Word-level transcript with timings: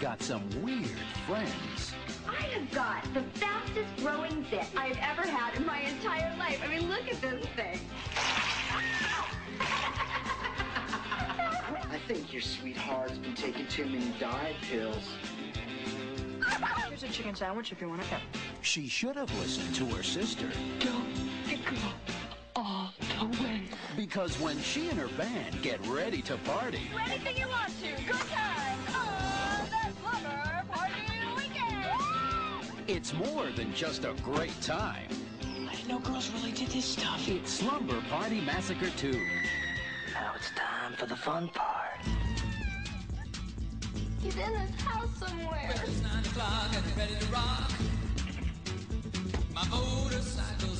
Max 0.00 0.18
has 0.18 0.18
got 0.18 0.22
some 0.22 0.62
weird 0.62 0.98
friends. 1.26 1.92
I 2.28 2.42
have 2.42 2.70
got 2.70 3.02
the 3.14 3.22
fastest 3.38 3.88
growing 3.98 4.44
zit 4.50 4.66
I've 4.76 4.98
ever 4.98 5.22
had 5.22 5.54
in 5.56 5.66
my 5.66 5.80
entire 5.80 6.36
life. 6.36 6.60
I 6.64 6.68
mean, 6.68 6.88
look 6.88 7.08
at 7.08 7.20
this 7.20 7.46
thing. 7.56 7.80
I 11.90 11.98
think 12.06 12.32
your 12.32 12.42
sweetheart's 12.42 13.18
been 13.18 13.34
taking 13.34 13.66
too 13.66 13.86
many 13.86 14.12
diet 14.20 14.56
pills. 14.70 15.08
Here's 16.88 17.02
a 17.02 17.08
chicken 17.08 17.34
sandwich 17.34 17.72
if 17.72 17.80
you 17.80 17.88
want 17.88 18.02
it. 18.02 18.06
She 18.62 18.88
should 18.88 19.16
have 19.16 19.32
listened 19.38 19.74
to 19.76 19.86
her 19.96 20.02
sister. 20.02 20.48
Don't 20.80 21.14
go 21.70 21.76
all 22.56 22.92
the 22.98 23.26
way. 23.42 23.62
Because 23.96 24.38
when 24.40 24.60
she 24.60 24.88
and 24.88 24.98
her 24.98 25.08
band 25.16 25.60
get 25.62 25.84
ready 25.86 26.22
to 26.22 26.36
party, 26.38 26.90
Anything 27.06 27.36
you 27.36 27.48
want 27.48 27.77
it's 32.98 33.14
more 33.14 33.46
than 33.54 33.72
just 33.74 34.04
a 34.04 34.12
great 34.24 34.60
time. 34.60 35.06
I 35.70 35.72
didn't 35.72 35.86
know 35.86 36.00
girls 36.00 36.32
really 36.32 36.50
did 36.50 36.66
this 36.66 36.84
stuff. 36.84 37.28
It's 37.28 37.52
Slumber 37.52 38.00
Party 38.10 38.40
Massacre 38.40 38.90
2. 38.90 39.12
Now 40.14 40.32
it's 40.34 40.50
time 40.56 40.94
for 40.94 41.06
the 41.06 41.14
fun 41.14 41.48
part. 41.50 42.00
He's 44.20 44.34
in 44.34 44.52
this 44.52 44.80
house 44.80 45.16
somewhere. 45.16 45.74
It's 45.76 46.02
nine 46.02 46.24
o'clock 46.24 46.74
and 46.74 46.96
ready 46.96 47.14
to 47.14 47.26
rock. 47.26 47.70
My 49.54 49.64
motorcycle's 49.68 50.77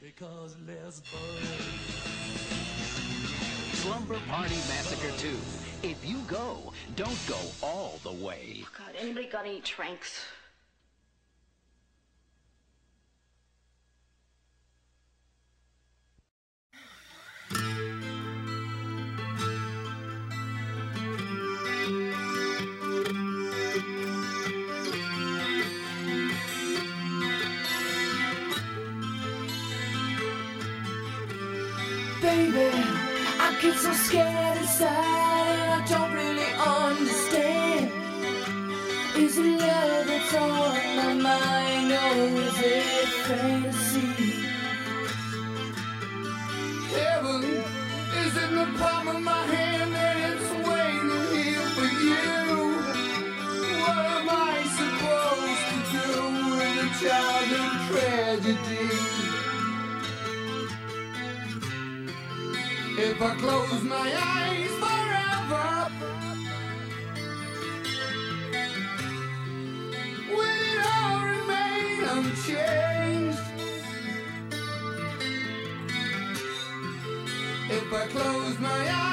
I 0.00 0.06
say 0.06 0.12
because 0.16 0.56
Les 0.66 1.02
Slumber 3.74 4.18
Party 4.28 4.54
Massacre 4.54 5.12
2. 5.18 5.28
If 5.82 6.04
you 6.04 6.18
go, 6.28 6.72
don't 6.96 7.18
go 7.28 7.38
all 7.62 7.98
the 8.02 8.12
way. 8.12 8.62
Oh 8.62 8.68
God, 8.78 8.94
anybody 8.98 9.26
got 9.26 9.46
any 9.46 9.60
tranks? 9.60 10.20
Get 33.60 33.76
so 33.76 33.92
scared 33.92 34.56
inside 34.56 35.46
and 35.48 35.82
I 35.82 35.86
don't 35.86 36.12
really 36.14 36.50
understand. 36.56 37.92
Is 39.16 39.36
it 39.36 39.44
love 39.44 40.06
that's 40.06 40.34
on 40.34 40.96
my 40.96 41.14
mind 41.28 41.92
or 41.92 42.40
is 42.40 42.58
it 42.58 43.08
fantasy? 43.26 44.08
Heaven 46.94 47.44
is 48.22 48.34
in 48.44 48.52
the 48.60 48.68
palm 48.78 49.08
of 49.08 49.20
my 49.20 49.42
hand 49.54 49.94
and 49.94 50.18
it's 50.32 50.50
waiting 50.66 51.24
here 51.36 51.68
for 51.76 51.90
you. 52.06 52.24
What 53.82 54.04
am 54.16 54.28
I 54.30 54.56
supposed 54.78 55.64
to 55.70 55.78
do 55.96 56.06
with 56.56 56.86
a 56.86 56.90
childhood 57.00 57.74
tragedy? 57.88 58.99
If 63.02 63.22
I 63.22 63.34
close 63.36 63.82
my 63.82 64.12
eyes 64.14 64.70
forever, 64.82 65.90
will 70.28 70.60
it 70.68 70.80
all 70.94 71.24
remain 71.24 72.04
unchanged? 72.04 73.38
If 77.70 77.90
I 77.90 78.06
close 78.08 78.58
my 78.58 78.68
eyes 78.68 79.09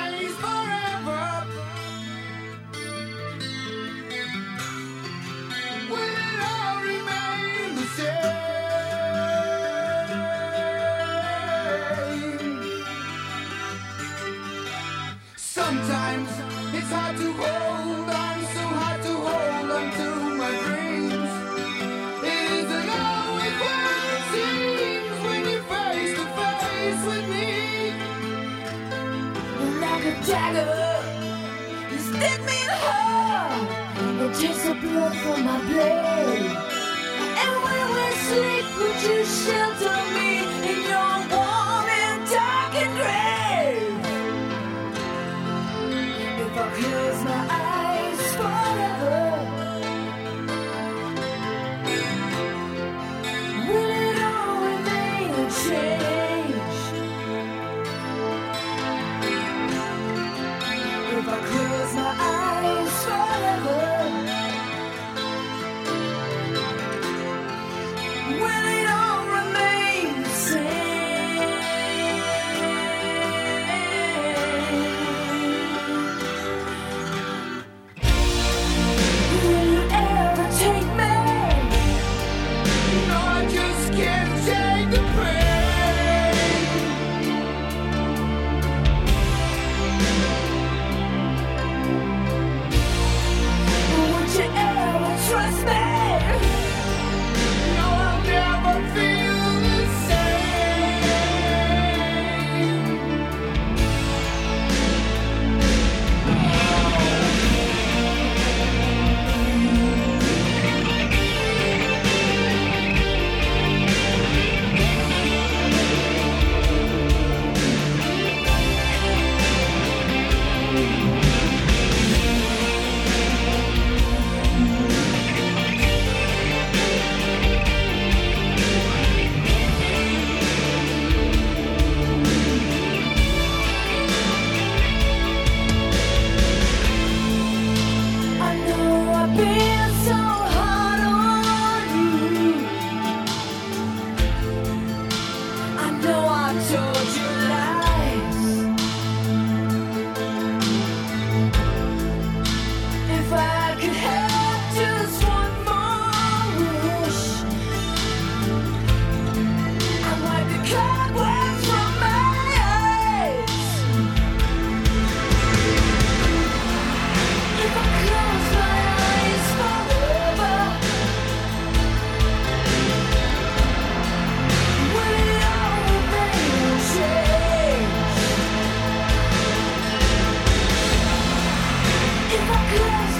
Yes! 182.69 183.16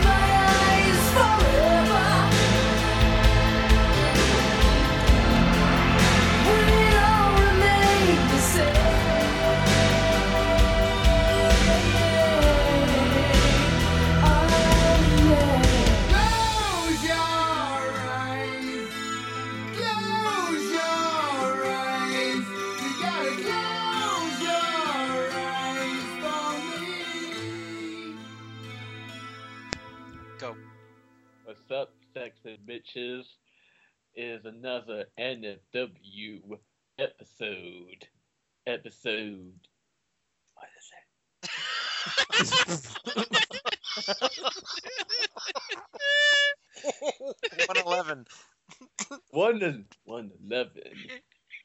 Another 34.48 35.06
NFW 35.20 36.58
episode. 36.98 38.08
Episode. 38.66 39.68
What 40.56 40.70
is 40.78 40.92
it? 42.58 42.88
One 47.68 47.78
eleven. 47.86 48.26
One 49.32 49.86
one 50.06 50.32
eleven. 50.46 50.94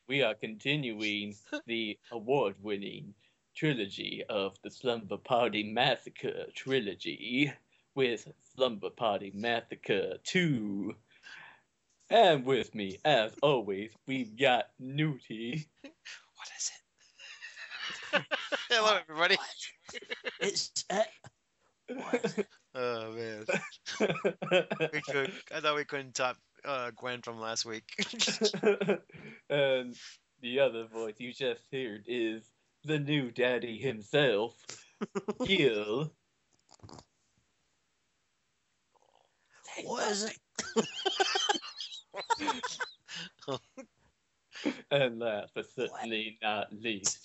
We 0.08 0.23
are 0.23 0.34
continuing 0.34 1.37
the 1.67 1.99
award-winning 2.11 3.14
trilogy 3.55 4.25
of 4.29 4.56
the 4.62 4.70
Slumber 4.70 5.17
Party 5.17 5.62
Massacre 5.62 6.46
trilogy 6.55 7.52
with 7.94 8.26
Slumber 8.55 8.90
Party 8.90 9.31
Massacre 9.34 10.19
2. 10.25 10.94
And 12.12 12.44
with 12.44 12.74
me, 12.74 12.98
as 13.06 13.32
always, 13.42 13.90
we've 14.06 14.38
got 14.38 14.66
Newty. 14.80 15.64
What 16.36 16.48
is 16.58 16.70
it? 18.12 18.22
Hello, 18.68 18.98
everybody. 19.08 19.38
It's 20.40 20.84
it. 20.90 21.06
Oh 22.74 23.12
man, 23.12 23.44
we 24.94 25.02
could. 25.02 25.30
I 25.54 25.60
thought 25.60 25.76
we 25.76 25.84
couldn't 25.84 26.14
top 26.14 26.38
uh, 26.64 26.90
Gwen 26.96 27.20
from 27.20 27.38
last 27.38 27.66
week. 27.66 27.84
and 29.50 29.94
the 30.40 30.60
other 30.60 30.86
voice 30.86 31.16
you 31.18 31.34
just 31.34 31.60
heard 31.70 32.04
is 32.06 32.44
the 32.84 32.98
new 32.98 33.30
daddy 33.30 33.76
himself, 33.76 34.56
Gil. 35.44 36.10
What 39.84 40.10
is 40.10 40.24
it? 40.24 40.38
and 44.90 45.18
last 45.18 45.52
but 45.54 45.66
certainly 45.74 46.38
not 46.42 46.72
least, 46.72 47.18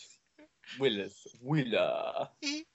Willis 0.80 1.28
Willa. 1.42 2.30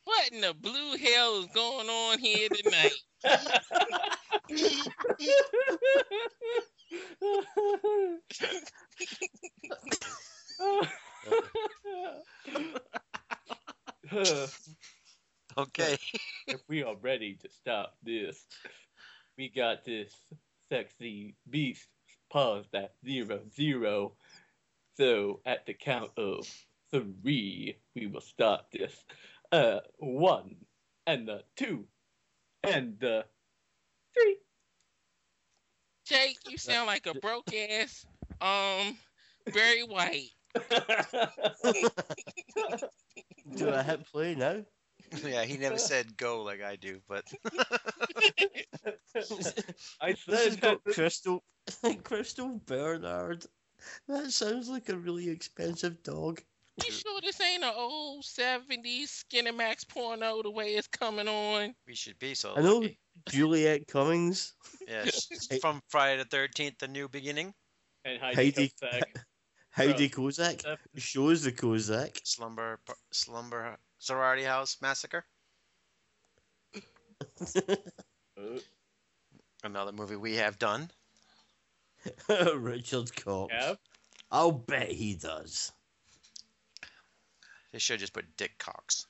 What 0.05 0.31
in 0.33 0.41
the 0.41 0.55
blue 0.55 0.97
hell 0.97 1.41
is 1.41 1.47
going 1.55 1.89
on 1.89 2.19
here 2.19 2.49
tonight? 2.49 2.93
okay. 15.59 15.97
if 16.47 16.61
we 16.69 16.83
are 16.83 16.97
ready 17.01 17.35
to 17.35 17.49
stop 17.49 17.95
this, 18.03 18.45
we 19.39 19.49
got 19.49 19.85
this 19.85 20.13
sexy 20.69 21.37
beast 21.49 21.87
paused 22.33 22.75
at 22.75 22.95
zero 23.05 23.41
zero. 23.55 24.15
So 24.97 25.41
at 25.45 25.67
the 25.67 25.75
count 25.75 26.11
of 26.17 26.49
three, 26.91 27.77
we 27.95 28.07
will 28.07 28.23
start 28.23 28.65
this. 28.73 29.05
Uh, 29.53 29.81
one, 29.99 30.57
and 31.07 31.29
the 31.29 31.43
two, 31.57 31.85
and 32.65 32.99
the 32.99 33.25
three. 34.15 34.39
Jake, 36.07 36.39
you 36.49 36.57
sound 36.57 36.87
like 36.87 37.07
a 37.07 37.15
broke 37.15 37.55
ass, 37.55 38.07
um, 38.41 38.97
Barry 39.53 39.83
White. 39.83 40.31
Do 43.57 43.71
I 43.71 43.83
hit 43.83 44.07
play 44.11 44.35
now? 44.35 44.65
yeah, 45.25 45.45
he 45.45 45.57
never 45.59 45.79
said 45.79 46.17
go 46.17 46.43
like 46.43 46.63
I 46.63 46.77
do, 46.77 47.01
but 47.09 47.25
I 50.01 50.13
This 50.13 50.25
has 50.27 50.43
said 50.53 50.61
got 50.61 50.85
that 50.85 50.95
Crystal, 50.95 51.43
Crystal 52.05 52.61
Bernard. 52.67 53.47
That 54.09 54.31
sounds 54.31 54.69
like 54.69 54.89
a 54.89 54.97
really 54.97 55.29
expensive 55.29 56.03
dog. 56.03 56.41
You 56.85 56.91
sure 56.91 57.21
this 57.21 57.41
ain't 57.41 57.65
an 57.65 57.73
old 57.77 58.25
70s 58.25 59.25
Skinemax 59.31 59.87
porno 59.89 60.43
the 60.43 60.51
way 60.51 60.75
it's 60.75 60.89
coming 60.89 61.29
on? 61.29 61.75
we 61.87 61.95
should 61.95 62.19
be 62.19 62.35
so. 62.35 62.55
I 62.57 62.63
know 62.63 62.79
lucky. 62.79 62.99
Juliette 63.29 63.87
Cummins. 63.89 64.55
Yes, 64.89 65.29
Hey. 65.51 65.59
from 65.59 65.83
Friday 65.89 66.23
the 66.23 66.29
Thirteenth, 66.29 66.79
the 66.79 66.89
new 66.89 67.09
beginning. 67.09 67.53
and 68.05 68.19
Heidi, 68.21 68.37
Heidi- 68.37 68.73
Kozak. 68.83 69.03
Heidi 69.71 70.09
Kozak 70.09 70.77
shows 70.97 71.43
the 71.43 71.53
Kozak. 71.53 72.19
Slumber, 72.25 72.81
slumber, 73.13 73.77
sorority 74.03 74.43
house 74.43 74.77
massacre. 74.83 75.25
Another 79.65 79.93
movie 79.93 80.17
we 80.17 80.35
have 80.35 80.59
done. 80.59 80.91
Richard 82.57 83.15
Cox. 83.15 83.55
Cap. 83.55 83.79
I'll 84.31 84.51
bet 84.51 84.91
he 84.91 85.15
does. 85.15 85.71
They 87.73 87.79
should 87.79 88.01
just 88.01 88.13
put 88.13 88.37
Dick 88.37 88.59
Cox. 88.59 89.07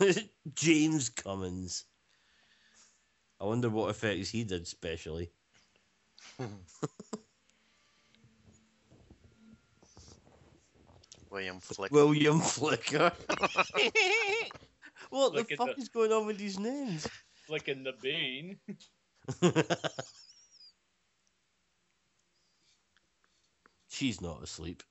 James 0.54 1.08
Cummins. 1.08 1.84
I 3.40 3.44
wonder 3.44 3.68
what 3.68 3.90
effects 3.90 4.30
he 4.30 4.44
did 4.44 4.68
specially. 4.68 5.30
William 11.34 11.58
Flick. 11.58 11.90
William 11.90 12.38
Flicker. 12.54 13.10
what 15.10 15.32
Look 15.34 15.48
the 15.48 15.56
fuck 15.56 15.74
the- 15.74 15.82
is 15.82 15.88
going 15.88 16.12
on 16.12 16.26
with 16.26 16.38
these 16.38 16.58
names? 16.60 17.08
Flicking 17.48 17.82
the 17.82 17.92
bean. 18.00 18.56
She's 23.88 24.20
not 24.20 24.42
asleep. 24.42 24.82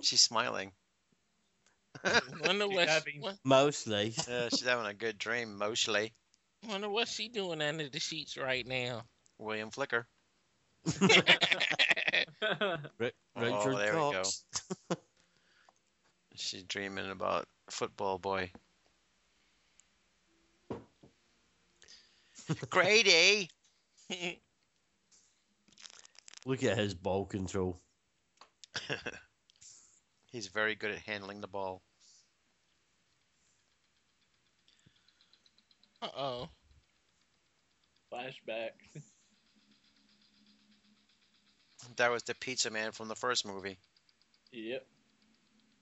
She's 0.00 0.20
smiling. 0.20 0.72
Wonder 2.44 2.66
She's 2.66 2.74
what, 2.76 2.88
having- 2.88 3.20
what 3.20 3.36
Mouse 3.44 3.86
nice. 3.86 4.28
Yeah, 4.28 4.48
she's 4.50 4.64
having 4.64 4.86
a 4.86 4.94
good 4.94 5.18
dream, 5.18 5.56
mostly. 5.56 6.12
wonder 6.68 6.88
what 6.88 7.08
she 7.08 7.28
doing 7.28 7.62
under 7.62 7.88
the 7.88 8.00
sheets 8.00 8.36
right 8.36 8.66
now. 8.66 9.02
William 9.38 9.70
Flicker. 9.70 10.06
Ri- 12.98 13.12
Oh, 13.36 13.42
Richard 13.42 13.76
there 13.78 13.94
we 13.94 14.12
go. 14.12 14.22
Cox. 16.34 16.46
She's 16.46 16.62
dreaming 16.64 17.10
about 17.10 17.46
football 17.70 18.18
boy. 18.18 18.50
Grady. 22.68 23.48
Look 26.46 26.62
at 26.62 26.76
his 26.76 26.92
ball 26.94 27.24
control. 27.24 27.80
He's 30.30 30.48
very 30.48 30.74
good 30.74 30.90
at 30.90 30.98
handling 30.98 31.40
the 31.40 31.46
ball. 31.46 31.80
Uh 36.02 36.08
oh. 36.16 36.48
Flashbacks. 38.12 39.02
That 41.96 42.10
was 42.10 42.24
the 42.24 42.34
pizza 42.34 42.70
man 42.70 42.92
from 42.92 43.08
the 43.08 43.14
first 43.14 43.46
movie. 43.46 43.78
Yep. 44.52 44.84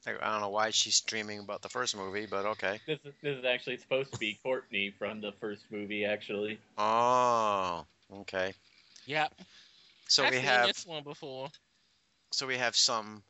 I 0.07 0.11
I 0.11 0.33
don't 0.33 0.41
know 0.41 0.51
why 0.51 0.71
she's 0.71 1.01
dreaming 1.01 1.39
about 1.41 1.63
the 1.63 1.69
first 1.69 1.97
movie, 1.97 2.27
but 2.27 2.45
okay. 2.47 2.81
This 2.87 2.99
is, 3.05 3.13
this 3.23 3.39
is 3.39 3.45
actually 3.45 3.77
supposed 3.79 4.13
to 4.13 4.19
be 4.19 4.39
Courtney 4.43 4.95
from 4.99 5.21
the 5.21 5.33
first 5.41 5.65
movie, 5.71 6.05
actually. 6.05 6.59
Oh, 6.79 7.85
okay. 8.21 8.53
Yep. 9.07 9.33
So 10.09 10.25
I've 10.25 10.31
we 10.31 10.37
seen 10.37 10.45
have 10.47 10.67
this 10.67 10.87
one 10.87 11.03
before. 11.03 11.49
so 12.33 12.47
we 12.47 12.57
have 12.57 12.77
some 12.77 13.23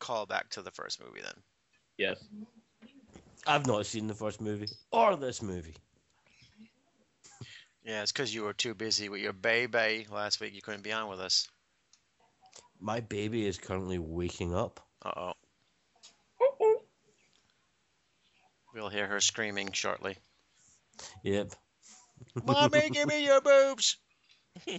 callback 0.00 0.48
to 0.50 0.62
the 0.62 0.70
first 0.70 1.02
movie 1.02 1.20
then. 1.22 1.42
Yes. 1.96 2.18
I've 3.46 3.66
not 3.66 3.86
seen 3.86 4.06
the 4.06 4.14
first 4.14 4.40
movie 4.40 4.68
or 4.92 5.16
this 5.16 5.42
movie. 5.42 5.74
Yeah, 7.84 8.02
it's 8.02 8.12
because 8.12 8.34
you 8.34 8.42
were 8.42 8.52
too 8.52 8.74
busy 8.74 9.08
with 9.08 9.22
your 9.22 9.32
baby 9.32 10.06
last 10.10 10.40
week. 10.40 10.54
You 10.54 10.60
couldn't 10.60 10.82
be 10.82 10.92
on 10.92 11.08
with 11.08 11.20
us. 11.20 11.48
My 12.80 13.00
baby 13.00 13.46
is 13.46 13.56
currently 13.56 13.98
waking 13.98 14.54
up. 14.54 14.80
Uh 15.02 15.12
oh. 15.16 15.32
We'll 18.74 18.88
hear 18.88 19.06
her 19.06 19.20
screaming 19.20 19.72
shortly. 19.72 20.18
Yep. 21.22 21.54
Mommy, 22.44 22.90
give 22.90 23.08
me 23.08 23.24
your 23.24 23.40
boobs. 23.40 23.96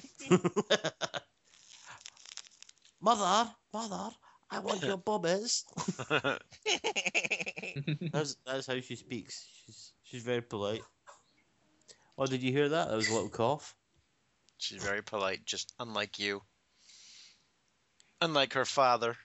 mother, 3.01 3.49
mother, 3.73 4.09
I 4.51 4.59
want 4.59 4.83
your 4.83 4.97
bobbies. 4.97 5.65
that's 8.11 8.35
that's 8.45 8.67
how 8.67 8.79
she 8.81 8.95
speaks. 8.95 9.47
She's 9.65 9.93
she's 10.03 10.23
very 10.23 10.41
polite. 10.41 10.81
Oh, 12.17 12.25
did 12.25 12.43
you 12.43 12.51
hear 12.51 12.67
that? 12.69 12.89
That 12.89 12.97
was 12.97 13.09
a 13.09 13.13
little 13.13 13.29
cough. 13.29 13.75
She's 14.57 14.83
very 14.83 15.01
polite, 15.01 15.45
just 15.45 15.73
unlike 15.79 16.19
you. 16.19 16.41
Unlike 18.21 18.53
her 18.53 18.65
father. 18.65 19.15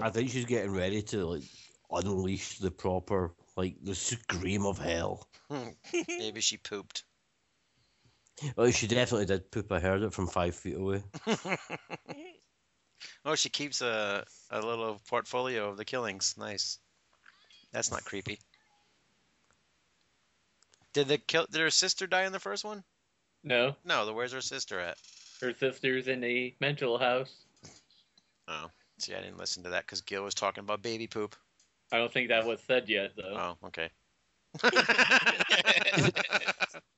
I 0.00 0.10
think 0.10 0.30
she's 0.30 0.44
getting 0.44 0.72
ready 0.72 1.02
to 1.02 1.26
like 1.26 1.42
unleash 1.92 2.58
the 2.58 2.70
proper 2.70 3.32
like 3.56 3.76
the 3.82 3.94
scream 3.94 4.66
of 4.66 4.78
hell. 4.78 5.26
Hmm. 5.50 5.68
Maybe 6.08 6.40
she 6.40 6.56
pooped. 6.56 7.04
Well, 8.56 8.70
she 8.70 8.86
definitely 8.86 9.26
did 9.26 9.50
poop. 9.50 9.70
I 9.70 9.80
heard 9.80 10.02
it 10.02 10.14
from 10.14 10.26
five 10.26 10.54
feet 10.54 10.76
away. 10.76 11.02
oh, 13.24 13.34
she 13.34 13.48
keeps 13.50 13.82
a 13.82 14.24
a 14.50 14.60
little 14.60 15.00
portfolio 15.08 15.68
of 15.68 15.76
the 15.76 15.84
killings. 15.84 16.36
Nice. 16.38 16.78
That's 17.72 17.90
not 17.90 18.04
creepy. 18.04 18.38
Did 20.92 21.08
the 21.08 21.18
kill? 21.18 21.46
Did 21.50 21.60
her 21.60 21.70
sister 21.70 22.06
die 22.06 22.24
in 22.24 22.32
the 22.32 22.40
first 22.40 22.64
one? 22.64 22.82
No, 23.44 23.74
No. 23.84 24.06
The 24.06 24.12
where's 24.12 24.32
her 24.32 24.40
sister 24.40 24.80
at? 24.80 24.96
her 25.40 25.54
sister's 25.54 26.06
in 26.06 26.22
a 26.22 26.54
mental 26.60 26.98
house. 26.98 27.32
Oh, 28.46 28.66
see, 28.98 29.14
I 29.14 29.20
didn't 29.20 29.38
listen 29.38 29.62
to 29.62 29.70
that 29.70 29.86
because 29.86 30.02
Gil 30.02 30.22
was 30.22 30.34
talking 30.34 30.62
about 30.62 30.82
baby 30.82 31.06
poop. 31.06 31.34
I 31.92 31.98
don't 31.98 32.12
think 32.12 32.28
that 32.28 32.46
was 32.46 32.60
said 32.66 32.88
yet, 32.88 33.12
though. 33.16 33.56
Oh, 33.62 33.66
okay. 33.68 33.90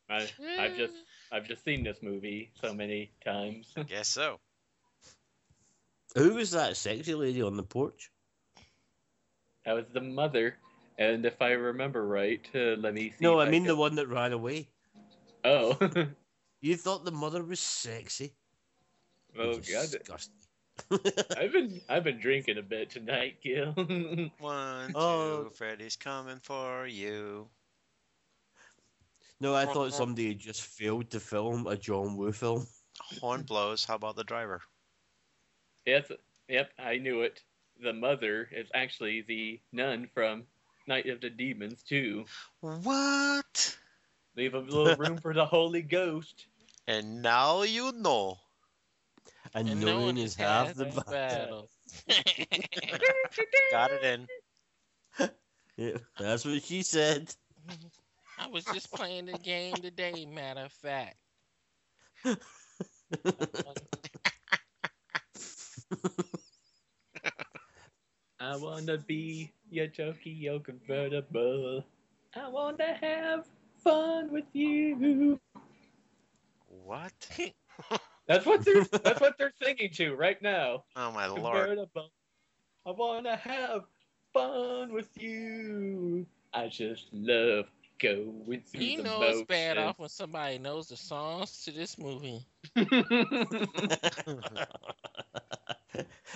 I, 0.09 0.27
I've 0.59 0.77
just 0.77 0.95
I've 1.31 1.47
just 1.47 1.65
seen 1.65 1.85
this 1.85 1.99
movie 2.03 2.51
so 2.61 2.73
many 2.75 3.13
times. 3.25 3.75
Guess 3.89 4.09
so. 4.09 4.39
Who 6.15 6.35
was 6.35 6.51
that 6.53 6.77
sexy 6.77 7.15
lady 7.15 7.43
on 7.43 7.57
the 7.57 7.63
porch? 7.63 8.11
that 9.65 9.73
was 9.75 9.87
the 9.93 10.01
mother, 10.01 10.57
and 10.99 11.25
if 11.25 11.41
I 11.41 11.53
remember 11.53 12.07
right, 12.07 12.45
uh, 12.55 12.77
let 12.79 12.95
me 12.95 13.11
see. 13.11 13.17
No, 13.21 13.41
I 13.41 13.49
mean 13.49 13.63
can- 13.63 13.69
the 13.69 13.77
one 13.77 13.95
that 13.95 14.09
ran 14.09 14.33
away. 14.33 14.69
Oh, 15.45 15.79
You 16.61 16.77
thought 16.77 17.05
the 17.05 17.11
mother 17.11 17.43
was 17.43 17.59
sexy? 17.61 18.35
oh 19.39 19.55
god! 19.55 19.63
Disgusting. 19.63 20.33
I've 21.37 21.53
been 21.53 21.81
I've 21.89 22.05
been 22.05 22.21
drinking 22.21 22.59
a 22.59 22.63
bit 22.63 22.91
tonight, 22.91 23.37
Gil. 23.43 23.73
One, 24.39 24.93
oh. 24.95 25.43
two, 25.43 25.47
Oh. 25.47 25.51
Freddy's 25.55 25.97
coming 25.97 26.39
for 26.43 26.87
you. 26.87 27.49
no, 29.41 29.55
I 29.55 29.67
thought 29.67 29.93
somebody 29.93 30.29
had 30.29 30.39
just 30.39 30.63
failed 30.63 31.11
to 31.11 31.21
film 31.21 31.67
a 31.67 31.77
John 31.77 32.17
Woo 32.17 32.33
film. 32.33 32.67
Horn 33.21 33.43
blows. 33.43 33.85
How 33.85 33.97
about 33.97 34.17
the 34.17 34.25
driver? 34.25 34.61
Yep, 35.87 36.13
yep, 36.49 36.71
I 36.79 36.99
knew 36.99 37.23
it. 37.23 37.43
The 37.83 37.93
mother 37.93 38.49
is 38.53 38.69
actually 38.75 39.23
the 39.27 39.61
nun 39.73 40.09
from 40.15 40.45
Night 40.87 41.07
of 41.09 41.21
the 41.21 41.31
Demons 41.31 41.83
too. 41.83 42.25
What? 42.61 43.77
Leave 44.37 44.55
a 44.55 44.59
little 44.59 44.95
room 44.97 45.19
for 45.19 45.35
the 45.35 45.45
Holy 45.45 45.83
Ghost. 45.83 46.47
And 46.87 47.23
now 47.23 47.63
you 47.63 47.93
know. 47.93 48.39
And, 49.55 49.69
And 49.69 49.81
no 49.81 49.87
knowing 49.87 50.07
one 50.07 50.17
is 50.19 50.35
half 50.35 50.75
the 50.75 50.85
the 50.85 50.85
battle. 50.87 51.05
battle. 51.11 51.71
Got 53.71 53.93
it 53.93 54.05
in. 54.05 54.29
Yeah, 55.77 55.97
that's 56.19 56.45
what 56.45 56.63
she 56.63 56.83
said. 56.83 57.35
I 58.39 58.47
was 58.49 58.65
just 58.67 58.93
playing 58.93 59.25
the 59.27 59.39
game 59.39 59.81
today, 59.81 60.27
matter 60.27 60.61
of 60.63 60.73
fact. 60.73 61.17
I 68.41 68.57
wanna 68.57 68.99
be 68.99 69.53
your 69.71 69.87
Tokyo 69.87 70.59
convertible. 70.59 71.85
I 72.35 72.49
wanna 72.49 72.95
have 73.01 73.47
fun 73.83 74.31
with 74.31 74.45
you. 74.53 75.39
What? 76.69 77.29
That's 78.33 78.47
what 78.47 78.65
they're 78.65 78.85
that's 79.05 79.21
what 79.21 79.37
they're 79.39 79.53
singing 79.63 79.91
to 79.95 80.15
right 80.15 80.41
now. 80.43 80.85
Oh 80.97 81.13
my 81.13 81.27
lord. 81.27 81.79
I 82.85 82.91
wanna 82.91 83.37
have 83.37 83.83
fun 84.33 84.93
with 84.93 85.09
you. 85.21 86.27
I 86.53 86.69
just 86.69 87.07
love 87.13 87.67
going 88.01 88.63
through 88.67 88.81
You 88.81 88.97
the 88.99 89.03
know 89.05 89.21
it's 89.23 89.43
bad 89.43 89.77
motions. 89.77 89.89
off 89.89 89.99
when 89.99 90.09
somebody 90.09 90.59
knows 90.59 90.89
the 90.89 90.97
songs 90.97 91.65
to 91.65 91.71
this 91.71 91.99
movie. 91.99 92.45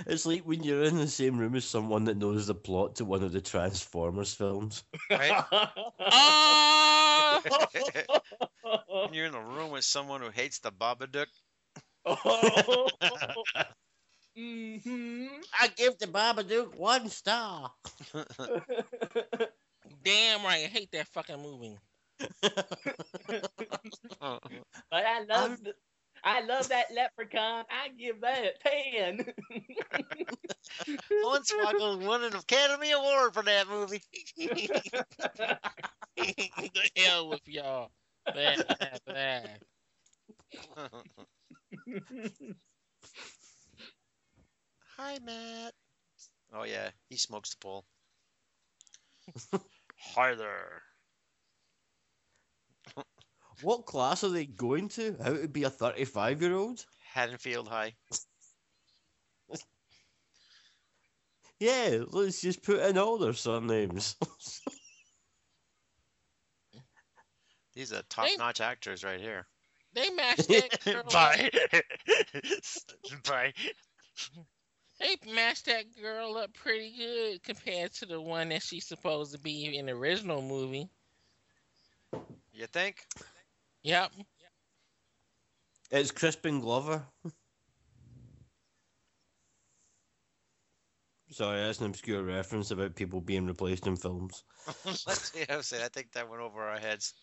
it's 0.07 0.27
like 0.27 0.43
when 0.43 0.63
you're 0.63 0.85
in 0.85 0.97
the 0.99 1.09
same 1.09 1.39
room 1.39 1.55
as 1.57 1.65
someone 1.65 2.05
that 2.05 2.17
knows 2.17 2.47
the 2.47 2.55
plot 2.55 2.97
to 2.97 3.05
one 3.05 3.23
of 3.23 3.33
the 3.33 3.41
Transformers 3.41 4.35
films. 4.35 4.85
Right? 5.11 5.45
Oh! 5.99 7.41
When 9.03 9.15
You're 9.15 9.27
in 9.27 9.35
a 9.35 9.43
room 9.43 9.71
with 9.71 9.85
someone 9.85 10.21
who 10.21 10.31
hates 10.31 10.59
the 10.61 10.71
Babadook. 10.71 11.27
hmm 14.37 15.27
I 15.61 15.69
give 15.77 15.99
the 15.99 16.07
Babadook 16.07 16.77
one 16.77 17.09
star. 17.09 17.71
Damn 20.05 20.45
right, 20.45 20.65
I 20.65 20.69
hate 20.69 20.91
that 20.93 21.09
fucking 21.09 21.43
movie. 21.43 21.77
But 24.91 25.05
I 25.05 25.23
love 25.25 25.53
the, 25.63 25.75
I 26.25 26.41
love 26.43 26.69
that 26.69 26.87
leprechaun. 26.95 27.65
I 27.71 27.89
give 27.89 28.21
that 28.21 28.45
a 28.45 28.69
ten. 28.69 29.27
Hornswoggle 31.23 32.07
won 32.07 32.25
an 32.25 32.35
Academy 32.37 32.93
Award 32.93 33.35
for 33.35 33.43
that 33.43 33.69
movie. 33.69 34.03
the 36.17 36.91
hell 36.97 37.29
with 37.29 37.47
y'all. 37.47 37.91
Bad, 38.35 38.61
bad, 38.79 39.01
bad. 39.07 39.61
Hi, 44.97 45.19
Matt. 45.23 45.75
Oh 46.55 46.65
yeah, 46.65 46.91
he 47.09 47.17
smokes 47.17 47.51
the 47.51 47.57
pole. 47.61 47.85
Hi 50.15 50.35
there. 50.35 50.83
What 53.63 53.87
class 53.87 54.23
are 54.25 54.29
they 54.29 54.47
going 54.47 54.89
to? 54.91 55.17
How 55.23 55.33
to 55.33 55.49
be 55.49 55.65
a 55.65 55.71
35 55.71 56.43
year 56.43 56.55
old? 56.55 56.85
Haddonfield 57.13 57.69
High. 57.69 57.95
Yeah, 61.59 62.01
let's 62.09 62.43
just 62.43 62.63
put 62.63 62.81
in 62.81 62.99
all 62.99 63.17
their 63.17 63.33
surnames. 63.33 64.17
These 67.75 67.95
are 67.95 68.03
top-notch 68.11 68.61
actors 68.61 69.03
right 69.05 69.21
here. 69.21 69.47
They 69.97 70.11
matched 70.11 70.49
that 70.49 70.85
girl. 70.85 70.97
up- 70.99 71.13
Bye. 71.13 71.51
Bye. 73.25 73.53
They 75.01 75.17
matched 75.35 75.67
that 75.67 75.85
girl 76.01 76.37
up 76.37 76.53
pretty 76.55 76.93
good 76.97 77.43
compared 77.43 77.93
to 77.95 78.07
the 78.07 78.21
one 78.21 78.51
that 78.51 78.63
she's 78.63 78.87
supposed 78.87 79.33
to 79.33 79.39
be 79.39 79.77
in 79.77 79.87
the 79.87 79.93
original 79.93 80.43
movie. 80.43 80.89
You 82.53 82.67
think? 82.67 83.07
Yep. 83.83 84.13
it's 85.91 86.11
Crispin 86.11 86.61
Glover. 86.61 87.03
Sorry, 91.31 91.61
that's 91.61 91.81
an 91.81 91.87
obscure 91.87 92.23
reference 92.23 92.71
about 92.71 92.95
people 92.95 93.21
being 93.21 93.47
replaced 93.47 93.87
in 93.87 93.97
films. 93.97 94.45
Let's 94.85 95.33
see. 95.33 95.45
I 95.49 95.61
say 95.61 95.85
I 95.85 95.89
think 95.89 96.13
that 96.13 96.29
went 96.31 96.43
over 96.43 96.63
our 96.63 96.79
heads. 96.79 97.15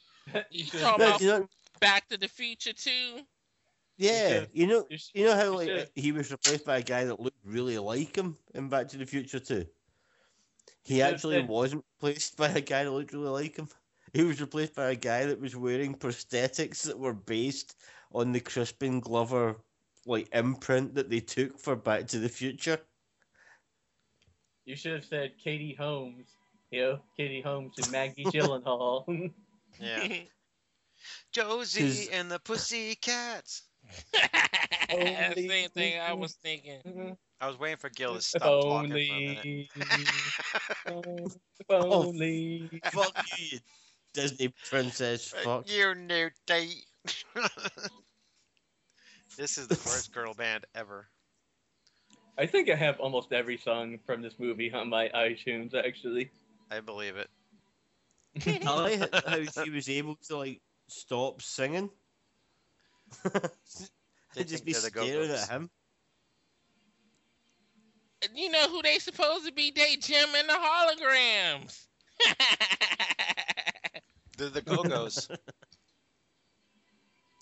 You 0.51 0.65
talking 0.65 1.03
about 1.05 1.21
you 1.21 1.27
know, 1.27 1.47
Back 1.79 2.07
to 2.09 2.17
the 2.17 2.27
Future 2.27 2.73
too? 2.73 3.21
yeah, 3.97 4.39
should- 4.41 4.49
you 4.53 4.67
know, 4.67 4.87
you 4.89 4.97
sh- 4.97 5.09
you 5.13 5.25
know 5.25 5.35
how 5.35 5.43
you 5.43 5.55
like 5.55 5.91
he 5.95 6.11
was 6.11 6.31
replaced 6.31 6.65
by 6.65 6.77
a 6.79 6.83
guy 6.83 7.05
that 7.05 7.19
looked 7.19 7.37
really 7.45 7.77
like 7.77 8.15
him 8.15 8.37
in 8.53 8.69
Back 8.69 8.87
to 8.89 8.97
the 8.97 9.05
Future 9.05 9.39
too. 9.39 9.65
He 10.83 11.01
actually 11.01 11.35
said- 11.37 11.47
wasn't 11.49 11.85
replaced 11.97 12.37
by 12.37 12.49
a 12.49 12.61
guy 12.61 12.83
that 12.83 12.91
looked 12.91 13.13
really 13.13 13.29
like 13.29 13.55
him. 13.57 13.67
He 14.13 14.23
was 14.23 14.39
replaced 14.41 14.75
by 14.75 14.91
a 14.91 14.95
guy 14.95 15.25
that 15.25 15.39
was 15.39 15.55
wearing 15.55 15.95
prosthetics 15.95 16.83
that 16.83 16.97
were 16.99 17.13
based 17.13 17.75
on 18.11 18.31
the 18.31 18.39
Crispin 18.39 18.99
Glover 18.99 19.55
like 20.05 20.27
imprint 20.33 20.93
that 20.95 21.09
they 21.09 21.19
took 21.19 21.57
for 21.59 21.75
Back 21.75 22.07
to 22.07 22.19
the 22.19 22.29
Future. 22.29 22.79
You 24.65 24.75
should 24.75 24.93
have 24.93 25.05
said 25.05 25.33
Katie 25.43 25.73
Holmes. 25.73 26.27
You 26.71 26.81
know, 26.81 26.99
Katie 27.17 27.41
Holmes 27.41 27.73
and 27.77 27.91
Maggie 27.91 28.23
Gyllenhaal. 28.25 29.31
Yeah. 29.79 30.17
Josie 31.31 32.10
and 32.12 32.29
the 32.31 32.39
Pussycats. 32.39 33.63
Same 34.91 35.69
thing 35.69 36.00
I 36.00 36.13
was 36.13 36.33
thinking. 36.33 37.17
I 37.41 37.48
was 37.48 37.60
waiting 37.60 37.77
for 37.77 37.89
Gil 37.89 38.15
to 38.15 38.22
stop 38.22 38.41
talking 38.41 38.89
for 38.89 38.95
a 38.95 39.00
Only, 39.00 39.69
minute. 39.75 40.03
Oh. 41.69 42.07
only. 42.10 42.69
Fuck 42.91 43.15
you, 43.38 43.48
you 43.51 43.60
Disney 44.13 44.53
princess. 44.69 45.27
Fuck. 45.43 45.69
You 45.69 45.95
new 45.95 46.29
date. 46.45 46.86
this 49.38 49.57
is 49.57 49.67
the 49.67 49.75
first 49.75 50.13
girl 50.13 50.33
band 50.33 50.65
ever. 50.75 51.07
I 52.38 52.45
think 52.45 52.69
I 52.69 52.75
have 52.75 53.00
almost 53.00 53.31
every 53.31 53.57
song 53.57 54.00
from 54.05 54.22
this 54.22 54.39
movie 54.39 54.72
on 54.72 54.89
my 54.89 55.10
iTunes. 55.10 55.74
Actually, 55.74 56.31
I 56.72 56.79
believe 56.79 57.15
it. 57.17 57.29
I 58.65 58.98
like 59.00 59.25
how 59.25 59.63
she 59.63 59.69
was 59.69 59.89
able 59.89 60.15
to 60.27 60.38
like 60.38 60.62
stop 61.01 61.41
singing. 61.41 61.89
They 64.35 64.41
and 64.41 64.50
just 64.50 64.65
be 64.65 64.73
they're 64.73 64.81
staring 64.81 65.29
at 65.29 65.50
him. 65.50 65.69
You 68.33 68.50
know 68.50 68.67
who 68.69 68.81
they 68.81 68.97
supposed 69.00 69.45
to 69.45 69.53
be? 69.53 69.71
They 69.71 69.95
Jem 69.97 70.29
and 70.35 70.50
the 70.50 70.53
holograms. 70.53 71.85
They're 74.38 74.50
the 74.50 74.62
Go 74.62 74.83
Go's. 74.83 75.27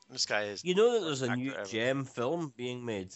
This 0.09 0.25
guy 0.25 0.43
is. 0.43 0.65
You 0.65 0.75
know 0.75 0.99
that 0.99 1.05
there's 1.05 1.21
a 1.21 1.33
new 1.37 1.53
ever. 1.53 1.63
Jem 1.63 2.03
film 2.03 2.51
being 2.57 2.83
made. 2.83 3.13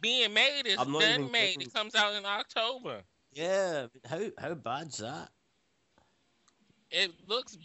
Being 0.00 0.34
made 0.34 0.62
is 0.66 0.76
I'm 0.80 0.92
done 0.92 1.30
made. 1.30 1.52
kidding. 1.52 1.68
It 1.68 1.74
comes 1.74 1.94
out 1.94 2.14
in 2.16 2.26
October. 2.26 3.02
Yeah, 3.32 3.86
but 3.92 4.10
how 4.10 4.20
how 4.36 4.54
bad's 4.54 4.98
that? 4.98 5.28
It 6.90 7.12
looks 7.28 7.56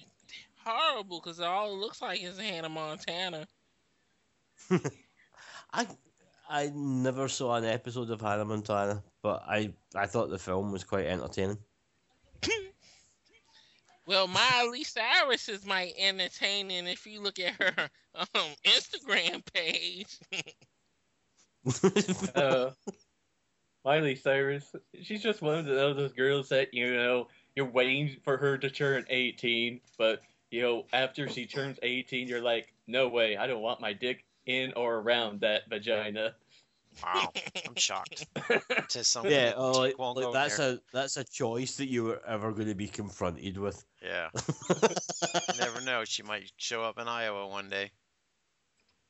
horrible 0.63 1.19
because 1.19 1.39
all 1.39 1.73
it 1.73 1.77
looks 1.77 2.01
like 2.01 2.21
is 2.21 2.37
Hannah 2.37 2.69
Montana. 2.69 3.47
I 5.73 5.87
I 6.47 6.71
never 6.73 7.27
saw 7.27 7.55
an 7.55 7.65
episode 7.65 8.09
of 8.11 8.21
Hannah 8.21 8.45
Montana, 8.45 9.03
but 9.21 9.43
I 9.47 9.73
I 9.95 10.05
thought 10.05 10.29
the 10.29 10.39
film 10.39 10.71
was 10.71 10.83
quite 10.83 11.05
entertaining. 11.05 11.57
Well, 14.07 14.27
Miley 14.27 14.83
Cyrus 14.83 15.49
is 15.49 15.65
my 15.65 15.91
entertaining 15.97 16.85
if 16.85 17.07
you 17.07 17.21
look 17.21 17.39
at 17.39 17.53
her 17.55 17.89
um, 18.15 18.51
Instagram 18.63 19.41
page. 19.51 20.19
uh, 22.35 22.69
Miley 23.83 24.15
Cyrus, 24.15 24.75
she's 25.01 25.23
just 25.23 25.41
one 25.41 25.57
of 25.57 25.65
those 25.65 25.95
those 25.95 26.13
girls 26.13 26.49
that 26.49 26.71
you 26.71 26.95
know 26.95 27.27
you're 27.55 27.65
waiting 27.65 28.17
for 28.23 28.37
her 28.37 28.57
to 28.57 28.69
turn 28.69 29.05
18, 29.09 29.79
but 29.97 30.21
you 30.51 30.61
know 30.61 30.85
after 30.93 31.27
she 31.29 31.45
turns 31.45 31.79
18, 31.81 32.27
you're 32.27 32.41
like, 32.41 32.73
no 32.87 33.07
way, 33.07 33.37
I 33.37 33.47
don't 33.47 33.61
want 33.61 33.81
my 33.81 33.93
dick 33.93 34.25
in 34.45 34.73
or 34.75 34.95
around 34.97 35.41
that 35.41 35.69
vagina. 35.69 36.35
Wow, 37.03 37.31
I'm 37.67 37.75
shocked. 37.75 38.25
To 38.89 39.03
some 39.03 39.27
yeah, 39.27 39.53
oh, 39.55 39.71
like, 39.71 39.99
won't 39.99 40.17
like 40.17 40.25
go 40.27 40.33
that's 40.33 40.57
there. 40.57 40.73
a 40.73 40.79
that's 40.93 41.17
a 41.17 41.23
choice 41.23 41.75
that 41.77 41.87
you 41.87 42.03
were 42.03 42.21
ever 42.25 42.51
going 42.51 42.67
to 42.67 42.75
be 42.75 42.87
confronted 42.87 43.57
with. 43.57 43.83
Yeah. 44.01 44.29
You 45.53 45.59
never 45.59 45.81
know. 45.81 46.03
She 46.05 46.23
might 46.23 46.51
show 46.57 46.83
up 46.83 46.99
in 46.99 47.07
Iowa 47.07 47.47
one 47.47 47.69
day. 47.69 47.91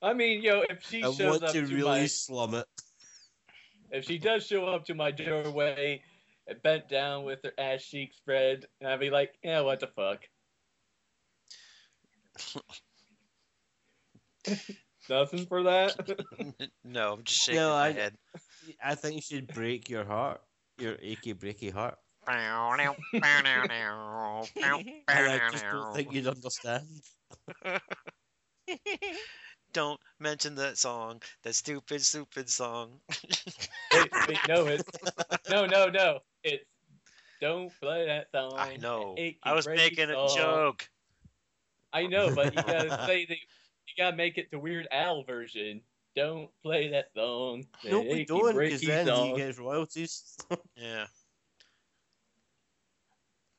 I 0.02 0.14
mean, 0.14 0.42
yo, 0.42 0.64
if 0.70 0.86
she 0.88 1.04
I 1.04 1.12
shows 1.12 1.20
want 1.20 1.44
up 1.44 1.52
to 1.54 1.66
to 1.66 1.76
really 1.76 2.02
my, 2.02 2.06
slum 2.06 2.56
it. 2.56 2.66
if 3.92 4.06
she 4.06 4.18
does 4.18 4.46
show 4.46 4.66
up 4.66 4.86
to 4.86 4.94
my 4.96 5.12
doorway, 5.12 6.02
bent 6.64 6.88
down 6.90 7.24
with 7.24 7.40
her 7.44 7.54
ass 7.58 7.84
cheek 7.84 8.14
spread, 8.14 8.66
and 8.80 8.90
I'd 8.90 9.00
be 9.00 9.10
like, 9.10 9.34
yeah, 9.44 9.62
what 9.62 9.80
the 9.80 9.88
fuck. 9.88 10.22
Nothing 15.10 15.46
for 15.46 15.64
that. 15.64 15.96
no, 16.84 17.14
I'm 17.14 17.24
just 17.24 17.42
shaking 17.44 17.62
No, 17.62 17.70
my 17.70 17.88
I- 17.88 17.92
head. 17.92 18.16
I 18.84 18.96
think 18.96 19.16
you 19.16 19.22
should 19.22 19.48
break 19.48 19.90
your 19.90 20.04
heart, 20.06 20.42
your 20.80 20.96
achy 21.02 21.34
breaky 21.36 21.72
heart. 21.72 21.98
and 22.28 22.96
And 23.14 24.84
I 25.08 25.50
just 25.52 25.64
don't 25.72 25.94
think 25.96 26.12
you'd 26.14 26.28
understand. 26.28 26.88
Don't 29.74 30.00
mention 30.20 30.56
that 30.56 30.78
song. 30.78 31.22
That 31.44 31.54
stupid, 31.54 32.02
stupid 32.02 32.50
song. 32.50 33.02
wait, 33.94 34.10
wait, 34.28 34.40
no, 34.48 34.66
it's 34.68 34.84
no, 35.50 35.66
no, 35.66 35.88
no. 35.90 36.20
It's 36.44 36.64
don't 37.42 37.72
play 37.82 38.06
that 38.08 38.28
song. 38.34 38.54
I 38.58 38.78
know. 38.78 39.16
I 39.44 39.54
was 39.54 39.68
breaky 39.68 39.76
making 39.78 40.10
a 40.10 40.14
joke. 40.36 40.88
I 41.94 42.08
know, 42.08 42.34
but 42.36 42.54
you 42.56 42.62
gotta 42.64 42.90
say 43.08 43.26
that 43.26 43.38
you 43.38 43.94
gotta 43.98 44.16
make 44.16 44.38
it 44.38 44.52
the 44.52 44.60
Weird 44.60 44.88
Al 44.92 45.24
version. 45.24 45.82
Don't 46.16 46.50
play 46.64 46.90
that 46.92 47.08
song. 47.16 47.66
that 47.84 47.92
No, 47.92 48.02
we 48.02 48.22
achy, 48.22 48.26
don't, 48.26 48.58
because 48.58 48.82
breaky 48.82 48.88
then 48.88 49.08
song. 49.08 49.30
he 49.32 49.36
gets 49.42 49.60
royalties. 49.60 50.38
Yeah. 50.78 51.06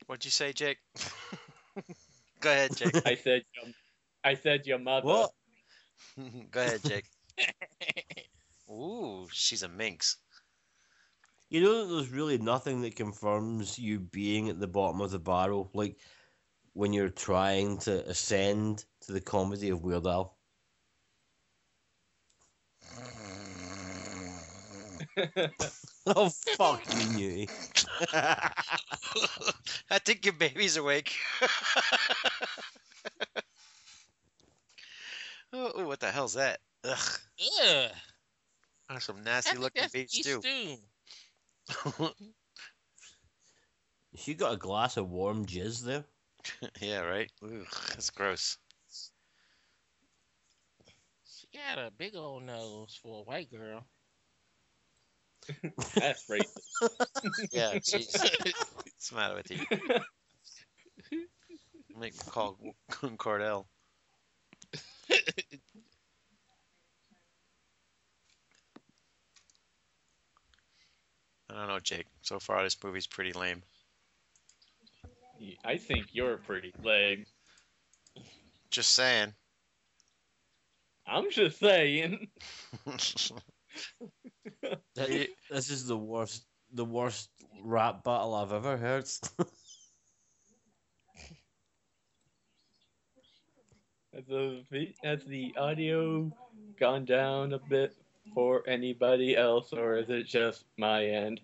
What'd 0.07 0.25
you 0.25 0.31
say, 0.31 0.53
Jake? 0.53 0.79
Go 2.41 2.51
ahead, 2.51 2.77
Jake. 2.77 2.95
I 3.05 3.17
said, 3.17 3.43
your, 3.55 3.75
I 4.23 4.35
said 4.35 4.67
your 4.67 4.79
mother. 4.79 5.07
What? 5.07 5.31
Go 6.51 6.61
ahead, 6.61 6.83
Jake. 6.85 7.05
Ooh, 8.71 9.27
she's 9.33 9.63
a 9.63 9.69
minx. 9.69 10.19
You 11.49 11.61
know 11.63 11.87
that 11.87 11.95
there's 11.95 12.11
really 12.11 12.39
nothing 12.39 12.81
that 12.83 12.97
confirms 12.97 13.79
you 13.79 14.01
being 14.01 14.49
at 14.49 14.59
the 14.59 14.67
bottom 14.67 15.01
of 15.01 15.13
the 15.13 15.19
barrel, 15.21 15.71
like 15.75 15.97
when 16.73 16.93
you're 16.93 17.09
trying 17.09 17.79
to 17.79 18.05
ascend 18.09 18.85
to 19.03 19.13
the 19.13 19.21
comedy 19.21 19.71
of 19.71 19.83
Weird 19.83 20.07
Al. 20.07 20.37
oh 26.07 26.29
fuck 26.29 26.83
you, 26.95 27.47
Newty. 27.47 27.51
I 29.91 29.99
think 30.01 30.25
your 30.27 30.35
baby's 30.35 30.77
awake. 30.77 31.15
oh, 35.53 35.81
ooh, 35.81 35.87
what 35.87 36.01
the 36.01 36.11
hell's 36.11 36.35
that? 36.35 36.59
Ugh, 36.85 37.19
Yeah. 37.39 37.89
that's 38.89 39.05
some 39.07 39.23
nasty 39.25 39.57
looking 39.57 39.83
that's 39.83 39.93
beef 39.93 40.11
beef 40.13 40.25
stew. 40.25 40.41
stew. 40.41 40.77
She 44.17 44.35
got 44.35 44.55
a 44.55 44.57
glass 44.57 44.97
of 44.97 45.11
warm 45.11 45.47
jizz 45.47 45.83
there. 45.83 46.05
yeah, 46.81 47.01
right. 47.01 47.31
Ugh, 47.43 47.67
that's 47.91 48.11
gross. 48.11 48.57
She 51.25 51.49
got 51.53 51.79
a 51.79 51.91
big 51.91 52.17
old 52.17 52.45
nose 52.45 52.99
for 53.03 53.21
a 53.21 53.23
white 53.25 53.51
girl. 53.51 53.85
That's 55.95 56.29
racist. 56.29 56.49
Yeah, 57.53 57.75
jeez. 57.75 58.19
What's 58.75 59.11
the 59.11 59.17
matter 59.17 59.35
with 59.37 59.51
you? 59.51 59.59
Make 61.99 62.15
me 62.15 62.21
call 62.31 62.59
Cordell. 62.91 63.67
I 71.51 71.55
don't 71.55 71.69
know, 71.69 71.79
Jake. 71.81 72.07
So 72.23 72.39
far, 72.39 72.63
this 72.63 72.77
movie's 72.83 73.07
pretty 73.07 73.33
lame. 73.33 73.63
I 75.65 75.77
think 75.77 76.07
you're 76.13 76.39
pretty 76.39 76.73
lame. 76.83 77.27
Just 78.71 78.95
saying. 78.95 79.35
I'm 81.07 81.31
just 81.31 81.59
saying. 81.59 82.29
That- 84.95 85.29
this 85.51 85.71
is 85.71 85.87
the 85.87 85.99
worst, 85.99 86.47
the 86.73 86.85
worst 86.85 87.29
rap 87.63 88.03
battle 88.05 88.35
I've 88.35 88.53
ever 88.53 88.77
heard. 88.79 89.05
Has 94.15 94.25
the 94.27 94.95
has 95.05 95.25
the 95.27 95.55
audio 95.59 96.33
gone 96.81 97.05
down 97.05 97.53
a 97.53 97.59
bit 97.59 97.95
for 98.35 98.63
anybody 98.69 99.37
else, 99.37 99.73
or 99.73 99.97
is 99.97 100.11
it 100.11 100.27
just 100.27 100.65
my 100.77 101.05
end? 101.05 101.41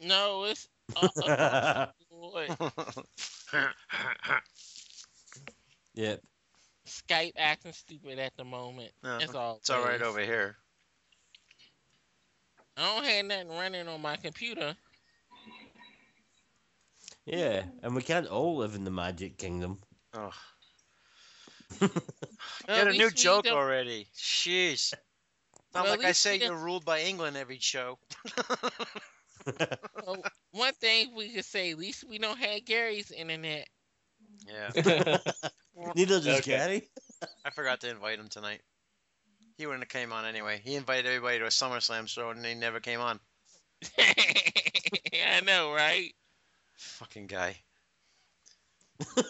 No, 0.00 0.44
it's 0.44 0.68
uh, 0.96 1.08
uh, 1.22 1.86
boy, 2.10 2.48
yep. 5.94 6.20
Skype 6.86 7.32
acting 7.36 7.72
stupid 7.72 8.18
at 8.18 8.36
the 8.36 8.44
moment. 8.44 8.92
No, 9.02 9.18
That's 9.18 9.34
all. 9.34 9.56
it's 9.56 9.70
all 9.70 9.82
right 9.82 10.02
over 10.02 10.20
here. 10.20 10.56
I 12.76 12.82
don't 12.82 13.04
have 13.04 13.24
nothing 13.26 13.48
running 13.48 13.88
on 13.88 14.02
my 14.02 14.16
computer. 14.16 14.76
Yeah, 17.24 17.62
and 17.82 17.94
we 17.94 18.02
can't 18.02 18.26
all 18.26 18.56
live 18.56 18.74
in 18.74 18.84
the 18.84 18.90
Magic 18.90 19.38
Kingdom. 19.38 19.78
Oh, 20.12 20.30
Well, 21.80 21.90
get 22.68 22.88
a 22.88 22.92
new 22.92 23.10
joke 23.10 23.46
already. 23.46 24.06
Sheesh. 24.16 24.94
Not 25.74 25.84
Well, 25.84 25.96
like 25.96 26.06
I 26.06 26.12
say 26.12 26.38
you're 26.38 26.54
ruled 26.54 26.84
by 26.84 27.00
England 27.00 27.36
every 27.36 27.58
show. 27.58 27.98
well, 30.06 30.22
one 30.52 30.72
thing 30.74 31.14
we 31.14 31.30
could 31.30 31.44
say, 31.44 31.72
at 31.72 31.78
least 31.78 32.04
we 32.08 32.18
don't 32.18 32.38
have 32.38 32.64
Gary's 32.64 33.10
internet. 33.10 33.68
Yeah. 34.46 34.70
Neither 35.96 36.20
does 36.20 36.26
Okay. 36.38 36.42
Gary. 36.42 36.88
I 37.44 37.50
forgot 37.50 37.80
to 37.80 37.90
invite 37.90 38.18
him 38.18 38.28
tonight. 38.28 38.60
He 39.58 39.66
wouldn't 39.66 39.82
have 39.84 39.88
came 39.88 40.12
on 40.12 40.24
anyway. 40.24 40.60
He 40.62 40.74
invited 40.74 41.06
everybody 41.06 41.38
to 41.38 41.46
a 41.46 41.48
SummerSlam 41.48 42.08
show 42.08 42.30
and 42.30 42.44
he 42.44 42.54
never 42.54 42.80
came 42.80 43.00
on. 43.00 43.18
I 43.98 45.40
know, 45.44 45.72
right? 45.72 46.12
Fucking 46.74 47.26
guy. 47.26 47.56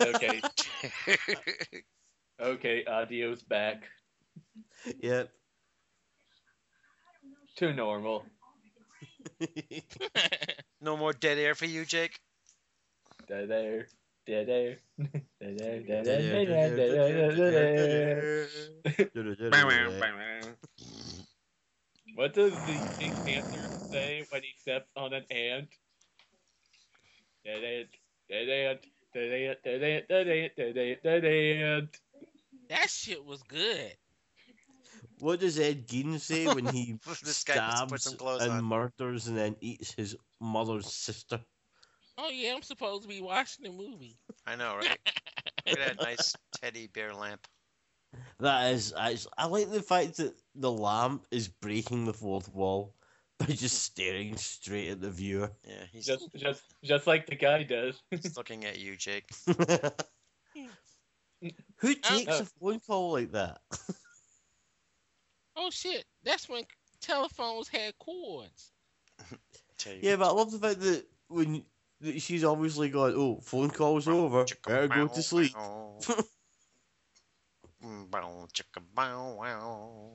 okay, 0.00 0.42
okay, 2.40 2.84
audio's 2.86 3.42
back 3.42 3.84
Yep. 5.00 5.30
To 7.56 7.72
normal. 7.72 8.24
no 10.80 10.96
more 10.96 11.12
dead 11.12 11.38
air 11.38 11.54
for 11.54 11.66
you, 11.66 11.84
Jake. 11.84 12.18
Da 13.28 13.46
there, 13.46 13.88
da 14.26 14.44
there, 14.44 14.78
da 14.98 15.54
there, 15.56 15.80
da 15.80 16.02
Dead 16.02 16.04
there, 16.04 16.20
air, 16.20 16.76
da 16.76 16.76
dead 16.76 16.76
there, 16.76 16.76
air, 16.76 16.76
da 16.76 16.76
dead 17.16 17.36
there, 17.36 17.66
air, 17.66 18.48
da 19.50 19.66
there. 19.68 20.56
What 22.14 22.32
does 22.32 22.62
the 22.64 22.84
Pink 22.98 23.16
Panther 23.26 23.70
say 23.90 24.24
when 24.30 24.42
he 24.42 24.50
steps 24.56 24.90
on 24.96 25.12
an 25.12 25.24
ant? 25.30 25.68
Dead 27.44 27.64
ant, 27.64 27.88
dead 28.30 28.48
ant, 28.48 28.80
dead 29.12 29.32
ant, 29.32 29.58
dead 29.64 29.82
ant, 29.82 30.08
dead 30.08 30.28
ant, 30.28 30.56
dead 30.56 30.78
ant, 30.78 31.02
dead 31.02 31.24
ant. 31.24 31.98
That 32.68 32.88
shit 32.88 33.24
was 33.24 33.42
good. 33.42 33.96
What 35.24 35.40
does 35.40 35.58
Ed 35.58 35.88
Gein 35.88 36.20
say 36.20 36.46
when 36.46 36.66
he 36.66 36.98
This 37.22 37.44
guy 37.44 37.54
just 37.54 37.88
put 37.88 38.02
stabs 38.02 38.18
some 38.18 38.42
and 38.42 38.52
on. 38.58 38.64
murders 38.64 39.26
and 39.26 39.34
then 39.38 39.56
eats 39.62 39.94
his 39.94 40.14
mother's 40.38 40.92
sister? 40.92 41.40
Oh 42.18 42.28
yeah, 42.28 42.52
I'm 42.54 42.60
supposed 42.60 43.04
to 43.04 43.08
be 43.08 43.22
watching 43.22 43.64
the 43.64 43.70
movie. 43.70 44.18
I 44.46 44.54
know, 44.54 44.76
right? 44.76 44.98
Look 45.66 45.78
at 45.80 45.96
that 45.96 46.04
nice 46.04 46.34
teddy 46.60 46.88
bear 46.88 47.14
lamp. 47.14 47.40
That 48.38 48.74
is, 48.74 48.92
I, 48.94 49.16
I 49.38 49.46
like 49.46 49.70
the 49.70 49.80
fact 49.80 50.18
that 50.18 50.34
the 50.56 50.70
lamp 50.70 51.26
is 51.30 51.48
breaking 51.48 52.04
the 52.04 52.12
fourth 52.12 52.52
wall 52.52 52.94
by 53.38 53.46
just 53.46 53.82
staring 53.82 54.36
straight 54.36 54.90
at 54.90 55.00
the 55.00 55.10
viewer. 55.10 55.50
Yeah, 55.66 55.84
he's 55.90 56.04
Just, 56.04 56.28
just, 56.36 56.62
just 56.84 57.06
like 57.06 57.24
the 57.24 57.34
guy 57.34 57.62
does. 57.62 58.02
just 58.12 58.36
looking 58.36 58.66
at 58.66 58.78
you, 58.78 58.94
Jake. 58.94 59.24
Hmm. 60.54 60.66
Who 61.78 61.94
takes 61.94 62.40
Oh. 62.40 62.42
a 62.42 62.44
phone 62.60 62.80
call 62.80 63.12
like 63.12 63.32
that? 63.32 63.62
Oh 65.56 65.70
shit, 65.70 66.04
that's 66.24 66.48
when 66.48 66.64
telephones 67.00 67.68
had 67.68 67.98
cords. 67.98 68.72
Yeah, 70.00 70.16
but 70.16 70.28
I 70.28 70.32
love 70.32 70.50
the 70.50 70.58
fact 70.58 70.80
that 70.80 71.04
when 71.28 71.64
that 72.00 72.20
she's 72.20 72.44
obviously 72.44 72.88
gone, 72.88 73.14
oh, 73.16 73.40
phone 73.42 73.70
call's 73.70 74.08
over, 74.08 74.44
better 74.66 74.88
go 74.88 75.08
to 75.08 75.22
sleep. 75.22 75.52
Bow, 78.10 78.48
chicka, 78.52 78.80
bow, 78.94 79.36
wow. 79.38 80.10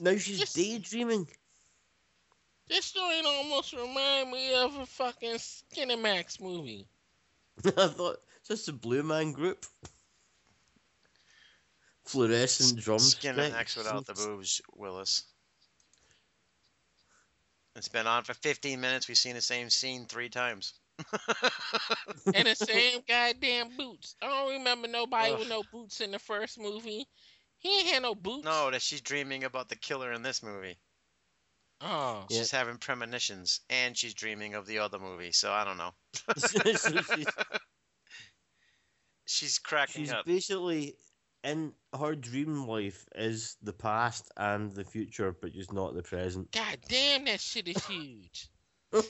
Now 0.00 0.16
she's 0.16 0.40
Just- 0.40 0.56
daydreaming. 0.56 1.28
This 2.68 2.86
story 2.86 3.20
almost 3.24 3.72
remind 3.74 4.30
me 4.30 4.54
of 4.54 4.76
a 4.76 4.86
fucking 4.86 5.34
Skinemax 5.34 6.40
movie. 6.40 6.86
I 7.64 7.88
thought, 7.88 8.16
is 8.42 8.48
this 8.48 8.66
the 8.66 8.72
Blue 8.72 9.02
Man 9.02 9.32
Group? 9.32 9.66
Fluorescent 12.04 12.80
drums. 12.80 13.14
Skinemax 13.14 13.76
without 13.76 14.06
the 14.06 14.14
boobs, 14.14 14.60
Willis. 14.74 15.24
It's 17.76 17.88
been 17.88 18.06
on 18.06 18.24
for 18.24 18.34
15 18.34 18.80
minutes. 18.80 19.08
We've 19.08 19.16
seen 19.16 19.34
the 19.34 19.40
same 19.40 19.70
scene 19.70 20.06
three 20.06 20.28
times. 20.28 20.74
and 22.34 22.46
the 22.46 22.54
same 22.54 23.00
goddamn 23.08 23.76
boots. 23.76 24.14
I 24.22 24.26
don't 24.26 24.58
remember 24.58 24.88
nobody 24.88 25.34
with 25.34 25.48
no 25.48 25.62
boots 25.72 26.00
in 26.00 26.10
the 26.10 26.18
first 26.18 26.60
movie. 26.60 27.06
He 27.58 27.78
ain't 27.78 27.88
had 27.88 28.02
no 28.02 28.14
boots. 28.14 28.44
No, 28.44 28.70
that 28.70 28.82
she's 28.82 29.00
dreaming 29.00 29.44
about 29.44 29.68
the 29.68 29.76
killer 29.76 30.12
in 30.12 30.22
this 30.22 30.42
movie. 30.42 30.76
Oh. 31.80 32.26
Yeah. 32.28 32.38
She's 32.38 32.50
having 32.50 32.76
premonitions, 32.76 33.60
and 33.70 33.96
she's 33.96 34.14
dreaming 34.14 34.54
of 34.54 34.66
the 34.66 34.80
other 34.80 34.98
movie. 34.98 35.32
So 35.32 35.50
I 35.50 35.64
don't 35.64 35.78
know. 35.78 35.94
She's, 36.36 37.26
She's 39.24 39.58
cracking 39.58 40.04
she's 40.04 40.12
up. 40.12 40.26
basically 40.26 40.94
in 41.44 41.72
her 41.98 42.14
dream 42.14 42.66
life 42.66 43.06
is 43.14 43.56
the 43.62 43.72
past 43.72 44.30
and 44.36 44.74
the 44.74 44.84
future, 44.84 45.34
but 45.40 45.52
just 45.52 45.72
not 45.72 45.94
the 45.94 46.02
present. 46.02 46.52
God 46.52 46.78
damn, 46.88 47.24
that 47.24 47.40
shit 47.40 47.68
is 47.68 47.84
huge. 47.86 48.48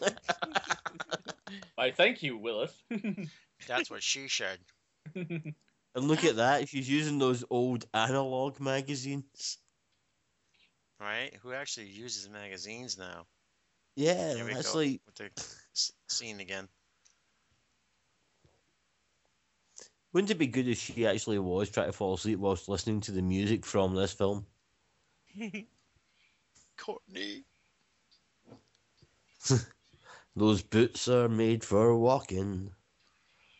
I 1.78 1.90
thank 1.90 2.22
you, 2.22 2.38
Willis. 2.38 2.72
That's 3.66 3.90
what 3.90 4.02
she 4.02 4.28
said. 4.28 4.58
And 5.94 6.08
look 6.08 6.24
at 6.24 6.36
that, 6.36 6.70
she's 6.70 6.88
using 6.88 7.18
those 7.18 7.44
old 7.50 7.84
analog 7.92 8.58
magazines. 8.60 9.58
Right? 10.98 11.34
Who 11.42 11.52
actually 11.52 11.88
uses 11.88 12.30
magazines 12.30 12.96
now? 12.96 13.26
Yeah, 13.94 14.34
Here 14.34 14.46
we 14.46 14.54
that's 14.54 14.72
go 14.72 14.78
like 14.78 15.00
with 15.04 15.16
the 15.16 15.30
scene 16.08 16.40
again. 16.40 16.68
Wouldn't 20.12 20.30
it 20.30 20.38
be 20.38 20.46
good 20.46 20.68
if 20.68 20.78
she 20.78 21.06
actually 21.06 21.38
was 21.38 21.70
trying 21.70 21.86
to 21.88 21.92
fall 21.92 22.14
asleep 22.14 22.38
whilst 22.38 22.68
listening 22.68 23.00
to 23.02 23.12
the 23.12 23.22
music 23.22 23.64
from 23.66 23.94
this 23.94 24.12
film? 24.12 24.46
Courtney. 26.76 27.44
Those 30.36 30.62
boots 30.62 31.08
are 31.08 31.28
made 31.28 31.64
for 31.64 31.96
walking. 31.96 32.74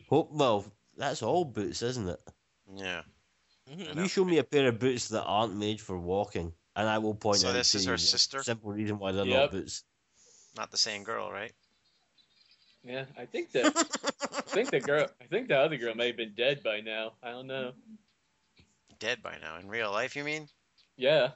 Hope 0.07 0.31
well, 0.31 0.65
that's 0.95 1.21
all 1.23 1.45
boots, 1.45 1.81
isn't 1.81 2.07
it? 2.09 2.21
Yeah. 2.75 3.03
Mhm. 3.69 3.97
You 3.97 4.07
show 4.07 4.25
me 4.25 4.37
a 4.39 4.43
pair 4.43 4.67
of 4.67 4.79
boots 4.79 5.07
that 5.09 5.23
aren't 5.23 5.55
made 5.55 5.79
for 5.81 5.97
walking, 5.97 6.53
and 6.75 6.87
I 6.89 6.97
will 6.99 7.15
point 7.15 7.41
So 7.41 7.47
out 7.47 7.53
this 7.53 7.71
to 7.71 7.77
is 7.77 7.85
you 7.85 7.87
her 7.87 7.97
one 7.97 7.97
sister? 7.97 8.43
simple 8.43 8.71
reason 8.71 8.99
why 8.99 9.11
they're 9.11 9.25
Yep. 9.25 9.49
not 9.49 9.51
boots. 9.51 9.83
Not 10.55 10.71
the 10.71 10.77
same 10.77 11.03
girl, 11.03 11.31
right? 11.31 11.53
Yeah, 12.83 13.05
I 13.17 13.25
think 13.25 13.51
that. 13.53 13.73
I 14.33 14.41
think 14.41 14.71
the 14.71 14.79
girl. 14.79 15.07
I 15.21 15.25
think 15.25 15.47
the 15.47 15.57
other 15.57 15.77
girl 15.77 15.95
may 15.95 16.07
have 16.07 16.17
been 16.17 16.33
dead 16.35 16.63
by 16.63 16.81
now. 16.81 17.13
I 17.23 17.31
don't 17.31 17.47
know. 17.47 17.73
Dead 18.99 19.21
by 19.21 19.37
now. 19.41 19.57
In 19.57 19.67
real 19.67 19.91
life, 19.91 20.15
you 20.15 20.23
mean? 20.23 20.47
Yeah, 20.97 21.31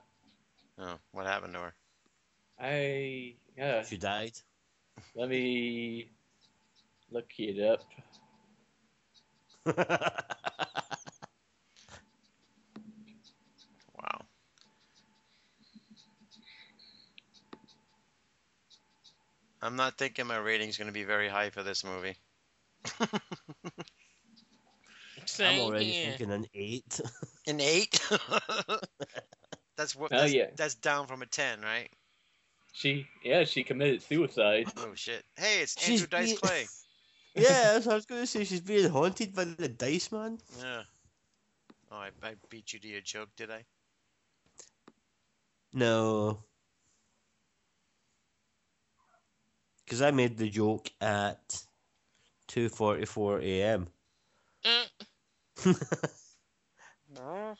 Oh, 0.79 0.99
what 1.11 1.25
happened 1.25 1.53
to 1.53 1.59
her? 1.59 1.73
I. 2.59 3.35
Yeah. 3.57 3.83
She 3.83 3.97
died. 3.97 4.33
Let 5.15 5.29
me 5.29 6.11
look 7.11 7.29
it 7.39 7.59
up. 7.63 7.83
I'm 19.61 19.75
not 19.75 19.97
thinking 19.97 20.27
my 20.27 20.37
rating's 20.37 20.77
going 20.77 20.87
to 20.87 20.93
be 20.93 21.03
very 21.03 21.27
high 21.29 21.49
for 21.49 21.63
this 21.63 21.83
movie. 21.83 22.15
I'm 25.39 25.59
already 25.59 25.85
here. 25.85 26.05
thinking 26.09 26.31
an 26.31 26.45
eight. 26.53 27.01
An 27.47 27.59
eight? 27.61 27.99
that's 29.77 29.95
what. 29.95 30.11
Oh, 30.13 30.17
That's, 30.17 30.33
yeah. 30.33 30.47
that's 30.55 30.75
down 30.75 31.07
from 31.07 31.21
a 31.21 31.25
ten, 31.25 31.61
right? 31.61 31.89
She. 32.73 33.07
Yeah, 33.23 33.43
she 33.45 33.63
committed 33.63 34.01
suicide. 34.01 34.67
Oh 34.77 34.91
shit! 34.95 35.23
Hey, 35.37 35.61
it's 35.61 35.79
She's 35.81 36.01
Andrew 36.01 36.07
Dice 36.19 36.25
being- 36.27 36.37
Clay. 36.37 36.65
yeah, 37.35 37.73
that's 37.73 37.85
what 37.85 37.93
I 37.93 37.95
was 37.95 38.05
going 38.05 38.21
to 38.21 38.27
say. 38.27 38.43
She's 38.43 38.61
being 38.61 38.89
haunted 38.89 39.33
by 39.35 39.45
the 39.45 39.67
dice 39.69 40.11
man. 40.11 40.39
Yeah. 40.59 40.81
Oh, 41.91 41.95
I, 41.97 42.09
I 42.23 42.35
beat 42.49 42.73
you 42.73 42.79
to 42.79 42.87
your 42.87 43.01
joke, 43.01 43.29
did 43.37 43.49
I? 43.51 43.63
No. 45.73 46.39
Because 49.87 50.01
I 50.01 50.11
made 50.11 50.37
the 50.37 50.49
joke 50.49 50.89
at 50.99 51.63
2.44 52.49 53.41
a.m. 53.41 53.87
Uh, 54.65 54.83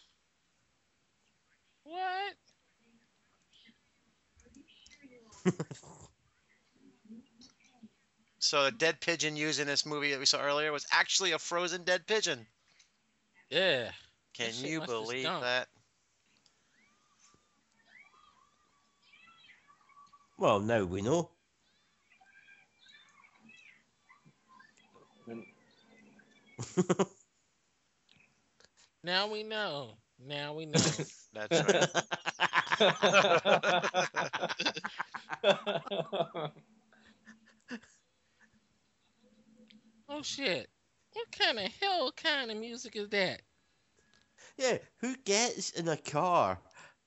what? 1.86 2.34
So 8.40 8.66
the 8.66 8.72
dead 8.72 9.00
pigeon 9.00 9.38
used 9.38 9.62
in 9.62 9.68
this 9.68 9.86
movie 9.86 10.12
that 10.12 10.20
we 10.20 10.26
saw 10.26 10.42
earlier 10.42 10.74
was 10.74 10.86
actually 10.92 11.32
a 11.32 11.40
frozen 11.40 11.86
dead 11.86 12.06
pigeon. 12.08 12.46
Yeah. 13.50 13.92
Can 14.34 14.52
shit 14.52 14.70
you 14.70 14.82
believe 14.82 15.24
that? 15.24 15.70
well, 20.38 20.60
now 20.60 20.84
we 20.84 21.02
know. 21.02 21.30
Now 29.04 29.32
we 29.32 29.44
know. 29.44 29.98
Now 30.20 30.54
we 30.54 30.66
know. 30.66 30.80
That's 31.34 31.62
right. 31.62 31.90
oh 40.10 40.22
shit. 40.22 40.70
What 41.14 41.32
kind 41.32 41.60
of 41.60 41.72
hell 41.80 42.12
kind 42.12 42.52
of 42.52 42.58
music 42.58 42.96
is 42.96 43.10
that? 43.10 43.42
yeah, 44.58 44.78
who 45.00 45.16
gets 45.24 45.72
in 45.72 45.88
a 45.88 45.98
car 45.98 46.60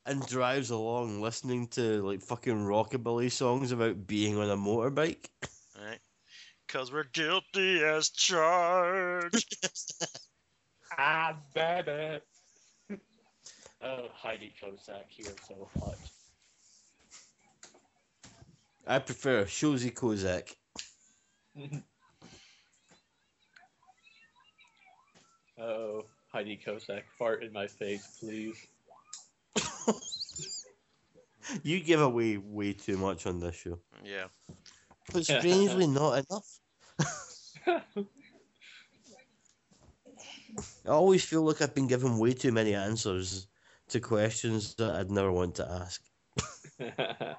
and 0.07 0.27
drives 0.27 0.71
along 0.71 1.21
listening 1.21 1.69
to 1.69 2.03
like 2.03 2.23
fucking 2.23 2.57
rockabilly 2.57 3.31
songs 3.31 3.73
about 3.73 4.07
being 4.07 4.39
on 4.39 4.51
a 4.51 4.57
motorbike? 4.57 5.27
right? 6.71 6.79
Because 6.79 6.93
we're 6.93 7.05
guilty 7.05 7.85
as 7.85 8.11
charged. 8.11 9.57
ah, 10.99 11.37
baby. 11.55 12.21
Oh, 13.83 14.09
Heidi 14.13 14.53
Kozak 14.63 15.09
here, 15.09 15.33
so 15.49 15.67
hot. 15.81 15.97
I 18.87 18.99
prefer 18.99 19.45
Shozy 19.47 19.91
Kozak. 19.91 20.55
oh, 25.59 26.05
Heidi 26.31 26.61
Kozak, 26.63 27.05
fart 27.19 27.43
in 27.43 27.55
my 27.55 27.67
face, 27.69 28.19
please. 28.21 28.67
You 31.63 31.81
give 31.81 32.03
away 32.03 32.37
way 32.37 32.75
too 32.75 32.99
much 32.99 33.27
on 33.27 33.41
this 33.41 33.57
show. 33.57 33.79
yeah. 34.05 34.27
But 35.11 35.25
strangely 35.25 35.87
not 35.87 36.25
enough. 36.29 36.60
I 40.87 40.89
always 40.89 41.25
feel 41.25 41.43
like 41.43 41.63
I've 41.63 41.75
been 41.75 41.87
given 41.87 42.19
way 42.19 42.33
too 42.33 42.53
many 42.53 42.75
answers 42.75 43.47
to 43.89 44.01
questions 44.01 44.75
that 44.77 44.91
I'd 44.95 45.11
never 45.11 45.33
want 45.33 45.55
to 45.57 45.69
ask. 45.71 46.03
that 46.79 47.37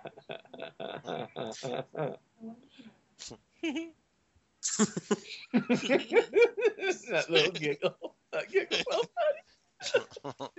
little 7.30 7.52
giggle. 7.52 8.16
That 8.32 8.50
giggle 8.52 8.80
well 8.86 10.54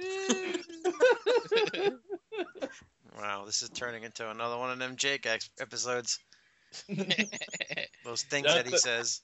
wow, 3.18 3.44
this 3.46 3.62
is 3.62 3.70
turning 3.70 4.02
into 4.04 4.28
another 4.30 4.56
one 4.58 4.70
of 4.70 4.78
them 4.78 4.96
Jake 4.96 5.26
ex- 5.26 5.50
episodes. 5.60 6.18
Those 8.12 8.24
things 8.24 8.46
that 8.46 8.66
he 8.66 8.72
That's 8.72 8.82
says. 8.82 9.22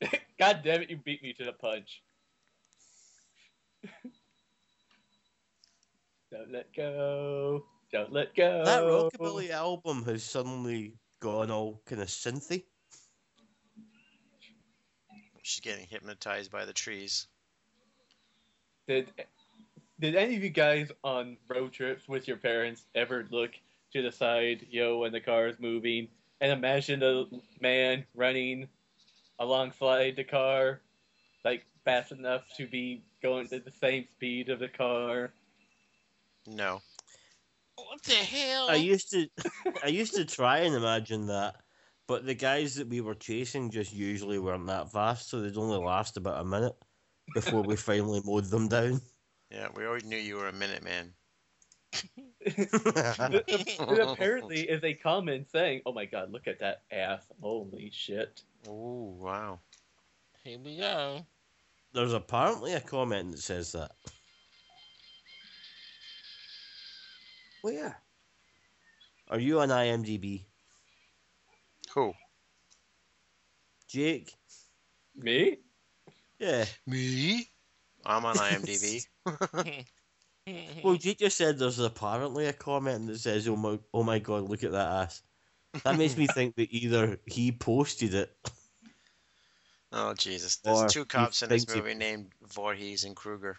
God 0.40 0.62
damn 0.64 0.82
it, 0.82 0.90
you 0.90 0.96
beat 0.96 1.22
me 1.22 1.32
to 1.34 1.44
the 1.44 1.52
punch. 1.52 2.02
Don't 6.32 6.50
let 6.50 6.74
go. 6.74 7.62
Don't 7.92 8.12
let 8.12 8.34
go. 8.34 8.64
That 8.64 8.82
rockabilly 8.82 9.50
album 9.50 10.02
has 10.06 10.24
suddenly 10.24 10.94
gone 11.20 11.52
all 11.52 11.80
kind 11.86 12.02
of 12.02 12.08
synthy. 12.08 12.64
She's 15.42 15.60
getting 15.60 15.86
hypnotized 15.86 16.50
by 16.50 16.64
the 16.64 16.72
trees. 16.72 17.28
Did 18.88 19.12
did 20.00 20.16
any 20.16 20.34
of 20.34 20.42
you 20.42 20.50
guys 20.50 20.90
on 21.04 21.36
road 21.46 21.72
trips 21.72 22.08
with 22.08 22.26
your 22.26 22.38
parents 22.38 22.86
ever 22.96 23.28
look 23.30 23.52
to 23.92 24.02
the 24.02 24.10
side, 24.10 24.66
yo, 24.68 24.98
when 24.98 25.12
the 25.12 25.20
car 25.20 25.46
is 25.46 25.60
moving, 25.60 26.08
and 26.40 26.52
imagine 26.52 27.00
the 27.00 27.26
man 27.60 28.04
running 28.14 28.68
alongside 29.38 30.16
the 30.16 30.24
car, 30.24 30.80
like 31.44 31.64
fast 31.84 32.12
enough 32.12 32.42
to 32.56 32.66
be 32.66 33.02
going 33.22 33.48
at 33.52 33.64
the 33.64 33.72
same 33.72 34.06
speed 34.16 34.48
of 34.48 34.58
the 34.58 34.68
car? 34.68 35.32
No. 36.46 36.80
What 37.76 38.02
the 38.04 38.14
hell? 38.14 38.68
I 38.70 38.76
used 38.76 39.10
to, 39.10 39.28
I 39.84 39.88
used 39.88 40.14
to 40.14 40.24
try 40.24 40.60
and 40.60 40.74
imagine 40.74 41.26
that, 41.26 41.56
but 42.06 42.24
the 42.24 42.34
guys 42.34 42.74
that 42.76 42.88
we 42.88 43.00
were 43.00 43.14
chasing 43.14 43.70
just 43.70 43.92
usually 43.92 44.38
weren't 44.38 44.66
that 44.66 44.90
fast, 44.92 45.28
so 45.28 45.40
they'd 45.40 45.56
only 45.56 45.78
last 45.78 46.16
about 46.16 46.40
a 46.40 46.44
minute 46.44 46.74
before 47.34 47.62
we 47.62 47.76
finally 47.76 48.22
mowed 48.24 48.44
them 48.44 48.68
down. 48.68 49.00
Yeah, 49.50 49.68
we 49.74 49.86
always 49.86 50.04
knew 50.04 50.16
you 50.16 50.36
were 50.36 50.48
a 50.48 50.52
minute 50.52 50.82
man. 50.82 51.12
It 52.40 54.08
apparently 54.08 54.60
is 54.60 54.82
a 54.84 54.94
comment 54.94 55.48
saying, 55.50 55.82
"Oh 55.86 55.92
my 55.92 56.04
God, 56.04 56.32
look 56.32 56.46
at 56.46 56.60
that 56.60 56.82
ass! 56.90 57.22
Holy 57.40 57.90
shit!" 57.92 58.42
Oh 58.68 59.16
wow. 59.18 59.60
Here 60.44 60.58
we 60.58 60.76
go. 60.76 61.26
There's 61.92 62.12
apparently 62.12 62.74
a 62.74 62.80
comment 62.80 63.32
that 63.32 63.40
says 63.40 63.72
that. 63.72 63.92
Yeah. 67.64 67.94
Are 69.28 69.40
you 69.40 69.60
on 69.60 69.70
IMDb? 69.70 70.44
Who? 71.94 72.12
Jake? 73.88 74.32
Me? 75.16 75.58
Yeah. 76.38 76.64
Me? 76.86 77.48
I'm 78.04 78.24
on 78.24 78.36
IMDb. 78.36 79.04
Mm-hmm. 80.48 80.80
Well, 80.84 80.94
Jake 80.96 81.18
just 81.18 81.36
said 81.36 81.58
there's 81.58 81.78
apparently 81.80 82.46
a 82.46 82.52
comment 82.52 83.08
that 83.08 83.18
says, 83.18 83.48
"Oh 83.48 83.56
my, 83.56 83.78
oh 83.92 84.04
my 84.04 84.20
God, 84.20 84.48
look 84.48 84.62
at 84.62 84.72
that 84.72 84.90
ass." 84.90 85.22
That 85.82 85.98
makes 85.98 86.16
me 86.16 86.26
think 86.28 86.54
that 86.56 86.72
either 86.72 87.18
he 87.26 87.50
posted 87.50 88.14
it. 88.14 88.30
oh 89.92 90.14
Jesus! 90.14 90.56
There's 90.58 90.82
Or 90.82 90.88
two 90.88 91.04
cops 91.04 91.42
in 91.42 91.48
this 91.48 91.64
thinks 91.64 91.72
he- 91.74 91.80
movie 91.80 91.94
named 91.94 92.28
Voorhees 92.54 93.04
and 93.04 93.16
Kruger. 93.16 93.56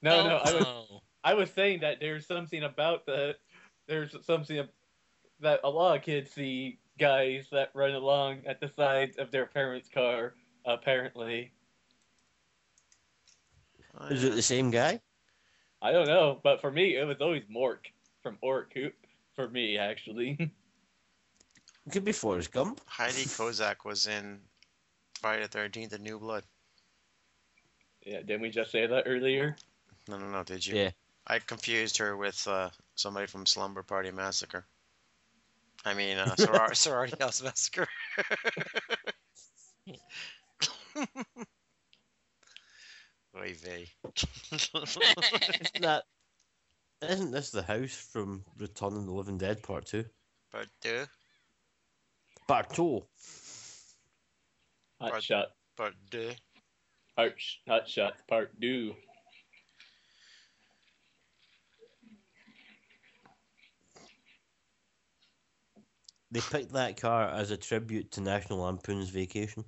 No, 0.00 0.26
no, 0.26 0.36
I 0.36 0.52
was 0.54 0.64
Oh. 0.66 1.00
I 1.22 1.34
was 1.34 1.50
saying 1.50 1.80
that 1.80 2.00
there's 2.00 2.26
something 2.26 2.62
about 2.64 3.04
the 3.06 3.36
there's 3.86 4.16
something 4.24 4.66
that 5.40 5.60
a 5.62 5.68
lot 5.70 5.96
of 5.96 6.02
kids 6.02 6.32
see 6.32 6.78
guys 6.98 7.46
that 7.52 7.70
run 7.74 7.92
along 7.92 8.42
at 8.46 8.60
the 8.60 8.68
sides 8.68 9.18
of 9.18 9.30
their 9.30 9.46
parents' 9.46 9.88
car. 9.88 10.34
Apparently, 10.64 11.52
Is 14.10 14.24
it 14.24 14.34
the 14.34 14.42
same 14.42 14.70
guy? 14.70 15.00
I 15.82 15.90
don't 15.90 16.06
know, 16.06 16.38
but 16.42 16.60
for 16.60 16.70
me, 16.70 16.96
it 16.96 17.04
was 17.04 17.16
always 17.20 17.42
Mork 17.52 17.90
from 18.22 18.38
Ork. 18.40 18.72
Who, 18.74 18.90
for 19.34 19.48
me, 19.48 19.76
actually. 19.78 20.38
It 21.84 21.90
could 21.90 22.04
be 22.04 22.12
Forrest 22.12 22.52
Gump. 22.52 22.80
Heidi 22.86 23.24
Kozak 23.24 23.84
was 23.84 24.06
in 24.06 24.38
Friday 25.20 25.42
the 25.42 25.48
Thirteenth: 25.48 25.90
The 25.90 25.98
New 25.98 26.20
Blood. 26.20 26.44
yeah, 28.06 28.18
didn't 28.18 28.40
we 28.42 28.50
just 28.50 28.70
say 28.70 28.86
that 28.86 29.02
earlier? 29.04 29.56
No, 30.08 30.16
no, 30.16 30.28
no. 30.28 30.44
Did 30.44 30.64
you? 30.64 30.76
Yeah. 30.76 30.90
I 31.26 31.40
confused 31.40 31.98
her 31.98 32.16
with 32.16 32.46
uh, 32.46 32.70
somebody 32.94 33.26
from 33.26 33.46
Slumber 33.46 33.82
Party 33.82 34.12
Massacre. 34.12 34.64
I 35.84 35.94
mean, 35.94 36.18
uh, 36.18 36.26
Soror- 36.38 36.76
Sorority 36.76 37.16
House 37.18 37.42
Massacre. 37.42 37.88
Oy 43.36 43.54
vey. 43.54 43.86
Isn't 44.52 45.80
that? 45.80 46.04
Isn't 47.02 47.30
this 47.32 47.50
the 47.50 47.62
house 47.62 47.94
from 48.12 48.44
Return 48.58 48.96
of 48.96 49.06
the 49.06 49.12
Living 49.12 49.38
Dead 49.38 49.62
Part 49.62 49.86
Two? 49.86 50.04
Part 50.50 50.68
two. 50.80 51.04
Part 52.46 52.70
Two. 52.74 53.06
Hot 55.00 55.10
Part- 55.12 55.22
shot, 55.22 55.46
Part 55.76 55.94
two. 56.10 56.30
hot, 57.18 57.32
sh- 57.36 57.56
hot 57.66 57.88
shot, 57.88 58.14
part 58.28 58.50
two. 58.60 58.94
They 66.30 66.40
picked 66.40 66.72
that 66.72 66.98
car 67.00 67.28
as 67.28 67.50
a 67.50 67.56
tribute 67.56 68.10
to 68.12 68.20
National 68.20 68.60
Lampoon's 68.60 69.10
Vacation. 69.10 69.64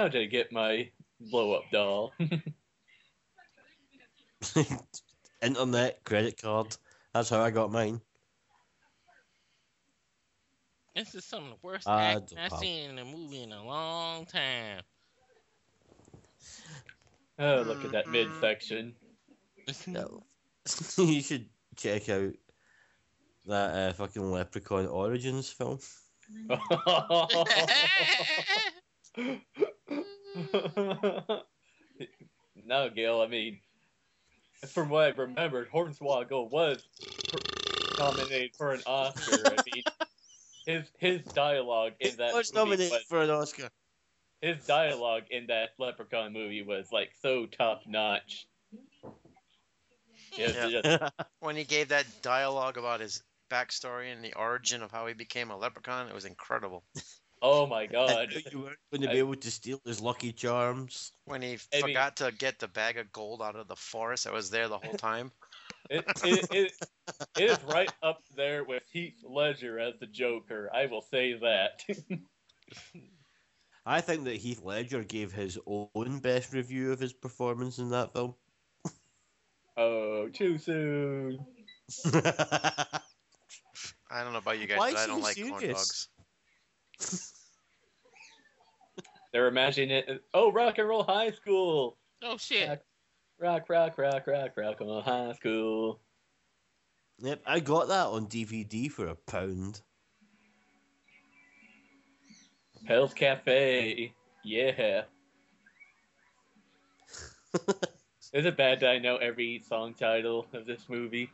How 0.00 0.08
did 0.08 0.22
I 0.22 0.24
get 0.24 0.50
my 0.50 0.88
blow 1.20 1.52
up 1.52 1.64
doll? 1.70 2.14
Internet, 5.42 6.02
credit 6.04 6.40
card. 6.40 6.74
That's 7.12 7.28
how 7.28 7.42
I 7.42 7.50
got 7.50 7.70
mine. 7.70 8.00
This 10.96 11.14
is 11.14 11.26
some 11.26 11.44
of 11.44 11.50
the 11.50 11.56
worst 11.60 11.86
I 11.86 12.14
acting 12.14 12.38
I've 12.38 12.50
know. 12.50 12.56
seen 12.56 12.88
in 12.88 12.98
a 12.98 13.04
movie 13.04 13.42
in 13.42 13.52
a 13.52 13.62
long 13.62 14.24
time. 14.24 14.80
oh, 17.38 17.62
look 17.66 17.84
at 17.84 17.92
that 17.92 18.08
midsection. 18.08 18.94
No. 19.86 20.22
you 20.96 21.20
should 21.20 21.44
check 21.76 22.08
out 22.08 22.32
that 23.44 23.74
uh, 23.74 23.92
fucking 23.92 24.30
Leprechaun 24.30 24.86
Origins 24.86 25.50
film. 25.50 25.78
no, 32.64 32.90
Gail, 32.90 33.20
I 33.20 33.26
mean, 33.26 33.60
from 34.68 34.88
what 34.88 35.04
I 35.04 35.20
remembered, 35.20 35.70
Hornswoggle 35.70 36.50
was 36.50 36.82
nominated 37.98 38.54
for 38.56 38.72
an 38.72 38.82
Oscar. 38.86 39.46
I 39.46 39.62
mean, 39.66 39.84
his 40.66 40.84
his 40.98 41.22
dialogue 41.32 41.92
in 42.00 42.16
that 42.16 42.34
was 42.34 42.52
movie 42.52 42.64
nominated 42.64 42.92
was, 42.92 43.02
for 43.08 43.22
an 43.22 43.30
Oscar. 43.30 43.68
his 44.40 44.64
dialogue 44.66 45.24
in 45.30 45.46
that 45.46 45.70
Leprechaun 45.78 46.32
movie 46.32 46.62
was 46.62 46.86
like 46.92 47.10
so 47.22 47.46
top 47.46 47.82
notch. 47.86 48.46
Yeah. 50.36 51.08
When 51.40 51.56
he 51.56 51.64
gave 51.64 51.88
that 51.88 52.06
dialogue 52.22 52.76
about 52.78 53.00
his 53.00 53.22
backstory 53.50 54.12
and 54.12 54.24
the 54.24 54.34
origin 54.34 54.82
of 54.82 54.92
how 54.92 55.06
he 55.06 55.14
became 55.14 55.50
a 55.50 55.56
leprechaun, 55.56 56.08
it 56.08 56.14
was 56.14 56.24
incredible. 56.24 56.84
oh 57.42 57.66
my 57.66 57.82
I 57.82 57.86
god. 57.86 58.28
knew 58.30 58.40
you 58.52 58.58
weren't 58.60 58.78
going 58.92 59.02
to 59.02 59.10
I- 59.10 59.12
be 59.12 59.18
able 59.18 59.36
to 59.36 59.50
steal 59.50 59.80
his 59.84 60.00
Lucky 60.00 60.32
Charms. 60.32 61.12
When 61.24 61.42
he 61.42 61.54
I 61.72 61.76
mean- 61.76 61.82
forgot 61.82 62.16
to 62.16 62.32
get 62.32 62.58
the 62.58 62.68
bag 62.68 62.98
of 62.98 63.10
gold 63.12 63.42
out 63.42 63.56
of 63.56 63.68
the 63.68 63.76
forest 63.76 64.24
that 64.24 64.32
was 64.32 64.50
there 64.50 64.68
the 64.68 64.78
whole 64.78 64.94
time. 64.94 65.30
It, 65.88 66.04
it, 66.24 66.46
it, 66.52 66.72
it 67.38 67.50
is 67.50 67.58
right 67.64 67.90
up 68.02 68.22
there 68.36 68.62
with 68.64 68.82
Heath 68.92 69.16
Ledger 69.24 69.80
as 69.80 69.94
the 69.98 70.06
Joker. 70.06 70.70
I 70.72 70.86
will 70.86 71.00
say 71.00 71.32
that. 71.32 71.82
I 73.86 74.00
think 74.00 74.24
that 74.24 74.36
Heath 74.36 74.60
Ledger 74.62 75.02
gave 75.02 75.32
his 75.32 75.58
own 75.66 76.20
best 76.20 76.52
review 76.52 76.92
of 76.92 77.00
his 77.00 77.12
performance 77.12 77.78
in 77.78 77.90
that 77.90 78.12
film. 78.12 78.34
oh, 79.76 80.28
too 80.28 80.58
soon. 80.58 81.44
I 82.04 83.00
don't 84.22 84.32
know 84.32 84.38
about 84.38 84.60
you 84.60 84.66
guys, 84.68 84.78
Why 84.78 84.92
but 84.92 85.00
I 85.00 85.06
don't 85.06 85.16
he 85.18 85.22
like 85.22 85.36
corn 85.50 85.72
dogs. 85.72 86.08
They're 89.32 89.48
imagining 89.48 89.90
it. 89.90 90.22
Oh, 90.34 90.50
rock 90.52 90.78
and 90.78 90.88
roll 90.88 91.04
high 91.04 91.30
school. 91.30 91.96
Oh 92.22 92.36
shit. 92.36 92.68
Rock, 92.68 93.68
rock, 93.68 93.68
rock, 93.68 93.98
rock, 93.98 94.26
rock, 94.26 94.56
rock 94.56 94.80
on 94.80 95.02
high 95.02 95.32
school. 95.34 96.00
Yep, 97.20 97.42
I 97.46 97.60
got 97.60 97.88
that 97.88 98.06
on 98.06 98.26
DVD 98.26 98.90
for 98.90 99.06
a 99.08 99.14
pound. 99.14 99.82
Hell's 102.86 103.12
Cafe. 103.14 104.12
Yeah. 104.42 105.02
Is 108.32 108.46
it 108.46 108.56
bad 108.56 108.80
that 108.80 108.90
I 108.90 108.98
know 108.98 109.16
every 109.16 109.60
song 109.68 109.94
title 109.94 110.46
of 110.52 110.64
this 110.66 110.88
movie? 110.88 111.30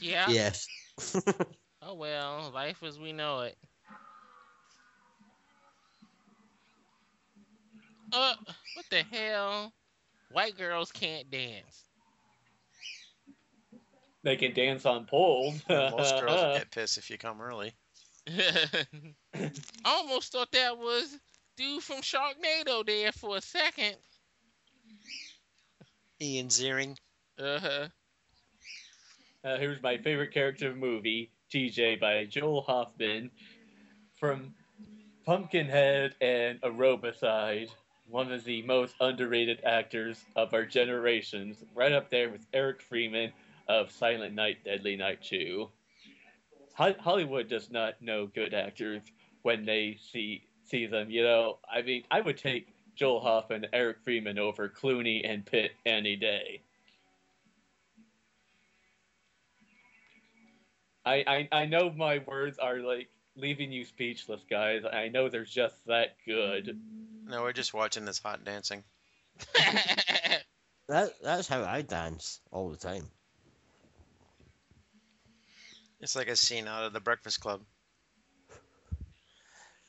Yeah. 0.00 0.30
Yes. 0.30 0.66
oh 1.82 1.94
well, 1.94 2.50
life 2.54 2.82
as 2.82 2.98
we 2.98 3.12
know 3.12 3.40
it. 3.40 3.56
Uh, 8.14 8.34
what 8.76 8.86
the 8.90 9.02
hell? 9.10 9.72
White 10.30 10.56
girls 10.56 10.92
can't 10.92 11.30
dance. 11.30 11.84
They 14.22 14.36
can 14.36 14.54
dance 14.54 14.86
on 14.86 15.04
poles. 15.04 15.62
Most 15.68 16.20
girls 16.20 16.42
will 16.42 16.58
get 16.58 16.70
pissed 16.70 16.96
if 16.96 17.10
you 17.10 17.18
come 17.18 17.40
early. 17.40 17.74
I 18.28 19.50
almost 19.84 20.32
thought 20.32 20.50
that 20.52 20.78
was 20.78 21.18
dude 21.56 21.82
from 21.82 22.00
Sharknado 22.00 22.86
there 22.86 23.12
for 23.12 23.36
a 23.36 23.40
second. 23.40 23.96
Ian 26.20 26.48
Ziering. 26.48 26.96
Uh-huh. 27.38 27.88
Uh, 29.44 29.58
here's 29.58 29.82
my 29.82 29.98
favorite 29.98 30.32
character 30.32 30.68
of 30.68 30.74
the 30.74 30.80
movie, 30.80 31.30
TJ 31.52 32.00
by 32.00 32.24
Joel 32.24 32.62
Hoffman 32.62 33.30
from 34.14 34.54
Pumpkinhead 35.26 36.14
and 36.22 36.60
Aerobicide. 36.62 37.68
One 38.14 38.30
of 38.30 38.44
the 38.44 38.62
most 38.62 38.94
underrated 39.00 39.64
actors 39.64 40.24
of 40.36 40.54
our 40.54 40.64
generations, 40.64 41.64
right 41.74 41.90
up 41.90 42.10
there 42.10 42.30
with 42.30 42.46
Eric 42.52 42.80
Freeman 42.80 43.32
of 43.66 43.90
Silent 43.90 44.36
Night, 44.36 44.62
Deadly 44.64 44.94
Night 44.94 45.20
2. 45.24 45.68
Ho- 46.74 46.94
Hollywood 47.00 47.48
does 47.48 47.72
not 47.72 48.00
know 48.00 48.28
good 48.28 48.54
actors 48.54 49.02
when 49.42 49.64
they 49.64 49.98
see 50.00 50.44
see 50.62 50.86
them. 50.86 51.10
You 51.10 51.24
know, 51.24 51.58
I 51.68 51.82
mean, 51.82 52.04
I 52.08 52.20
would 52.20 52.38
take 52.38 52.68
Joel 52.94 53.18
Hoffman, 53.18 53.66
Eric 53.72 53.96
Freeman 54.04 54.38
over 54.38 54.68
Clooney 54.68 55.28
and 55.28 55.44
Pitt 55.44 55.72
any 55.84 56.14
day. 56.14 56.62
I, 61.04 61.48
I 61.52 61.62
I 61.62 61.66
know 61.66 61.90
my 61.90 62.18
words 62.28 62.60
are 62.60 62.78
like 62.78 63.08
leaving 63.34 63.72
you 63.72 63.84
speechless, 63.84 64.44
guys. 64.48 64.84
I 64.84 65.08
know 65.08 65.28
they're 65.28 65.44
just 65.44 65.84
that 65.86 66.14
good. 66.24 66.78
No, 67.26 67.42
we're 67.42 67.52
just 67.52 67.74
watching 67.74 68.04
this 68.04 68.18
hot 68.18 68.44
dancing. 68.44 68.84
That 70.88 71.12
that's 71.22 71.48
how 71.48 71.64
I 71.64 71.80
dance 71.80 72.40
all 72.50 72.68
the 72.68 72.76
time. 72.76 73.08
It's 76.00 76.14
like 76.14 76.28
a 76.28 76.36
scene 76.36 76.68
out 76.68 76.84
of 76.84 76.92
The 76.92 77.00
Breakfast 77.00 77.40
Club. 77.40 77.62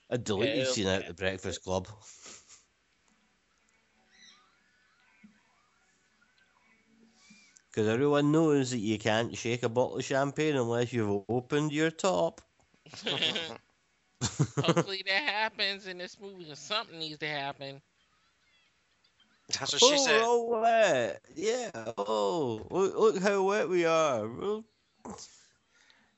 A 0.09 0.17
deleted 0.17 0.63
Hell 0.63 0.73
scene 0.73 0.87
out 0.87 1.01
of 1.01 1.07
the 1.07 1.13
Breakfast 1.13 1.63
Club. 1.63 1.87
Because 7.71 7.89
everyone 7.89 8.31
knows 8.31 8.71
that 8.71 8.77
you 8.77 8.97
can't 8.97 9.35
shake 9.35 9.63
a 9.63 9.67
bottle 9.67 9.97
of 9.97 10.05
champagne 10.05 10.55
unless 10.55 10.93
you've 10.93 11.25
opened 11.27 11.73
your 11.73 11.91
top. 11.91 12.39
Hopefully 14.63 15.03
that 15.05 15.23
happens 15.23 15.87
in 15.87 15.97
this 15.97 16.17
movie, 16.19 16.51
or 16.51 16.55
something 16.55 16.99
needs 16.99 17.19
to 17.19 17.27
happen. 17.27 17.81
That's 19.49 19.73
what 19.73 19.79
she 19.79 19.93
oh, 19.93 20.05
said. 20.05 20.21
Oh, 20.23 20.47
we're 20.49 20.61
wet. 20.61 21.21
Yeah. 21.35 21.69
Oh, 21.97 22.65
look, 22.69 22.95
look 22.97 23.21
how 23.21 23.43
wet 23.43 23.69
we 23.69 23.85
are. 23.85 24.27
Well, 24.27 24.63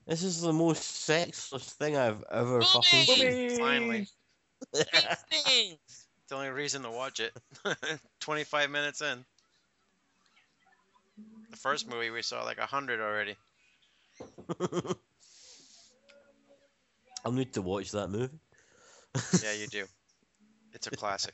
This 0.06 0.24
is 0.24 0.42
the 0.42 0.54
most 0.54 0.84
sexless 0.84 1.74
thing 1.74 1.98
I've 1.98 2.24
ever 2.32 2.62
fucking 2.62 3.06
seen. 3.06 3.60
Finally. 3.60 4.08
Big 4.74 4.88
things. 5.32 6.08
The 6.30 6.36
only 6.36 6.50
reason 6.50 6.84
to 6.84 6.92
watch 6.92 7.20
it. 7.20 7.36
25 8.22 8.70
minutes 8.70 9.02
in. 9.02 9.26
The 11.52 11.58
first 11.58 11.90
movie 11.90 12.10
we 12.10 12.22
saw 12.22 12.44
like 12.44 12.60
100 12.60 13.02
already. 13.02 13.36
I'll 17.26 17.32
need 17.32 17.54
to 17.54 17.62
watch 17.62 17.92
that 17.92 18.10
movie. 18.10 18.40
Yeah, 19.44 19.54
you 19.54 19.68
do. 19.68 19.86
It's 20.74 20.88
a 20.88 20.92
classic. 20.96 21.34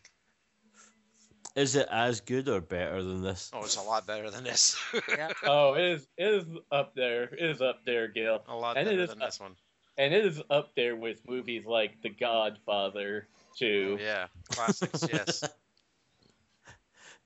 Is 1.55 1.75
it 1.75 1.87
as 1.91 2.21
good 2.21 2.49
or 2.49 2.61
better 2.61 3.03
than 3.03 3.21
this? 3.21 3.51
Oh, 3.53 3.63
it's 3.63 3.75
a 3.75 3.81
lot 3.81 4.07
better 4.07 4.31
than 4.31 4.43
this. 4.43 4.75
Oh, 5.43 5.73
it 5.75 5.83
is 5.83 6.07
it 6.17 6.27
is 6.33 6.45
up 6.71 6.95
there. 6.95 7.23
It 7.25 7.39
is 7.51 7.61
up 7.61 7.81
there, 7.85 8.07
Gil. 8.07 8.43
a 8.47 8.55
lot 8.55 8.77
And 8.77 8.87
better 8.87 9.01
is 9.01 9.09
than 9.09 9.21
up- 9.21 9.27
this 9.27 9.39
one. 9.39 9.55
And 9.97 10.11
it 10.13 10.25
is 10.25 10.41
up 10.49 10.71
there 10.75 10.95
with 10.95 11.19
movies 11.29 11.65
like 11.67 12.01
The 12.01 12.09
Godfather 12.09 13.27
too. 13.55 13.97
Oh, 13.99 14.03
yeah, 14.03 14.25
classics, 14.49 15.05
yes. 15.11 15.43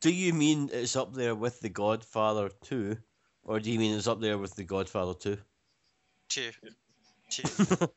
Do 0.02 0.12
you 0.12 0.34
mean 0.34 0.70
it's 0.74 0.98
up 0.98 1.14
there 1.14 1.34
with 1.34 1.62
The 1.62 1.70
Godfather 1.70 2.50
2? 2.66 2.98
Or 3.46 3.60
do 3.62 3.72
you 3.72 3.80
mean 3.80 3.96
it's 3.98 4.08
up 4.08 4.20
there 4.20 4.38
with 4.38 4.54
The 4.56 4.66
Godfather 4.66 5.14
2? 5.14 5.38
Two. 6.28 6.52
Two. 7.32 7.88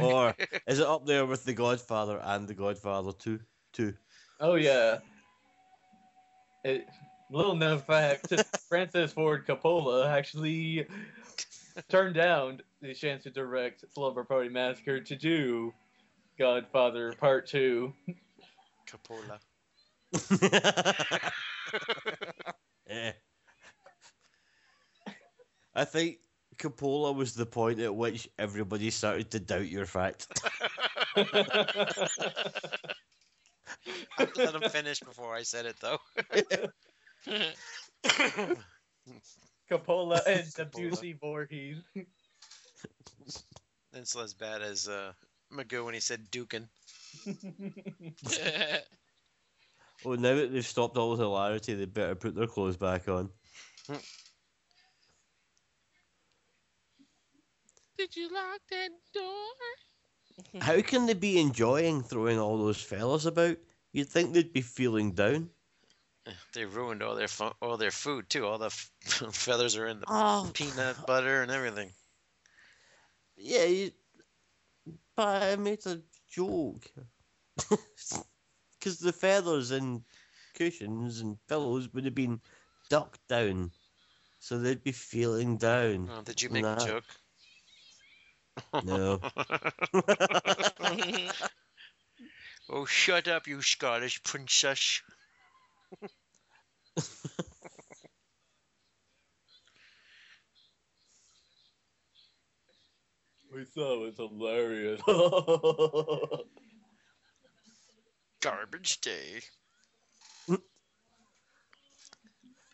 Or 0.00 0.34
is 0.66 0.78
it 0.78 0.86
up 0.86 1.06
there 1.06 1.26
with 1.26 1.44
The 1.44 1.54
Godfather 1.54 2.20
and 2.22 2.48
The 2.48 2.54
Godfather 2.54 3.12
2? 3.12 3.40
2? 3.72 3.94
Oh 4.40 4.54
yeah. 4.54 4.98
It, 6.64 6.86
little 7.30 7.54
known 7.54 7.78
fact: 7.80 8.32
Francis 8.68 9.12
Ford 9.12 9.46
Coppola 9.46 10.08
actually 10.08 10.86
turned 11.88 12.14
down 12.14 12.60
the 12.80 12.94
chance 12.94 13.24
to 13.24 13.30
direct 13.30 13.84
Slumber 13.92 14.24
Party 14.24 14.48
Massacre 14.48 15.00
to 15.00 15.16
do 15.16 15.72
Godfather 16.38 17.12
Part 17.14 17.46
Two. 17.46 17.92
Coppola. 18.86 19.38
Eh. 22.90 23.12
I 25.74 25.84
think 25.84 26.20
Coppola 26.58 27.14
was 27.14 27.34
the 27.34 27.46
point 27.46 27.78
at 27.80 27.94
which 27.94 28.28
everybody 28.38 28.90
started 28.90 29.30
to 29.30 29.40
doubt 29.40 29.68
your 29.68 29.86
fact. 29.86 30.26
I 31.16 31.24
let 34.36 34.54
him 34.54 34.68
finish 34.70 35.00
before 35.00 35.34
I 35.34 35.42
said 35.42 35.66
it, 35.66 35.76
though. 35.80 35.98
Coppola 39.70 40.20
and 40.26 40.52
W.C. 40.54 41.14
Voorhees. 41.20 41.82
It's 43.94 44.14
as 44.16 44.34
bad 44.34 44.60
as 44.60 44.86
uh, 44.86 45.12
Magoo 45.50 45.84
when 45.84 45.94
he 45.94 46.00
said 46.00 46.30
Dukin. 46.30 46.68
Oh, 50.04 50.14
now 50.14 50.36
that 50.36 50.52
they've 50.52 50.64
stopped 50.64 50.96
all 50.96 51.16
the 51.16 51.24
hilarity, 51.24 51.74
they 51.74 51.86
better 51.86 52.14
put 52.14 52.34
their 52.34 52.46
clothes 52.46 52.76
back 52.76 53.08
on. 53.08 53.30
Did 57.98 58.16
you 58.16 58.28
lock 58.32 58.60
that 58.70 58.90
door? 59.12 59.24
Mm-hmm. 60.40 60.60
How 60.60 60.80
can 60.82 61.06
they 61.06 61.14
be 61.14 61.40
enjoying 61.40 62.02
throwing 62.02 62.38
all 62.38 62.56
those 62.56 62.80
fellas 62.80 63.26
about? 63.26 63.56
You'd 63.92 64.08
think 64.08 64.32
they'd 64.32 64.52
be 64.52 64.60
feeling 64.60 65.12
down. 65.12 65.50
They 66.52 66.64
ruined 66.64 67.02
all 67.02 67.16
their 67.16 67.26
fu- 67.26 67.54
all 67.60 67.76
their 67.76 67.90
food 67.90 68.28
too. 68.30 68.46
All 68.46 68.58
the 68.58 68.66
f- 68.66 68.90
feathers 69.32 69.76
are 69.76 69.86
in 69.86 69.98
the 70.00 70.06
Oh, 70.08 70.50
peanut 70.54 71.06
butter 71.06 71.42
and 71.42 71.50
everything. 71.50 71.90
yeah, 73.36 73.64
you, 73.64 73.90
but 75.16 75.42
I 75.42 75.56
made 75.56 75.84
a 75.86 76.00
joke. 76.30 76.90
Because 78.78 79.00
the 79.00 79.12
feathers 79.12 79.72
and 79.72 80.04
cushions 80.54 81.18
and 81.18 81.36
pillows 81.48 81.92
would 81.92 82.04
have 82.04 82.14
been 82.14 82.40
ducked 82.88 83.26
down. 83.26 83.72
So 84.38 84.56
they'd 84.56 84.84
be 84.84 84.92
feeling 84.92 85.56
down. 85.56 86.08
Oh, 86.12 86.22
did 86.22 86.40
you 86.40 86.48
make 86.50 86.64
a 86.64 86.76
joke? 86.86 87.04
No. 88.84 89.20
oh, 92.70 92.84
shut 92.86 93.28
up, 93.28 93.46
you 93.46 93.62
Scottish 93.62 94.22
princess. 94.22 95.02
We 103.54 103.64
thought 103.64 103.94
it 103.94 104.00
was 104.00 104.16
hilarious. 104.16 105.00
Garbage 108.40 109.00
day. 109.00 109.40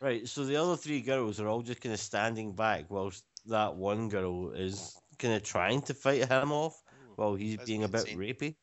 Right, 0.01 0.29
so 0.29 0.45
the 0.45 0.57
other 0.57 0.77
three 0.77 1.01
girls 1.01 1.41
are 1.41 1.49
all 1.49 1.63
just 1.63 1.81
kind 1.81 1.95
of 1.95 2.01
standing 2.01 2.55
back 2.55 2.91
whilst 2.91 3.25
that 3.47 3.77
one 3.77 4.11
girl 4.11 4.51
is 4.51 4.95
kind 5.25 5.35
of 5.35 5.43
trying 5.43 5.81
to 5.81 5.95
fight 5.95 6.29
him 6.29 6.53
off 6.53 6.83
while 7.17 7.35
he's 7.35 7.57
That's 7.57 7.69
being 7.69 7.85
a 7.85 7.89
bit 7.89 8.03
scene. 8.03 8.19
rapey. 8.19 8.57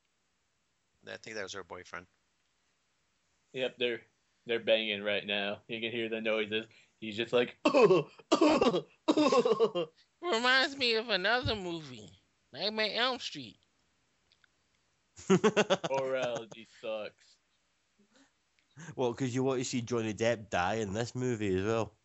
I 1.12 1.18
think 1.18 1.36
that 1.36 1.44
was 1.44 1.54
her 1.54 1.64
boyfriend. 1.64 2.06
yep, 3.54 3.76
they're 3.80 4.02
they're 4.46 4.60
banging 4.60 5.04
right 5.04 5.26
now. 5.26 5.58
You 5.68 5.82
can 5.82 5.92
hear 5.92 6.08
the 6.08 6.22
noises. 6.22 6.66
He's 7.00 7.18
just 7.18 7.34
like, 7.34 7.58
Reminds 10.22 10.78
me 10.78 10.94
of 10.96 11.10
another 11.10 11.56
movie, 11.56 12.12
Nightmare 12.54 12.92
on 12.92 12.98
Elm 12.98 13.20
Street. 13.20 13.58
Morality 15.90 16.68
sucks. 16.80 17.38
well, 18.96 19.12
because 19.14 19.34
you 19.34 19.44
want 19.44 19.60
to 19.60 19.66
see 19.66 19.82
Johnny 19.82 20.14
Depp 20.14 20.52
die 20.52 20.76
in 20.76 20.94
this 20.94 21.16
movie 21.16 21.58
as 21.58 21.66
well. 21.66 21.96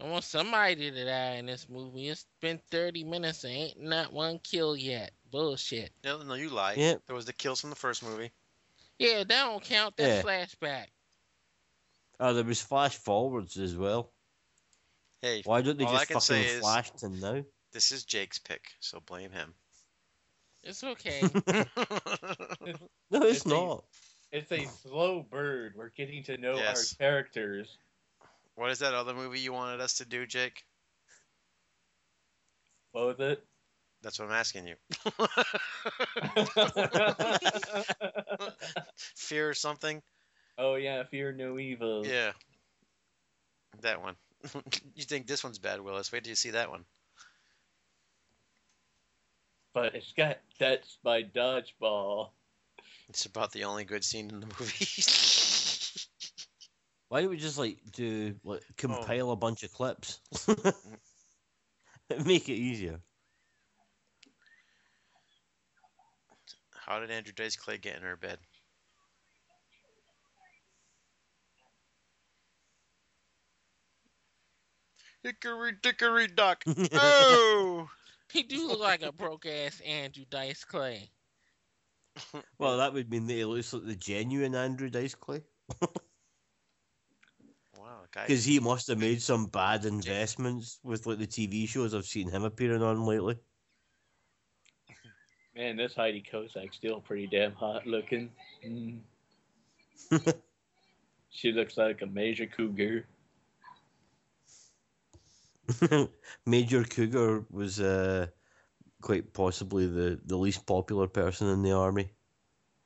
I 0.00 0.04
want 0.08 0.24
somebody 0.24 0.90
to 0.90 1.04
die 1.04 1.34
in 1.36 1.46
this 1.46 1.68
movie. 1.68 2.08
It's 2.08 2.26
been 2.40 2.60
30 2.70 3.04
minutes 3.04 3.44
and 3.44 3.52
ain't 3.52 3.80
not 3.80 4.12
one 4.12 4.40
kill 4.40 4.76
yet. 4.76 5.12
Bullshit. 5.30 5.90
No, 6.04 6.22
no, 6.22 6.34
you 6.34 6.48
lie. 6.50 6.74
Yeah. 6.76 6.94
There 7.06 7.14
was 7.16 7.26
the 7.26 7.32
kills 7.32 7.60
from 7.60 7.70
the 7.70 7.76
first 7.76 8.02
movie. 8.02 8.30
Yeah, 8.98 9.18
that 9.18 9.28
don't 9.28 9.62
count. 9.62 9.96
That's 9.96 10.24
Yeah. 10.24 10.30
flashback. 10.46 10.86
Oh, 12.20 12.32
there 12.34 12.44
was 12.44 12.60
flash 12.62 12.96
forwards 12.96 13.56
as 13.56 13.76
well. 13.76 14.10
Hey, 15.20 15.42
Why 15.44 15.62
don't 15.62 15.78
they 15.78 15.84
all 15.84 15.94
I 15.94 15.98
just 16.04 16.08
can 16.10 16.20
say 16.20 16.42
fucking 16.42 16.54
is- 16.56 16.60
flash 16.60 16.90
to 16.92 17.08
now? 17.08 17.44
this 17.72 17.92
is 17.92 18.04
Jake's 18.04 18.38
pick, 18.38 18.62
so 18.80 19.00
blame 19.00 19.30
him. 19.30 19.54
It's 20.62 20.82
okay. 20.84 21.20
No, 23.10 23.22
it's 23.22 23.36
It's 23.38 23.44
a- 23.46 23.48
not. 23.48 23.84
It's 24.32 24.50
a 24.50 24.66
slow 24.82 25.22
bird. 25.22 25.74
We're 25.76 25.90
getting 25.90 26.24
to 26.24 26.36
know 26.36 26.56
Yes. 26.56 26.92
our 26.94 26.98
characters. 26.98 27.78
What 28.56 28.70
is 28.70 28.80
that 28.80 28.94
other 28.94 29.14
movie 29.14 29.40
you 29.40 29.52
wanted 29.52 29.80
us 29.80 29.98
to 29.98 30.04
do, 30.04 30.26
Jake? 30.26 30.62
What 32.92 33.06
was 33.06 33.16
it? 33.18 33.44
That's 34.02 34.18
what 34.18 34.28
I'm 34.28 34.34
asking 34.34 34.66
you. 34.66 34.74
Fear 39.16 39.50
or 39.50 39.54
something? 39.54 40.02
oh 40.58 40.76
yeah, 40.76 41.02
fear 41.04 41.32
no 41.32 41.58
evil. 41.58 42.06
Yeah. 42.06 42.32
That 43.82 44.00
one. 44.00 44.16
you 44.94 45.04
think 45.04 45.26
this 45.26 45.42
one's 45.42 45.58
bad, 45.58 45.80
Willis? 45.80 46.12
Wait 46.12 46.24
till 46.24 46.30
you 46.30 46.36
see 46.36 46.50
that 46.50 46.70
one. 46.70 46.84
But 49.72 49.94
it's 49.94 50.12
got 50.12 50.38
that's 50.60 50.98
by 51.02 51.22
dodgeball. 51.22 52.28
It's 53.08 53.26
about 53.26 53.52
the 53.52 53.64
only 53.64 53.84
good 53.84 54.04
scene 54.04 54.30
in 54.30 54.40
the 54.40 54.46
movie. 54.46 54.86
Why 57.14 57.20
don't 57.20 57.30
we 57.30 57.36
just 57.36 57.58
like 57.58 57.78
do 57.92 58.34
like 58.42 58.62
Oh. 58.68 58.74
compile 58.76 59.30
a 59.30 59.36
bunch 59.36 59.62
of 59.62 59.72
clips? 59.72 60.18
Make 62.26 62.48
it 62.48 62.54
easier. 62.54 63.00
How 66.72 66.98
did 66.98 67.12
Andrew 67.12 67.32
Dice 67.32 67.54
Clay 67.54 67.78
get 67.78 67.94
in 67.94 68.02
her 68.02 68.16
bed? 68.16 68.40
Hickory 75.22 75.74
dickory 75.80 76.26
dock. 76.26 76.64
Oh! 76.94 77.88
he 78.32 78.42
do 78.42 78.66
look 78.66 78.80
like 78.80 79.02
a 79.02 79.12
broke 79.12 79.46
ass 79.46 79.80
Andrew 79.86 80.24
Dice 80.28 80.64
Clay. 80.64 81.10
Well, 82.58 82.78
that 82.78 82.92
would 82.92 83.08
mean 83.08 83.28
that 83.28 83.34
he 83.34 83.44
looks 83.44 83.72
like 83.72 83.84
the 83.84 83.94
genuine 83.94 84.56
Andrew 84.56 84.90
Dice 84.90 85.14
Clay. 85.14 85.44
Wow. 87.84 88.00
Because 88.26 88.44
he 88.44 88.60
must 88.60 88.88
have 88.88 88.98
made 88.98 89.20
some 89.20 89.46
bad 89.46 89.84
investments 89.84 90.78
with 90.82 91.04
like 91.04 91.18
the 91.18 91.26
TV 91.26 91.68
shows 91.68 91.94
I've 91.94 92.06
seen 92.06 92.30
him 92.30 92.44
appearing 92.44 92.82
on 92.82 93.04
lately. 93.04 93.36
Man, 95.54 95.76
this 95.76 95.94
Heidi 95.94 96.24
Kozak's 96.32 96.76
still 96.76 97.00
pretty 97.00 97.26
damn 97.26 97.52
hot 97.52 97.86
looking. 97.86 98.30
Mm. 98.66 99.00
she 101.30 101.52
looks 101.52 101.76
like 101.76 102.00
a 102.00 102.06
major 102.06 102.46
cougar. 102.46 103.04
Major 106.46 106.84
Cougar 106.84 107.46
was 107.50 107.80
uh, 107.80 108.26
quite 109.00 109.32
possibly 109.32 109.86
the, 109.86 110.20
the 110.26 110.36
least 110.36 110.66
popular 110.66 111.06
person 111.06 111.48
in 111.48 111.62
the 111.62 111.72
army. 111.72 112.10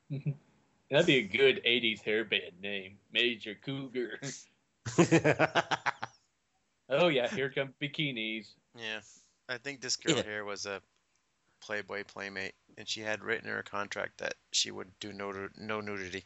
That'd 0.89 1.05
be 1.05 1.17
a 1.17 1.23
good 1.23 1.61
80s 1.65 2.03
hairband 2.03 2.61
name. 2.61 2.97
Major 3.11 3.55
Cougar. 3.65 4.19
oh, 6.89 7.07
yeah, 7.07 7.27
here 7.27 7.49
come 7.49 7.73
bikinis. 7.81 8.47
Yeah, 8.75 8.99
I 9.47 9.57
think 9.57 9.81
this 9.81 9.95
girl 9.95 10.17
Yeah. 10.17 10.23
here 10.23 10.45
was 10.45 10.65
a 10.65 10.81
Playboy 11.61 12.03
playmate, 12.05 12.53
and 12.77 12.87
she 12.87 13.01
had 13.01 13.21
written 13.23 13.47
in 13.49 13.53
her 13.53 13.63
contract 13.63 14.19
that 14.19 14.35
she 14.51 14.71
would 14.71 14.87
do 14.99 15.11
no 15.11 15.49
no 15.57 15.81
nudity. 15.81 16.23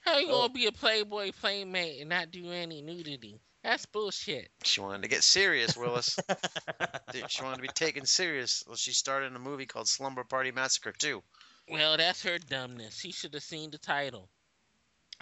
How 0.00 0.18
you 0.18 0.28
Oh. 0.28 0.42
gonna 0.42 0.52
be 0.54 0.66
a 0.66 0.72
Playboy 0.72 1.32
playmate 1.32 2.00
and 2.00 2.08
not 2.08 2.30
do 2.30 2.50
any 2.50 2.80
nudity? 2.80 3.38
That's 3.62 3.84
bullshit. 3.86 4.50
She 4.64 4.80
wanted 4.80 5.02
to 5.02 5.08
get 5.08 5.22
serious, 5.24 5.76
Willis. 5.76 6.18
Dude, 7.12 7.30
she 7.30 7.42
wanted 7.42 7.56
to 7.56 7.62
be 7.62 7.68
taken 7.68 8.06
serious. 8.06 8.64
Well, 8.66 8.76
she 8.76 8.92
starred 8.92 9.24
in 9.24 9.34
a 9.36 9.38
movie 9.40 9.66
called 9.66 9.88
Slumber 9.88 10.24
Party 10.24 10.52
Massacre 10.52 10.92
2, 10.92 11.22
Well, 11.68 11.96
that's 11.98 12.22
her 12.22 12.38
dumbness. 12.38 12.98
She 12.98 13.12
should 13.12 13.34
have 13.34 13.42
seen 13.42 13.70
the 13.70 13.78
title. 13.78 14.30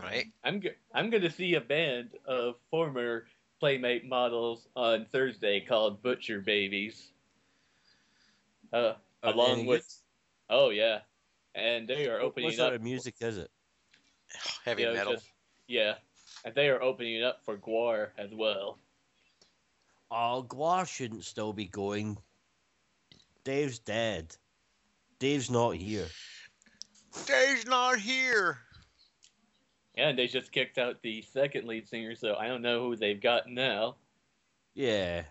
Right? 0.02 0.26
I'm 0.44 0.60
go- 0.60 0.70
I'm 0.94 1.10
gonna 1.10 1.30
see 1.30 1.54
a 1.54 1.60
band 1.60 2.10
of 2.26 2.56
former 2.70 3.26
Playmate 3.60 4.06
models 4.06 4.68
on 4.76 5.06
Thursday 5.06 5.60
called 5.60 6.02
Butcher 6.02 6.40
Babies. 6.40 7.12
Uh, 8.72 8.94
Are 9.22 9.32
along 9.32 9.60
any 9.60 9.66
with, 9.66 10.02
oh 10.50 10.68
yeah, 10.70 11.00
and 11.54 11.88
they 11.88 12.08
are 12.08 12.20
opening. 12.20 12.48
Up. 12.48 12.52
What 12.52 12.56
sort 12.56 12.72
up. 12.74 12.76
of 12.76 12.82
music 12.82 13.14
is 13.20 13.38
it? 13.38 13.50
Heavy 14.64 14.82
yeah, 14.82 14.88
it's 14.88 14.96
metal. 14.98 15.12
just- 15.14 15.30
yeah, 15.68 15.94
and 16.44 16.54
they 16.54 16.68
are 16.68 16.82
opening 16.82 17.22
up 17.22 17.42
for 17.44 17.56
GWAR 17.56 18.10
as 18.18 18.32
well. 18.34 18.78
Oh, 20.10 20.44
GWAR 20.46 20.86
shouldn't 20.86 21.24
still 21.24 21.52
be 21.52 21.66
going. 21.66 22.18
Dave's 23.44 23.78
dead. 23.78 24.36
Dave's 25.18 25.50
not 25.50 25.70
here. 25.76 26.06
Dave's 27.26 27.64
not 27.66 27.98
here. 27.98 28.58
Yeah, 29.96 30.08
and 30.10 30.18
they 30.18 30.26
just 30.26 30.52
kicked 30.52 30.78
out 30.78 31.02
the 31.02 31.22
second 31.22 31.66
lead 31.66 31.88
singer, 31.88 32.14
so 32.14 32.34
I 32.34 32.48
don't 32.48 32.62
know 32.62 32.82
who 32.82 32.96
they've 32.96 33.20
got 33.20 33.48
now. 33.48 33.96
Yeah. 34.74 35.22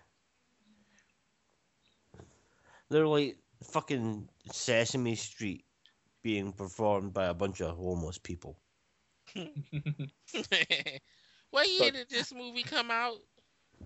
They're 2.89 3.07
like 3.07 3.38
fucking 3.63 4.28
Sesame 4.51 5.16
Street 5.16 5.66
being 6.24 6.51
performed 6.51 7.13
by 7.13 7.26
a 7.26 7.34
bunch 7.34 7.61
of 7.61 7.78
homeless 7.78 8.18
people. 8.18 8.57
what 11.51 11.70
year 11.70 11.91
did 11.91 12.09
this 12.09 12.34
movie 12.34 12.63
come 12.63 12.89
out? 12.89 13.18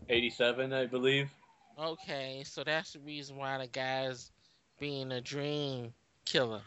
87, 0.07 0.71
I 0.71 0.85
believe. 0.85 1.29
Okay, 1.77 2.43
so 2.45 2.63
that's 2.63 2.93
the 2.93 2.99
reason 2.99 3.35
why 3.35 3.57
the 3.57 3.67
guy's 3.67 4.31
being 4.79 5.11
a 5.11 5.19
dream 5.21 5.93
killer. 6.25 6.61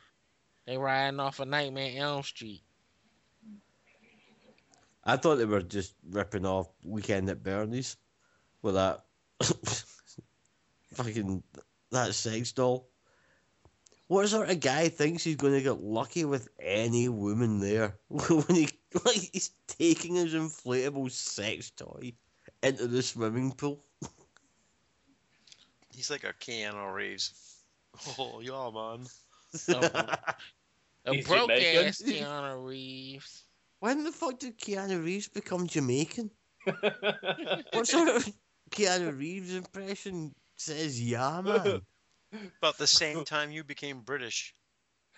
they're 0.67 0.79
riding 0.79 1.21
off 1.21 1.41
a 1.41 1.47
Nightmare 1.47 1.93
Elm 1.97 2.23
Street. 2.23 2.63
I 5.05 5.17
thought 5.17 5.37
they 5.37 5.45
were 5.45 5.63
just 5.63 5.95
ripping 6.09 6.47
off 6.47 6.69
Weekend 6.85 7.29
at 7.29 7.43
Bernie's 7.43 7.97
with 8.63 8.75
that 8.75 9.05
fucking 10.95 11.43
that 11.91 12.15
sex 12.15 12.53
doll. 12.53 12.89
What 14.07 14.29
sort 14.29 14.51
of 14.51 14.61
guy 14.61 14.89
thinks 14.89 15.25
he's 15.25 15.37
going 15.37 15.55
to 15.55 15.63
get 15.63 15.81
lucky 15.83 16.25
with 16.25 16.49
any 16.61 17.09
woman 17.09 17.61
there 17.61 17.97
when 18.09 18.45
he 18.55 18.69
like 19.05 19.31
he's 19.33 19.51
taking 19.67 20.17
his 20.17 20.35
inflatable 20.35 21.11
sex 21.11 21.71
toy 21.71 22.13
into 22.63 22.87
the 22.89 23.03
swimming 23.03 23.53
pool? 23.53 23.83
He's 25.95 26.11
like 26.11 26.25
a 26.25 26.33
Keanu 26.33 26.93
Reeves. 26.93 27.33
Oh, 28.19 28.41
yeah, 28.41 28.71
man. 28.73 29.07
A 31.05 31.15
He's 31.15 31.27
broke 31.27 31.51
Jamaican? 31.51 31.87
ass 31.87 32.01
Keanu 32.03 32.65
Reeves. 32.65 33.43
When 33.83 34.05
the 34.05 34.13
fuck 34.13 34.39
did 34.39 34.61
Keanu 34.61 35.05
Reeves 35.05 35.27
become 35.27 35.67
Jamaican? 35.67 36.31
What 37.73 37.89
sort 37.89 38.09
of 38.09 38.33
Keanu 38.71 39.19
Reeves 39.19 39.55
impression 39.57 40.33
says 40.57 41.03
yeah 41.03 41.41
man? 41.41 41.83
About 42.59 42.79
the 42.79 42.87
same 42.87 43.25
time 43.25 43.51
you 43.51 43.65
became 43.65 44.03
British. 44.03 44.55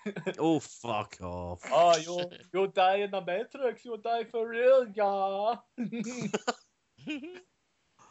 oh 0.39 0.61
fuck 0.61 1.19
off. 1.21 1.61
Ah, 1.67 1.93
oh, 1.93 1.97
you'll 1.99 2.33
you'll 2.55 2.69
die 2.69 3.05
in 3.05 3.11
the 3.11 3.21
Matrix. 3.21 3.85
You'll 3.85 3.99
die 3.99 4.25
for 4.25 4.49
real, 4.49 4.87
yeah. 4.95 5.57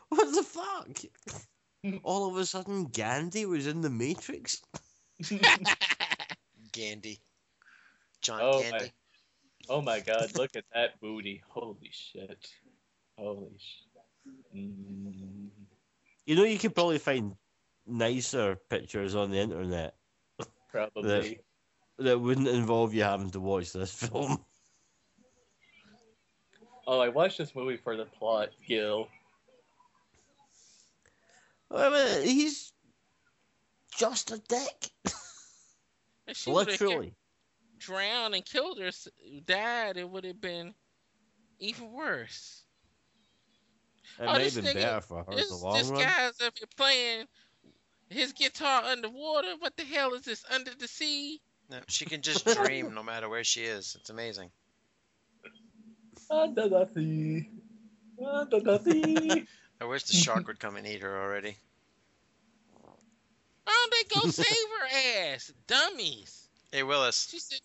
What 0.10 0.36
the 0.36 0.44
fuck? 0.44 1.00
All 2.04 2.30
of 2.30 2.38
a 2.38 2.46
sudden, 2.46 2.86
Gandhi 2.86 3.48
was 3.48 3.66
in 3.66 3.82
the 3.82 3.90
Matrix. 3.90 4.62
Gandhi. 6.72 7.20
John 8.22 8.40
Oh 8.42 8.62
Gandhi. 8.62 8.86
my, 8.86 8.92
oh 9.70 9.82
my 9.82 10.00
God! 10.00 10.36
Look 10.36 10.56
at 10.56 10.66
that 10.74 11.00
booty. 11.00 11.42
Holy 11.50 11.92
shit! 11.92 12.48
Holy 13.18 13.58
shit! 13.58 13.94
Mm. 14.56 15.50
You 16.26 16.36
know, 16.36 16.44
you 16.44 16.58
could 16.58 16.74
probably 16.74 17.00
find 17.00 17.36
nicer 17.86 18.56
pictures 18.70 19.16
on 19.16 19.32
the 19.32 19.38
internet 19.38 19.96
Probably. 20.72 21.40
that 22.00 22.20
wouldn't 22.20 22.48
involve 22.48 22.94
you 22.94 23.04
having 23.04 23.30
to 23.32 23.40
watch 23.40 23.74
this 23.74 23.94
film. 24.10 24.44
Oh, 26.88 27.00
I 27.00 27.10
watched 27.10 27.38
this 27.38 27.56
movie 27.56 27.78
for 27.78 27.96
the 27.96 28.06
plot, 28.06 28.50
Gil. 28.68 29.08
I 31.72 31.90
mean, 31.90 32.28
he's 32.28 32.72
just 33.98 34.32
a 34.32 34.38
dick. 34.38 34.90
If 36.28 36.38
she 36.38 36.52
Literally. 36.52 37.14
Drowned 37.86 38.34
and 38.36 38.46
killed 38.46 38.80
her, 38.80 38.92
died, 39.46 39.98
it 39.98 40.10
would 40.10 40.24
have 40.24 40.40
been 40.42 40.74
even 41.60 41.92
worse. 41.92 42.64
It 44.20 44.26
Oh, 44.28 44.34
may 44.34 44.44
this 44.44 44.56
have 44.56 44.64
been 44.64 44.76
nigga- 44.78 44.82
better 44.82 45.02
for 45.02 45.24
her 45.24 45.36
This, 45.36 45.50
the 45.50 45.56
long 45.56 45.78
this 45.78 45.88
run. 45.90 46.02
guy's 46.02 46.42
up 46.42 46.58
here 46.58 46.68
playing 46.78 47.28
his 48.10 48.32
guitar 48.34 48.84
underwater. 48.84 49.56
What 49.58 49.76
the 49.76 49.84
hell 49.84 50.14
is 50.14 50.22
this? 50.24 50.44
Under 50.52 50.72
the 50.76 50.88
sea? 50.88 51.42
No, 51.70 51.80
she 51.88 52.06
can 52.06 52.22
just 52.22 52.46
dream 52.46 52.94
no 52.94 53.02
matter 53.04 53.28
where 53.30 53.44
she 53.44 53.62
is. 53.62 53.96
It's 54.00 54.10
amazing. 54.10 54.52
Under 56.30 56.70
the 56.70 56.88
sea. 56.94 57.50
Under 58.24 58.60
the 58.60 58.78
sea. 58.80 59.48
I 59.82 59.86
wish 59.86 60.04
the 60.04 60.14
shark 60.14 60.48
would 60.48 60.60
come 60.60 60.76
and 60.76 60.86
eat 60.88 61.02
her 61.02 61.22
already. 61.22 61.58
Oh, 63.66 63.90
they 63.92 64.20
go 64.20 64.30
save 64.30 64.46
her 64.46 65.32
ass, 65.34 65.52
dummies. 65.68 66.43
Hey 66.74 66.82
Willis, 66.82 67.28
She 67.30 67.38
said, 67.40 67.60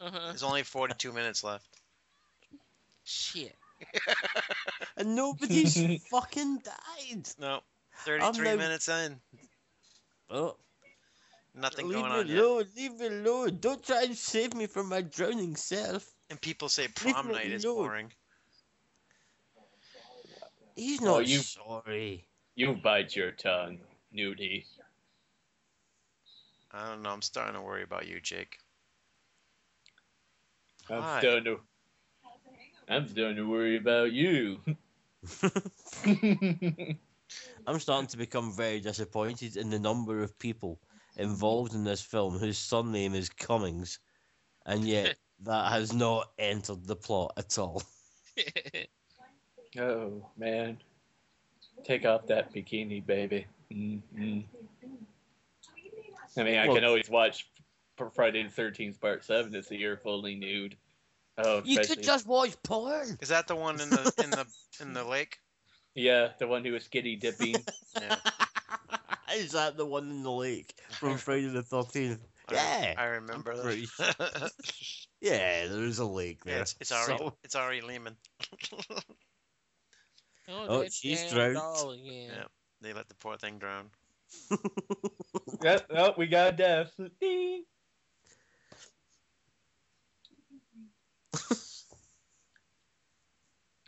"Uh 0.00 0.10
huh." 0.10 0.18
there's 0.26 0.42
only 0.42 0.64
42 0.64 1.12
minutes 1.12 1.44
left. 1.44 1.68
Shit. 3.04 3.56
And 4.96 5.14
nobody's 5.14 6.02
fucking 6.10 6.58
died. 6.58 7.28
No, 7.38 7.60
33 8.04 8.44
now- 8.44 8.56
minutes 8.56 8.88
in. 8.88 9.20
Oh, 10.28 10.56
Nothing 11.54 11.88
leave 11.88 11.98
going 12.00 12.12
me 12.12 12.18
on 12.18 12.26
yet. 12.28 12.38
alone. 12.38 12.64
Leave 12.76 12.94
me 12.98 13.06
alone. 13.06 13.58
Don't 13.60 13.82
try 13.86 14.02
and 14.02 14.16
save 14.16 14.52
me 14.54 14.66
from 14.66 14.88
my 14.88 15.00
drowning 15.00 15.54
self. 15.56 16.04
And 16.28 16.40
people 16.40 16.68
say 16.68 16.82
Leave 17.04 17.14
prom 17.14 17.28
me 17.28 17.34
night 17.34 17.46
is 17.52 17.64
alone. 17.64 17.76
boring. 17.76 18.12
He's 20.76 21.00
Oh, 21.02 21.04
not 21.04 21.26
you- 21.26 21.38
sorry. 21.38 22.26
You 22.56 22.74
bite 22.74 23.14
your 23.16 23.30
tongue, 23.32 23.78
nudie. 24.14 24.64
I 26.72 26.88
don't 26.90 27.02
know. 27.02 27.10
I'm 27.10 27.22
starting 27.22 27.54
to 27.54 27.60
worry 27.62 27.82
about 27.82 28.06
you, 28.06 28.20
Jake. 28.20 28.58
I'm 30.90 31.02
Hi. 31.02 31.18
starting 31.18 31.44
to. 31.44 31.60
I'm 32.88 33.06
starting 33.08 33.36
to 33.36 33.48
worry 33.48 33.76
about 33.76 34.12
you. 34.12 34.60
I'm 37.66 37.78
starting 37.78 38.08
to 38.08 38.16
become 38.16 38.52
very 38.52 38.80
disappointed 38.80 39.56
in 39.56 39.70
the 39.70 39.78
number 39.78 40.22
of 40.22 40.38
people 40.38 40.80
involved 41.16 41.74
in 41.74 41.84
this 41.84 42.00
film 42.02 42.38
whose 42.38 42.58
surname 42.58 43.14
is 43.14 43.28
Cummings, 43.30 43.98
and 44.66 44.86
yet 44.86 45.16
that 45.40 45.70
has 45.72 45.92
not 45.92 46.30
entered 46.38 46.86
the 46.86 46.96
plot 46.96 47.32
at 47.36 47.58
all. 47.58 47.82
oh 49.78 50.22
man, 50.36 50.78
take 51.84 52.04
off 52.04 52.26
that 52.26 52.52
bikini, 52.52 53.04
baby. 53.04 53.46
mm 53.72 54.44
I 56.36 56.42
mean, 56.42 56.56
I 56.58 56.66
Well- 56.66 56.76
can 56.76 56.84
always 56.84 57.08
watch 57.08 57.48
Friday 58.14 58.42
the 58.42 58.50
Thirteenth 58.50 59.00
Part 59.00 59.24
Seven 59.24 59.52
to 59.52 59.62
see 59.62 59.82
her 59.82 59.96
fully 59.96 60.34
nude. 60.34 60.76
Oh, 61.38 61.62
You 61.64 61.78
could 61.80 62.02
just 62.02 62.26
watch 62.26 62.54
porn. 62.62 63.16
Is 63.20 63.28
that 63.28 63.46
the 63.46 63.56
one 63.56 63.80
in 63.80 63.90
the 63.90 64.12
in 64.24 64.30
the 64.30 64.46
in 64.80 64.92
the 64.92 65.04
lake? 65.04 65.38
yeah, 65.94 66.32
the 66.38 66.46
one 66.46 66.64
who 66.64 66.72
was 66.72 66.84
skinny 66.84 67.16
dipping. 67.16 67.56
Yeah. 68.00 68.16
Is 69.34 69.52
that 69.52 69.76
the 69.76 69.86
one 69.86 70.10
in 70.10 70.22
the 70.24 70.30
lake 70.30 70.74
from 70.90 71.16
Friday 71.16 71.46
the 71.48 71.62
Thirteenth? 71.62 72.18
Yeah, 72.50 72.94
I 72.98 73.04
remember 73.04 73.52
I'm 73.52 73.60
pretty 73.62 73.86
that. 73.98 74.50
yeah. 75.20 75.66
There's 75.68 76.00
a 76.00 76.04
lake 76.04 76.42
there. 76.44 76.56
yeah, 76.56 76.62
it's, 76.62 76.74
it's 76.80 76.90
Ari. 76.92 77.16
So- 77.18 77.36
It's 77.44 77.54
Ari 77.54 77.80
Lehman. 77.80 78.16
Oh, 80.48 80.80
that 80.80 80.92
she's 80.92 81.24
oh, 81.30 81.34
drowned. 81.34 81.54
doll 81.54 81.90
again. 81.92 82.30
Yeah. 82.34 82.44
they 82.80 82.92
let 82.92 83.08
the 83.08 83.14
poor 83.14 83.36
thing 83.36 83.58
drown. 83.58 83.90
yep, 85.62 85.86
oh, 85.90 86.14
we 86.16 86.26
got 86.26 86.56
death. 86.56 86.92
Ding. 87.20 87.64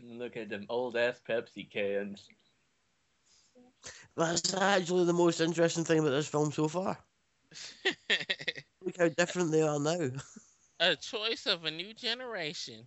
Look 0.02 0.36
at 0.36 0.48
them 0.48 0.66
old 0.68 0.96
ass 0.96 1.20
Pepsi 1.28 1.70
cans. 1.70 2.28
That's 4.16 4.54
actually 4.54 5.04
the 5.06 5.12
most 5.12 5.40
interesting 5.40 5.84
thing 5.84 6.00
about 6.00 6.10
this 6.10 6.28
film 6.28 6.52
so 6.52 6.68
far. 6.68 6.98
Look 8.84 8.98
how 8.98 9.08
different 9.08 9.52
they 9.52 9.62
are 9.62 9.78
now. 9.78 10.10
a 10.80 10.96
choice 10.96 11.46
of 11.46 11.64
a 11.64 11.70
new 11.70 11.94
generation. 11.94 12.86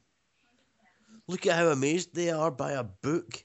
Look 1.27 1.47
at 1.47 1.55
how 1.55 1.69
amazed 1.69 2.13
they 2.13 2.29
are 2.29 2.51
by 2.51 2.73
a 2.73 2.83
book. 2.83 3.43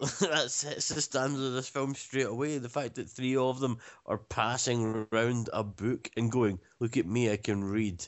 That 0.00 0.50
sets 0.50 0.88
the 0.88 1.00
standard 1.00 1.44
of 1.44 1.52
this 1.52 1.68
film 1.68 1.94
straight 1.94 2.26
away. 2.26 2.58
The 2.58 2.68
fact 2.68 2.96
that 2.96 3.08
three 3.08 3.36
of 3.36 3.60
them 3.60 3.78
are 4.06 4.18
passing 4.18 5.06
around 5.12 5.48
a 5.52 5.62
book 5.62 6.10
and 6.16 6.30
going, 6.30 6.58
Look 6.80 6.96
at 6.96 7.06
me, 7.06 7.30
I 7.30 7.36
can 7.36 7.62
read. 7.62 8.04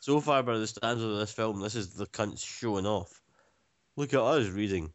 So 0.00 0.20
far, 0.20 0.42
by 0.42 0.58
the 0.58 0.66
standards 0.66 1.04
of 1.04 1.18
this 1.18 1.32
film, 1.32 1.60
this 1.60 1.76
is 1.76 1.94
the 1.94 2.06
cunts 2.06 2.44
showing 2.44 2.86
off. 2.86 3.20
Look 3.96 4.12
at 4.14 4.20
us 4.20 4.48
reading. 4.48 4.92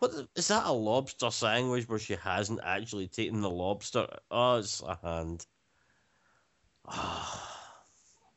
What 0.00 0.12
the, 0.12 0.28
is 0.36 0.48
that 0.48 0.66
a 0.66 0.72
lobster 0.72 1.30
sandwich 1.30 1.88
where 1.88 1.98
she 1.98 2.16
hasn't 2.16 2.60
actually 2.62 3.08
taken 3.08 3.40
the 3.40 3.48
lobster? 3.48 4.06
Oh, 4.30 4.58
it's 4.58 4.82
a 4.82 4.98
hand. 5.02 5.46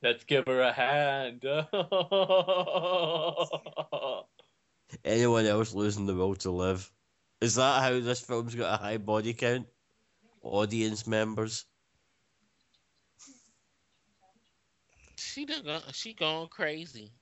Let's 0.02 0.24
give 0.24 0.46
her 0.46 0.62
a 0.62 0.72
hand. 0.72 1.44
Anyone 5.04 5.46
else 5.46 5.74
losing 5.74 6.06
the 6.06 6.16
will 6.16 6.36
to 6.38 6.52
live? 6.52 6.92
Is 7.42 7.56
that 7.56 7.82
how 7.82 8.00
this 8.00 8.22
film's 8.22 8.56
got 8.56 8.80
a 8.80 8.84
high 8.84 8.98
body 8.98 9.34
count? 9.34 9.68
Audience 10.42 11.08
members? 11.08 11.66
She 15.18 15.46
done 15.46 15.82
she 15.94 16.14
gone 16.14 16.48
crazy. 16.48 17.14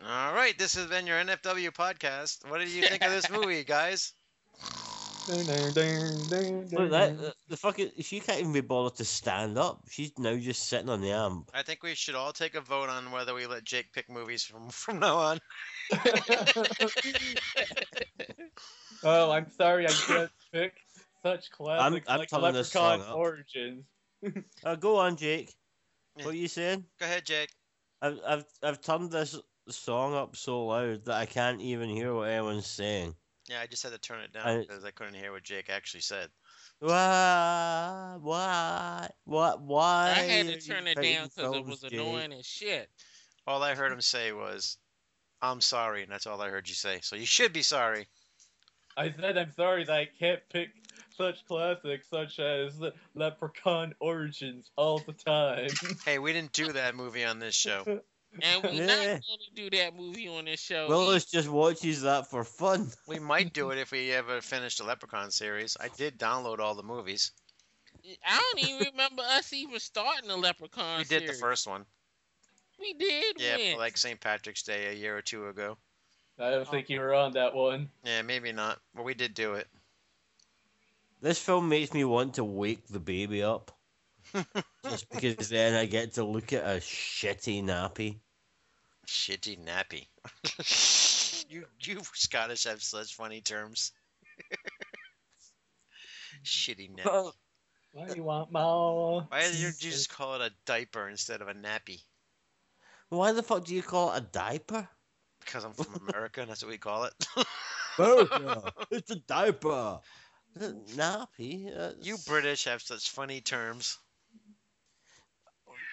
All 0.01 0.34
right, 0.34 0.57
this 0.57 0.76
has 0.76 0.88
been 0.88 1.07
your 1.07 1.17
NFW 1.20 1.72
podcast. 1.72 2.49
What 2.49 2.59
did 2.59 2.70
you 2.70 2.84
think 2.84 3.03
of 3.03 3.11
this 3.11 3.30
movie, 3.32 3.63
guys? 3.63 4.13
Look, 5.30 6.89
that, 6.91 7.17
the, 7.17 7.34
the 7.49 7.57
fucking 7.57 7.91
she 8.01 8.19
can't 8.19 8.39
even 8.39 8.51
be 8.51 8.61
bothered 8.61 8.97
to 8.97 9.05
stand 9.05 9.59
up. 9.59 9.84
She's 9.88 10.11
now 10.17 10.36
just 10.38 10.67
sitting 10.67 10.89
on 10.89 11.01
the 11.01 11.11
amp. 11.11 11.51
I 11.53 11.61
think 11.61 11.84
we 11.84 11.93
should 11.93 12.15
all 12.15 12.34
take 12.34 12.55
a 12.55 12.61
vote 12.61 12.89
on 12.89 13.11
whether 13.11 13.36
we 13.36 13.45
let 13.45 13.63
Jake 13.63 13.93
pick 13.93 14.09
movies 14.09 14.43
from 14.43 14.69
from 14.71 14.99
now 14.99 15.17
on. 15.17 15.39
oh, 19.03 19.32
I'm 19.32 19.51
sorry, 19.51 19.86
I 19.88 19.91
can't 19.91 20.32
pick 20.51 20.73
such 21.23 21.51
classics 21.51 22.07
I'm 22.07 22.17
like 22.19 22.30
turning 22.30 22.53
this 22.53 22.73
Leprechaun 22.73 23.01
song. 23.01 23.13
Origins. 23.15 23.86
Uh, 24.65 24.75
go 24.75 24.97
on, 24.97 25.15
Jake. 25.15 25.53
Yeah. 26.17 26.25
What 26.25 26.34
are 26.34 26.38
you 26.38 26.49
saying? 26.49 26.84
Go 26.99 27.05
ahead, 27.05 27.25
Jake. 27.25 27.51
I've 28.01 28.19
I've 28.27 28.43
I've 28.61 28.82
turned 28.82 29.11
this 29.11 29.39
song 29.69 30.13
up 30.15 30.36
so 30.36 30.65
loud 30.65 31.05
that 31.05 31.15
I 31.15 31.25
can't 31.25 31.61
even 31.61 31.89
hear 31.89 32.13
what 32.13 32.30
anyone's 32.30 32.67
saying. 32.67 33.15
Yeah, 33.50 33.62
I 33.62 33.66
just 33.66 33.82
had 33.82 33.93
to 33.93 33.97
turn 33.97 34.22
it 34.22 34.32
down 34.32 34.47
I- 34.47 34.60
because 34.60 34.86
I 34.86 34.91
couldn't 34.91 35.16
hear 35.16 35.32
what 35.32 35.43
Jake 35.43 35.70
actually 35.70 36.02
said. 36.02 36.30
Why? 36.80 38.18
Why? 38.22 39.10
What? 39.26 39.62
Why? 39.62 40.14
I 40.16 40.22
had 40.22 40.47
to 40.47 40.58
turn 40.58 40.86
it 40.88 41.02
down 41.02 41.30
because 41.36 41.56
it 41.56 41.66
was 41.66 41.82
Jake? 41.82 41.93
annoying 41.93 42.34
as 42.34 42.45
shit. 42.45 42.89
All 43.47 43.64
I 43.64 43.74
heard 43.74 43.91
him 43.91 44.02
say 44.02 44.32
was, 44.32 44.78
"I'm 45.41 45.62
sorry," 45.62 46.04
and 46.04 46.12
that's 46.12 46.28
all 46.28 46.39
I 46.41 46.50
heard 46.50 46.70
you 46.70 46.76
say. 46.76 47.00
So 47.02 47.16
you 47.16 47.26
should 47.26 47.52
be 47.52 47.64
sorry. 47.64 48.08
I 48.95 49.12
said 49.12 49.38
I'm 49.38 49.52
sorry 49.54 49.84
that 49.86 49.93
I 49.93 50.06
can't 50.06 50.41
pick 50.50 50.70
such 51.18 51.45
classics 51.47 52.08
such 52.10 52.39
as 52.39 52.80
Leprechaun 53.16 53.95
Origins 54.00 54.70
all 54.76 55.00
the 55.00 55.14
time. 55.14 55.70
Hey, 56.06 56.20
we 56.20 56.34
didn't 56.34 56.54
do 56.54 56.72
that 56.74 56.95
movie 56.95 57.26
on 57.26 57.39
this 57.39 57.56
show. 57.56 58.02
And 58.41 58.63
we 58.63 58.80
not 58.80 58.88
Yeah. 58.88 59.05
going 59.05 59.39
to 59.39 59.51
do 59.55 59.69
that 59.71 59.95
movie 59.95 60.27
on 60.27 60.45
this 60.45 60.59
show. 60.59 60.88
Willis 60.88 61.25
just 61.25 61.49
watches 61.49 62.03
that 62.03 62.30
for 62.30 62.43
fun. 62.43 62.91
We 63.07 63.19
might 63.19 63.53
do 63.53 63.71
it 63.71 63.77
if 63.80 63.91
we 63.91 64.11
ever 64.11 64.41
finish 64.41 64.77
the 64.77 64.84
Leprechaun 64.84 65.32
series. 65.32 65.75
I 65.80 65.89
did 65.89 66.17
download 66.17 66.59
all 66.59 66.75
the 66.75 66.84
movies. 66.84 67.32
I 68.25 68.38
don't 68.38 68.63
even 68.65 68.88
remember 68.93 69.23
us 69.23 69.51
even 69.51 69.80
starting 69.80 70.30
the 70.30 70.38
Leprechaun 70.38 70.99
We 70.99 71.03
did 71.05 71.27
the 71.27 71.34
first 71.34 71.67
one. 71.67 71.86
We 72.80 72.93
did. 72.93 73.39
Yeah, 73.39 73.57
when? 73.57 73.77
like 73.77 73.97
St. 73.97 74.19
Patrick's 74.19 74.63
Day 74.63 74.88
a 74.88 74.93
year 74.93 75.17
or 75.17 75.21
two 75.21 75.47
ago. 75.47 75.77
I 76.39 76.51
don't 76.51 76.67
think 76.69 76.89
you 76.89 77.01
were 77.01 77.13
on 77.13 77.34
that 77.34 77.53
one. 77.53 77.89
Yeah, 78.05 78.21
maybe 78.21 78.53
not. 78.53 78.80
But 78.95 79.03
we 79.03 79.13
did 79.13 79.34
do 79.34 79.55
it. 79.55 79.67
This 81.21 81.39
film 81.39 81.67
makes 81.67 81.93
me 81.93 82.05
want 82.05 82.36
to 82.36 82.45
wake 82.45 82.88
the 82.88 82.99
baby 82.99 83.43
up. 83.43 83.71
Just 84.89 85.09
because 85.09 85.49
then 85.49 85.75
I 85.75 85.86
get 85.86 86.13
to 86.13 86.23
look 86.23 86.53
at 86.53 86.63
a 86.63 86.80
shitty 86.80 87.63
nappy. 87.63 88.19
Shitty 89.07 89.59
nappy. 89.65 90.07
you 91.49 91.65
you 91.80 91.99
Scottish 92.13 92.65
have 92.65 92.82
such 92.82 93.15
funny 93.15 93.41
terms. 93.41 93.91
Shitty 96.45 96.95
nappy. 96.95 97.32
Why 97.93 98.07
do 98.07 98.15
you 98.15 98.23
want 98.23 98.51
more? 98.51 99.25
Why 99.30 99.51
do 99.51 99.57
you 99.57 99.67
you 99.67 99.73
just 99.80 100.09
call 100.09 100.36
it 100.36 100.41
a 100.41 100.51
diaper 100.65 101.09
instead 101.09 101.41
of 101.41 101.47
a 101.47 101.53
nappy? 101.53 102.01
Why 103.09 103.32
the 103.32 103.41
fuck 103.41 103.65
do 103.65 103.73
you 103.73 103.82
call 103.82 104.13
it 104.13 104.19
a 104.19 104.21
diaper? 104.21 104.88
Because 105.39 105.63
I'm 105.63 105.73
from 105.73 106.07
America 106.07 106.41
and 106.41 106.49
that's 106.49 106.63
what 106.63 106.69
we 106.69 106.77
call 106.77 107.05
it. 107.05 107.13
Oh, 108.01 108.25
America, 108.32 108.71
it's 108.91 109.11
a 109.11 109.17
diaper. 109.17 109.99
Nappy. 110.57 111.95
you 112.01 112.15
British 112.25 112.63
have 112.63 112.82
such 112.82 113.09
funny 113.09 113.41
terms. 113.41 113.97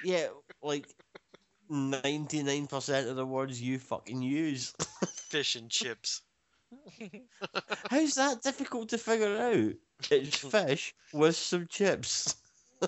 Yeah, 0.06 0.28
like 0.62 0.86
ninety 1.68 2.44
nine 2.44 2.68
percent 2.68 3.08
of 3.08 3.16
the 3.16 3.26
words 3.26 3.60
you 3.60 3.80
fucking 3.80 4.22
use. 4.22 4.72
Fish 5.16 5.56
and 5.56 5.68
chips. 5.68 6.22
How's 7.90 8.14
that 8.14 8.40
difficult 8.40 8.90
to 8.90 8.98
figure 8.98 9.36
out? 9.36 9.74
It's 10.08 10.36
fish 10.36 10.94
with 11.12 11.34
some 11.34 11.66
chips. 11.66 12.36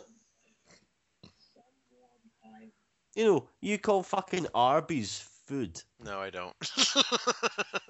you 3.17 3.25
know, 3.25 3.49
you 3.61 3.79
call 3.79 4.05
fucking 4.05 4.47
Arby's 4.55 5.19
food. 5.47 5.83
No, 5.99 6.21
I 6.21 6.31
don't. 6.31 6.55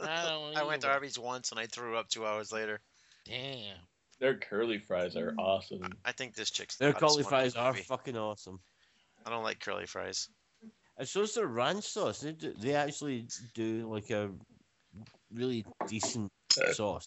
I 0.01 0.24
don't 0.26 0.57
I 0.57 0.62
went 0.62 0.81
to. 0.83 0.89
Arby's 0.89 1.18
once 1.18 1.51
and 1.51 1.61
I 1.61 1.66
threw 1.66 1.99
up 1.99 2.09
two 2.09 2.24
hours 2.24 2.51
later. 2.51 2.81
Damn. 3.26 3.76
Their 4.20 4.39
curly 4.39 4.79
fries 4.79 5.16
are 5.16 5.33
mm. 5.33 5.39
awesome. 5.39 5.83
I 6.07 6.12
think 6.12 6.35
this 6.35 6.51
chick's 6.51 6.76
the 6.76 6.87
Their 6.87 6.95
curly 6.95 7.24
fries 7.24 7.57
are 7.57 7.72
movie. 7.72 7.83
fucking 7.85 8.16
awesome. 8.16 8.61
I 9.26 9.30
don't 9.30 9.42
like 9.44 9.60
curly 9.60 9.86
fries. 9.86 10.28
And 10.96 11.06
so 11.08 11.22
is 11.22 11.34
their 11.34 11.46
ranch 11.46 11.84
sauce. 11.84 12.20
They, 12.20 12.32
do, 12.32 12.52
they 12.58 12.74
actually 12.74 13.26
do 13.54 13.88
like 13.92 14.10
a 14.10 14.30
really 15.32 15.64
decent 15.86 16.32
sauce. 16.72 17.06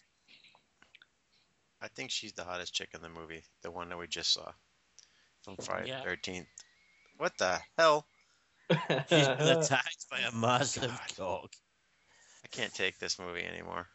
I 1.82 1.88
think 1.88 2.10
she's 2.10 2.32
the 2.32 2.44
hottest 2.44 2.72
chick 2.72 2.90
in 2.94 3.02
the 3.02 3.08
movie, 3.08 3.42
the 3.62 3.70
one 3.70 3.88
that 3.88 3.98
we 3.98 4.06
just 4.06 4.32
saw 4.32 4.52
from 5.44 5.56
Friday 5.56 5.88
Yeah. 5.88 6.02
13th. 6.04 6.46
What 7.18 7.36
the 7.38 7.58
hell? 7.76 8.06
She's 8.70 9.28
been 9.28 9.48
attacked 9.58 10.06
by 10.10 10.20
a 10.20 10.32
massive 10.32 10.98
dog. 11.16 11.48
I 12.44 12.48
can't 12.48 12.72
take 12.72 12.98
this 12.98 13.18
movie 13.18 13.44
anymore. 13.44 13.86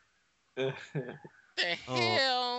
Oh. 1.58 1.64
The 1.64 1.78
Oh. 1.88 2.57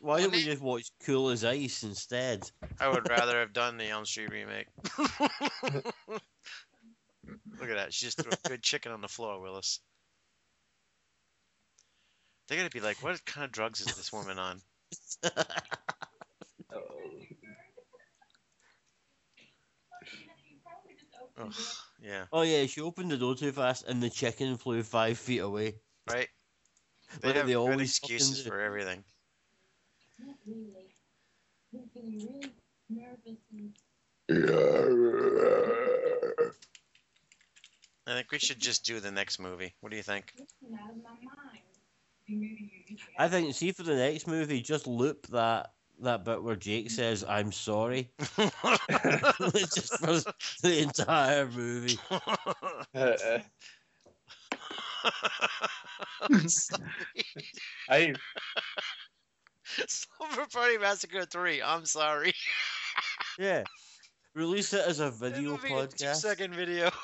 Hell? 0.00 0.08
Why 0.08 0.20
don't 0.20 0.32
we 0.32 0.44
just 0.44 0.62
watch 0.62 0.84
Cool 1.04 1.30
as 1.30 1.44
Ice 1.44 1.82
instead? 1.82 2.48
I 2.80 2.88
would 2.88 3.08
rather 3.08 3.40
have 3.40 3.52
done 3.52 3.76
the 3.76 3.88
Elm 3.88 4.06
Street 4.06 4.30
remake. 4.30 4.66
Look 4.98 5.94
at 7.68 7.76
that. 7.76 7.92
She 7.92 8.06
just 8.06 8.18
threw 8.20 8.32
a 8.32 8.48
good 8.48 8.62
chicken 8.62 8.92
on 8.92 9.00
the 9.02 9.08
floor, 9.08 9.40
Willis. 9.40 9.80
They're 12.48 12.58
going 12.58 12.68
to 12.68 12.74
be 12.74 12.80
like, 12.80 13.02
what 13.02 13.24
kind 13.24 13.44
of 13.44 13.52
drugs 13.52 13.80
is 13.80 13.94
this 13.94 14.12
woman 14.12 14.38
on? 14.38 14.60
Oh. 16.72 16.78
Ugh, 21.38 21.52
yeah, 22.02 22.24
Oh 22.32 22.42
yeah, 22.42 22.66
she 22.66 22.80
opened 22.80 23.10
the 23.10 23.16
door 23.16 23.34
too 23.34 23.52
fast 23.52 23.84
and 23.88 24.02
the 24.02 24.10
chicken 24.10 24.56
flew 24.56 24.82
five 24.82 25.18
feet 25.18 25.38
away. 25.38 25.74
right? 26.08 26.28
They 27.20 27.28
Like 27.28 27.36
have 27.38 27.46
they 27.46 27.52
good 27.54 27.58
always 27.58 27.98
fucking 27.98 28.16
excuses 28.16 28.46
for 28.46 28.60
everything. 28.60 29.02
I 38.06 38.14
think 38.14 38.30
we 38.32 38.38
should 38.38 38.60
just 38.60 38.84
do 38.84 39.00
the 39.00 39.10
next 39.10 39.38
movie. 39.38 39.74
What 39.80 39.90
do 39.90 39.96
you 39.96 40.02
think? 40.02 40.34
I 43.18 43.28
think 43.28 43.54
see 43.54 43.72
for 43.72 43.82
the 43.82 43.94
next 43.96 44.26
movie, 44.26 44.60
just 44.62 44.86
loop 44.86 45.26
that 45.28 45.72
that 46.00 46.24
bit 46.24 46.42
where 46.42 46.56
Jake 46.56 46.90
says 46.90 47.24
"I'm 47.28 47.52
sorry," 47.52 48.10
just 48.18 49.98
for 49.98 50.20
the 50.62 50.80
entire 50.82 51.46
movie. 51.48 51.98
I 57.88 58.14
Slumber 59.88 60.46
Party 60.52 60.78
Massacre 60.78 61.24
3. 61.24 61.62
I'm 61.62 61.86
sorry. 61.86 62.32
Yeah, 63.38 63.62
release 64.34 64.72
it 64.74 64.84
as 64.86 65.00
a 65.00 65.10
video 65.10 65.52
Movie, 65.52 65.68
a 65.68 65.70
podcast. 65.72 66.14
Two-second 66.22 66.54
video. 66.54 66.90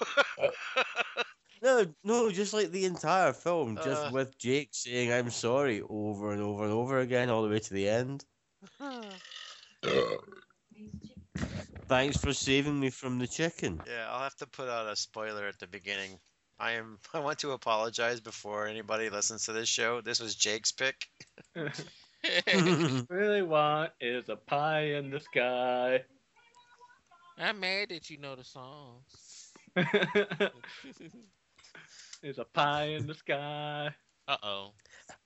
No, 1.63 1.87
no, 2.05 2.31
just 2.31 2.53
like 2.53 2.71
the 2.71 2.85
entire 2.85 3.33
film, 3.33 3.77
just 3.83 4.07
Uh. 4.07 4.11
with 4.13 4.37
Jake 4.39 4.69
saying 4.73 5.11
"I'm 5.11 5.31
sorry" 5.31 5.81
over 5.89 6.33
and 6.33 6.43
over 6.43 6.65
and 6.65 6.73
over 6.73 6.99
again, 7.01 7.31
all 7.31 7.43
the 7.43 7.49
way 7.49 7.61
to 7.61 7.73
the 7.75 7.89
end. 7.89 8.25
Thanks 11.89 12.17
for 12.19 12.33
saving 12.35 12.79
me 12.79 12.91
from 12.91 13.19
the 13.19 13.27
chicken. 13.27 13.81
Yeah, 13.87 14.07
I'll 14.11 14.23
have 14.25 14.37
to 14.37 14.47
put 14.47 14.69
out 14.69 14.87
a 14.93 14.97
spoiler 14.97 15.47
at 15.47 15.59
the 15.59 15.67
beginning. 15.67 16.19
I 16.59 16.73
am. 16.73 16.99
I 17.15 17.21
want 17.21 17.39
to 17.41 17.53
apologize 17.53 18.21
before 18.21 18.67
anybody 18.67 19.09
listens 19.09 19.47
to 19.47 19.53
this 19.53 19.69
show. 19.69 20.01
This 20.03 20.21
was 20.21 20.35
Jake's 20.35 20.73
pick. 20.73 21.07
really 23.11 23.43
want 23.43 23.93
is 24.01 24.29
a 24.29 24.37
pie 24.37 24.83
in 24.95 25.11
the 25.11 25.21
sky. 25.21 26.03
I'm 27.39 27.61
mad 27.61 27.91
that 27.91 28.09
you 28.11 28.19
know 28.19 28.35
the 28.35 28.45
song. 28.45 29.03
There's 32.23 32.39
a 32.39 32.45
pie 32.45 32.85
in 32.87 33.07
the 33.07 33.15
sky. 33.15 33.95
Uh 34.29 34.37
oh. 34.43 34.73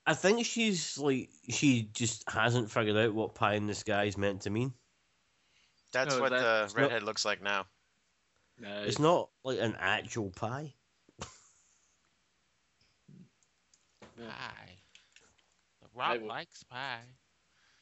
I 0.07 0.15
think 0.15 0.45
she's 0.45 0.99
like 0.99 1.31
she 1.49 1.85
just 1.93 2.29
hasn't 2.29 2.71
figured 2.71 2.97
out 2.97 3.15
what 3.15 3.35
pie 3.35 3.55
in 3.55 3.67
the 3.67 3.75
sky 3.75 4.05
is 4.05 4.19
meant 4.19 4.43
to 4.43 4.51
mean. 4.51 4.75
That's 5.93 6.15
Oh, 6.17 6.21
what 6.21 6.31
that- 6.31 6.41
the 6.41 6.65
it's 6.65 6.75
not- 6.75 6.83
redhead 6.83 7.03
looks 7.05 7.25
like 7.25 7.43
now. 7.43 7.67
Nice. 8.59 8.89
It's 8.89 8.99
not 8.99 9.31
like 9.45 9.59
an 9.61 9.75
actual 9.79 10.31
pie. 10.31 10.75
Pie. 14.19 14.70
The 15.93 15.99
Rock 15.99 16.13
would- 16.13 16.23
likes 16.29 16.63
pie. 16.65 17.01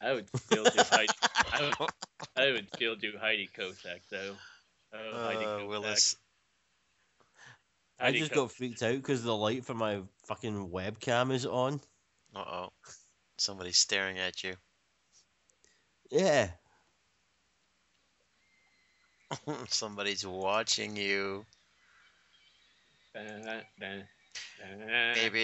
I 0.01 0.13
would 0.13 0.29
still 0.37 0.65
do 0.65 0.71
Heidi. 0.77 1.13
I 1.53 1.63
would, 1.81 1.91
I 2.37 2.51
would 2.53 2.69
still 2.75 2.95
do 2.95 3.13
Heidi 3.21 3.49
Kozak 3.57 4.01
though. 4.11 4.37
Oh, 4.95 5.25
Heidi 5.25 5.45
Uh, 5.45 5.49
Kozak. 5.59 5.69
Willis. 5.69 6.17
I 7.99 8.13
just 8.13 8.31
Ko- 8.31 8.43
got 8.45 8.53
freaked 8.53 8.83
out 8.83 8.95
because 8.95 9.25
the 9.25 9.35
light 9.35 9.65
for 9.65 9.75
my 9.75 10.01
fucking 10.27 10.69
webcam 10.71 11.33
is 11.33 11.47
on. 11.47 11.81
Uh 12.35 12.45
oh. 12.47 12.73
Somebody's 13.39 13.79
staring 13.79 14.19
at 14.19 14.45
you. 14.45 14.55
Yeah. 16.11 16.51
Somebody's 19.69 20.25
watching 20.25 20.97
you. 20.97 21.45
Maybe 23.15 24.05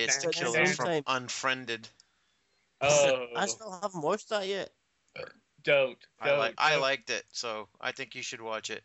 it's 0.03 0.25
the 0.25 0.31
killer 0.33 0.67
from 0.67 1.03
Unfriended. 1.09 1.89
Oh, 2.81 3.27
I 3.37 3.47
still 3.47 3.79
haven't 3.83 4.03
watched 4.03 4.29
that 4.31 4.47
yet. 4.47 4.71
don't. 5.63 5.97
I, 6.21 6.29
don't, 6.29 6.39
like. 6.39 6.55
I 6.59 6.73
don't. 6.73 6.83
liked 6.83 7.11
it, 7.11 7.25
so 7.33 7.69
I 7.81 7.93
think 7.93 8.15
you 8.15 8.23
should 8.23 8.41
watch 8.41 8.71
it. 8.71 8.83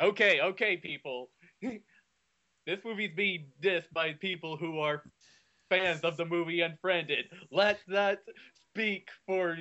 Okay, 0.00 0.40
okay, 0.40 0.76
people. 0.76 1.30
this 1.62 2.78
movie's 2.84 3.14
being 3.14 3.46
dissed 3.62 3.92
by 3.92 4.12
people 4.14 4.56
who 4.56 4.78
are 4.80 5.02
fans 5.68 6.00
of 6.02 6.16
the 6.16 6.24
movie 6.24 6.60
Unfriended. 6.60 7.26
Let 7.50 7.78
that 7.88 8.20
speak 8.70 9.08
for 9.26 9.56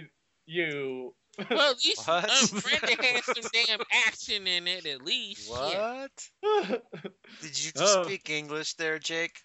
you. 0.46 1.14
Well, 1.50 1.72
at 1.72 1.78
least 1.86 2.08
What? 2.08 2.26
Unfriended 2.26 3.04
has 3.06 3.26
some 3.26 3.52
damn 3.68 3.80
action 4.08 4.48
in 4.48 4.68
it, 4.68 4.86
at 4.86 5.02
least. 5.04 5.50
Yeah. 5.50 6.08
What? 6.42 6.82
Did 7.42 7.64
you 7.64 7.72
just 7.72 7.78
Oh. 7.98 8.04
speak 8.04 8.30
English 8.30 8.74
there, 8.76 9.00
Jake? 9.00 9.40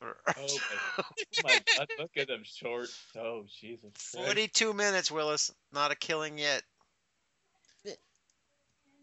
Oh 0.36 0.58
my, 0.96 1.04
oh 1.04 1.04
my 1.44 1.60
god, 1.76 1.88
look 1.98 2.10
at 2.16 2.28
them 2.28 2.42
shorts. 2.44 2.98
Oh, 3.18 3.44
Jesus. 3.60 3.90
Christ. 4.14 4.26
42 4.26 4.72
minutes, 4.72 5.10
Willis. 5.10 5.52
Not 5.72 5.92
a 5.92 5.96
killing 5.96 6.38
yet. 6.38 6.62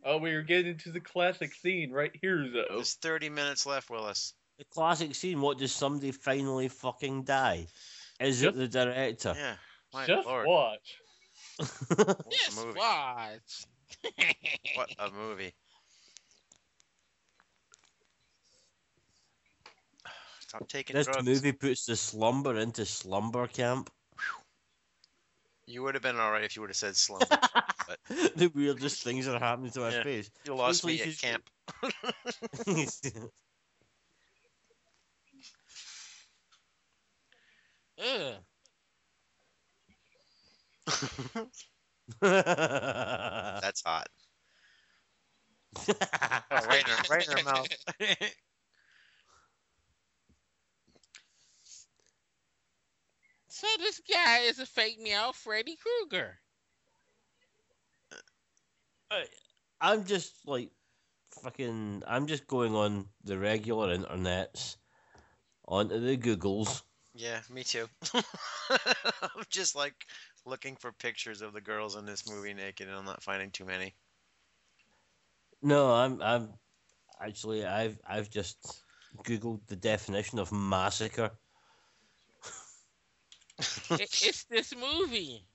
Oh, 0.04 0.18
we 0.18 0.32
are 0.32 0.42
getting 0.42 0.78
to 0.80 0.92
the 0.92 1.02
classic 1.02 1.54
scene 1.54 1.92
right 1.92 2.12
here, 2.22 2.48
though. 2.52 2.76
There's 2.76 2.94
30 2.94 3.30
minutes 3.30 3.66
left, 3.66 3.90
Willis. 3.90 4.34
The 4.58 4.64
classic 4.66 5.14
scene. 5.16 5.42
What 5.42 5.58
does 5.58 5.74
somebody 5.74 6.12
finally 6.12 6.70
fucking 6.70 7.24
die? 7.24 7.68
Is 8.20 8.42
it 8.42 8.56
the 8.56 8.68
director? 8.68 9.34
Yeah. 9.36 9.56
My 9.94 10.06
Just 10.06 10.26
lord. 10.26 10.48
watch. 10.48 10.98
What 11.58 12.32
Just 12.32 12.66
movie. 12.66 12.80
watch. 12.80 13.66
What 14.76 14.96
a 15.00 15.12
movie. 15.12 15.54
Stop 20.48 20.68
taking 20.70 20.96
this 20.96 21.08
drugs. 21.08 21.26
movie 21.26 21.52
puts 21.52 21.86
the 21.86 21.96
slumber 21.96 22.58
into 22.58 22.86
slumber 22.86 23.48
camp. 23.48 23.90
You 25.66 25.84
would 25.84 25.96
have 25.96 26.04
been 26.04 26.16
alright 26.16 26.46
if 26.46 26.56
you 26.56 26.62
would 26.62 26.70
have 26.70 26.78
said 26.78 26.96
slumber. 26.96 27.26
but... 27.88 28.00
the 28.08 28.50
weirdest 28.56 29.04
things 29.04 29.26
that 29.26 29.36
are 29.36 29.40
happening 29.40 29.72
to 29.72 29.82
my 29.82 29.92
Yeah. 29.94 30.04
face. 30.04 30.30
You 30.46 30.56
lost 30.56 30.86
Looks 30.86 30.96
me 30.96 31.02
at 31.02 31.08
she's- 31.08 31.22
camp. 31.22 31.50
That's 42.22 43.82
hot. 43.86 44.08
Oh, 45.90 45.94
right 46.52 46.84
in 46.84 46.90
her, 46.90 47.04
right 47.10 47.28
in 47.28 47.38
her 47.38 47.44
mouth. 47.44 47.68
So 53.58 53.66
this 53.80 54.00
guy 54.08 54.42
is 54.42 54.60
a 54.60 54.68
fake 54.68 55.00
meow 55.02 55.32
Freddy 55.32 55.78
Krueger. 55.82 56.38
Uh, 59.10 59.16
I'm 59.82 60.06
just 60.06 60.32
like 60.46 60.70
fucking. 61.42 62.04
I'm 62.06 62.28
just 62.28 62.46
going 62.46 62.76
on 62.76 63.08
the 63.24 63.36
regular 63.36 63.98
internets, 63.98 64.76
onto 65.68 66.00
the 66.00 66.18
Googles. 66.18 66.84
yeah, 67.16 67.40
me 67.50 67.64
too. 67.64 67.88
I'm 68.14 69.48
just 69.50 69.76
like 69.76 70.06
looking 70.46 70.76
for 70.76 70.92
pictures 70.92 71.42
of 71.42 71.54
the 71.54 71.62
girls 71.62 71.96
in 71.96 72.06
this 72.06 72.30
movie 72.30 72.54
naked, 72.54 72.88
and 72.88 72.96
I'm 72.96 73.06
not 73.06 73.24
finding 73.24 73.50
too 73.50 73.66
many. 73.66 73.96
No, 75.64 75.92
I'm. 75.92 76.22
I'm 76.22 76.50
actually. 77.20 77.66
I've. 77.66 77.98
I've 78.08 78.30
just 78.30 78.84
googled 79.24 79.66
the 79.66 79.76
definition 79.76 80.38
of 80.38 80.52
massacre. 80.52 81.32
It- 83.92 84.24
it's 84.24 84.44
this 84.46 84.76
movie. 84.76 85.48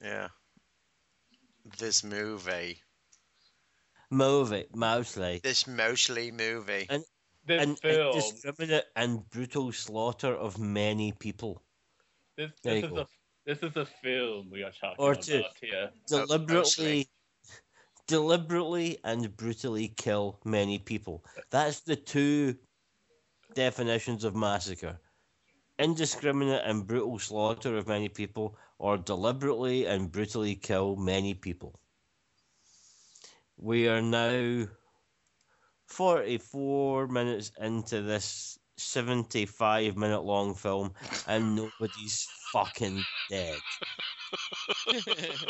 Yeah. 0.00 0.28
This 1.78 2.02
movie. 2.02 2.82
Movie, 4.10 4.66
mostly. 4.74 5.40
This 5.42 5.66
mostly 5.66 6.30
movie. 6.30 6.86
And 6.88 7.04
This 7.44 7.62
and 7.62 7.78
film. 7.78 8.14
indiscriminate 8.14 8.84
and 8.96 9.28
brutal 9.30 9.72
slaughter 9.72 10.34
of 10.34 10.58
many 10.58 11.12
people. 11.12 11.62
This, 12.36 12.52
There 12.62 12.74
this 12.74 12.82
you 12.82 12.88
is 12.88 12.94
go. 12.94 13.00
a 13.02 13.06
this 13.46 13.62
is 13.62 13.76
a 13.76 13.86
film 13.86 14.50
we 14.50 14.62
are 14.62 14.72
talking 14.72 14.96
Or 14.98 15.12
about 15.12 15.56
here. 15.60 15.90
Deliberately, 16.08 17.08
deliberately 18.06 18.98
and 19.04 19.36
brutally 19.36 19.88
kill 19.88 20.40
many 20.44 20.78
people. 20.78 21.24
That's 21.50 21.80
the 21.80 21.96
two 21.96 22.56
definitions 23.54 24.24
of 24.24 24.34
massacre: 24.34 25.00
indiscriminate 25.78 26.62
and 26.64 26.86
brutal 26.86 27.18
slaughter 27.18 27.76
of 27.76 27.86
many 27.86 28.08
people, 28.08 28.56
or 28.78 28.96
deliberately 28.96 29.86
and 29.86 30.10
brutally 30.10 30.54
kill 30.54 30.96
many 30.96 31.34
people. 31.34 31.78
We 33.56 33.88
are 33.88 34.02
now 34.02 34.66
44 35.88 37.08
minutes 37.08 37.52
into 37.60 38.02
this 38.02 38.58
75 38.76 39.96
minute 39.96 40.22
long 40.22 40.54
film, 40.54 40.92
and 41.26 41.56
nobody's 41.56 42.28
fucking 42.52 43.02
dead. 43.30 43.58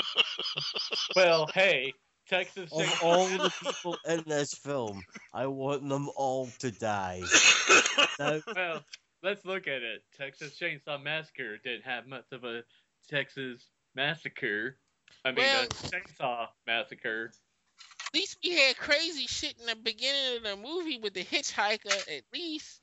Well, 1.14 1.48
hey, 1.54 1.94
Texas 2.28 2.70
Of 2.72 3.02
all 3.02 3.26
the 3.28 3.52
people 3.62 3.96
in 4.06 4.22
this 4.26 4.54
film, 4.54 5.02
I 5.32 5.46
want 5.46 5.88
them 5.88 6.10
all 6.16 6.48
to 6.58 6.70
die. 6.70 7.22
Now, 8.18 8.40
well, 8.54 8.84
let's 9.22 9.44
look 9.44 9.66
at 9.66 9.82
it. 9.82 10.02
Texas 10.16 10.58
Chainsaw 10.58 11.02
Massacre 11.02 11.58
didn't 11.58 11.84
have 11.84 12.06
much 12.06 12.26
of 12.32 12.44
a 12.44 12.62
Texas 13.08 13.64
massacre. 13.94 14.76
I 15.24 15.30
mean, 15.30 15.44
Well- 15.44 15.64
a 15.64 15.68
Chainsaw 15.68 16.48
Massacre. 16.66 17.32
At 18.06 18.14
least 18.14 18.38
we 18.42 18.52
had 18.52 18.76
crazy 18.76 19.26
shit 19.26 19.58
in 19.58 19.66
the 19.66 19.76
beginning 19.76 20.38
of 20.38 20.42
the 20.44 20.56
movie 20.56 20.98
with 20.98 21.14
the 21.14 21.24
hitchhiker. 21.24 22.16
At 22.16 22.22
least. 22.32 22.80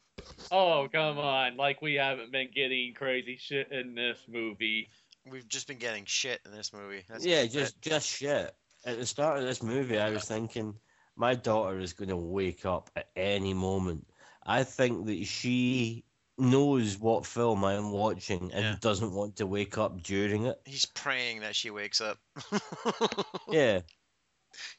Oh, 0.51 0.87
come 0.91 1.17
on. 1.17 1.57
Like, 1.57 1.81
we 1.81 1.95
haven't 1.95 2.31
been 2.31 2.49
getting 2.53 2.93
crazy 2.93 3.37
shit 3.37 3.71
in 3.71 3.95
this 3.95 4.19
movie. 4.27 4.89
We've 5.25 5.47
just 5.47 5.67
been 5.67 5.77
getting 5.77 6.05
shit 6.05 6.41
in 6.45 6.51
this 6.51 6.73
movie. 6.73 7.03
That's 7.09 7.25
yeah, 7.25 7.41
it. 7.41 7.51
just 7.51 7.81
just 7.81 8.07
shit. 8.07 8.53
At 8.85 8.99
the 8.99 9.05
start 9.05 9.39
of 9.39 9.45
this 9.45 9.63
movie, 9.63 9.97
I 9.97 10.09
was 10.09 10.25
thinking 10.25 10.75
my 11.15 11.35
daughter 11.35 11.79
is 11.79 11.93
going 11.93 12.09
to 12.09 12.17
wake 12.17 12.65
up 12.65 12.89
at 12.95 13.07
any 13.15 13.53
moment. 13.53 14.05
I 14.45 14.63
think 14.63 15.05
that 15.05 15.25
she 15.25 16.03
knows 16.37 16.97
what 16.97 17.25
film 17.25 17.63
I'm 17.63 17.91
watching 17.91 18.51
and 18.53 18.63
Yeah. 18.63 18.75
doesn't 18.81 19.13
want 19.13 19.35
to 19.37 19.47
wake 19.47 19.77
up 19.77 20.01
during 20.01 20.45
it. 20.45 20.59
He's 20.65 20.85
praying 20.85 21.41
that 21.41 21.55
she 21.55 21.69
wakes 21.69 22.01
up. 22.01 22.17
Yeah, 23.51 23.81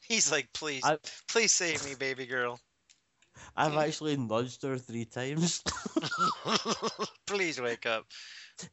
He's 0.01 0.31
like, 0.31 0.53
please, 0.53 0.85
I- 0.85 0.99
please 1.29 1.53
save 1.53 1.85
me, 1.85 1.95
baby 1.95 2.27
girl. 2.27 2.61
I've 3.57 3.77
actually 3.77 4.17
nudged 4.17 4.63
her 4.63 4.79
three 4.79 5.05
times. 5.05 5.63
please 7.27 7.61
wake 7.61 7.87
up. 7.87 8.07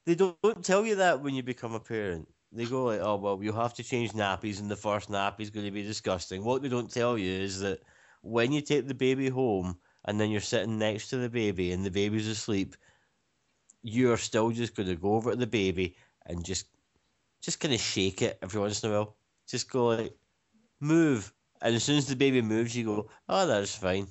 they 0.05 0.15
don't, 0.15 0.37
don't 0.43 0.63
tell 0.63 0.85
you 0.85 0.95
that 0.95 1.21
when 1.21 1.33
you 1.33 1.43
become 1.43 1.73
a 1.73 1.79
parent. 1.79 2.27
They 2.51 2.65
go 2.65 2.85
like, 2.85 2.99
"Oh 2.99 3.15
well, 3.15 3.41
you 3.41 3.53
have 3.53 3.73
to 3.75 3.83
change 3.83 4.11
nappies, 4.11 4.59
and 4.59 4.69
the 4.69 4.75
first 4.75 5.09
nappy 5.09 5.41
is 5.41 5.49
going 5.49 5.65
to 5.65 5.71
be 5.71 5.83
disgusting." 5.83 6.43
What 6.43 6.61
they 6.61 6.69
don't 6.69 6.91
tell 6.91 7.17
you 7.17 7.31
is 7.31 7.61
that 7.61 7.79
when 8.21 8.51
you 8.51 8.61
take 8.61 8.87
the 8.87 8.93
baby 8.93 9.29
home, 9.29 9.79
and 10.05 10.19
then 10.19 10.31
you're 10.31 10.41
sitting 10.41 10.77
next 10.77 11.09
to 11.09 11.17
the 11.17 11.29
baby, 11.29 11.71
and 11.71 11.85
the 11.85 11.91
baby's 11.91 12.27
asleep, 12.27 12.75
you're 13.83 14.17
still 14.17 14.51
just 14.51 14.75
going 14.75 14.89
to 14.89 14.95
go 14.95 15.15
over 15.15 15.31
to 15.31 15.37
the 15.37 15.47
baby 15.47 15.95
and 16.25 16.45
just, 16.45 16.67
just 17.41 17.59
kind 17.59 17.73
of 17.73 17.79
shake 17.79 18.21
it 18.21 18.37
every 18.41 18.59
once 18.61 18.83
in 18.83 18.91
a 18.91 18.93
while. 18.93 19.15
Just 19.47 19.69
go 19.69 19.87
like, 19.87 20.15
move, 20.79 21.33
and 21.61 21.75
as 21.75 21.83
soon 21.83 21.97
as 21.97 22.07
the 22.07 22.15
baby 22.15 22.41
moves, 22.41 22.75
you 22.75 22.85
go, 22.85 23.09
"Oh, 23.29 23.45
that's 23.47 23.75
fine." 23.75 24.07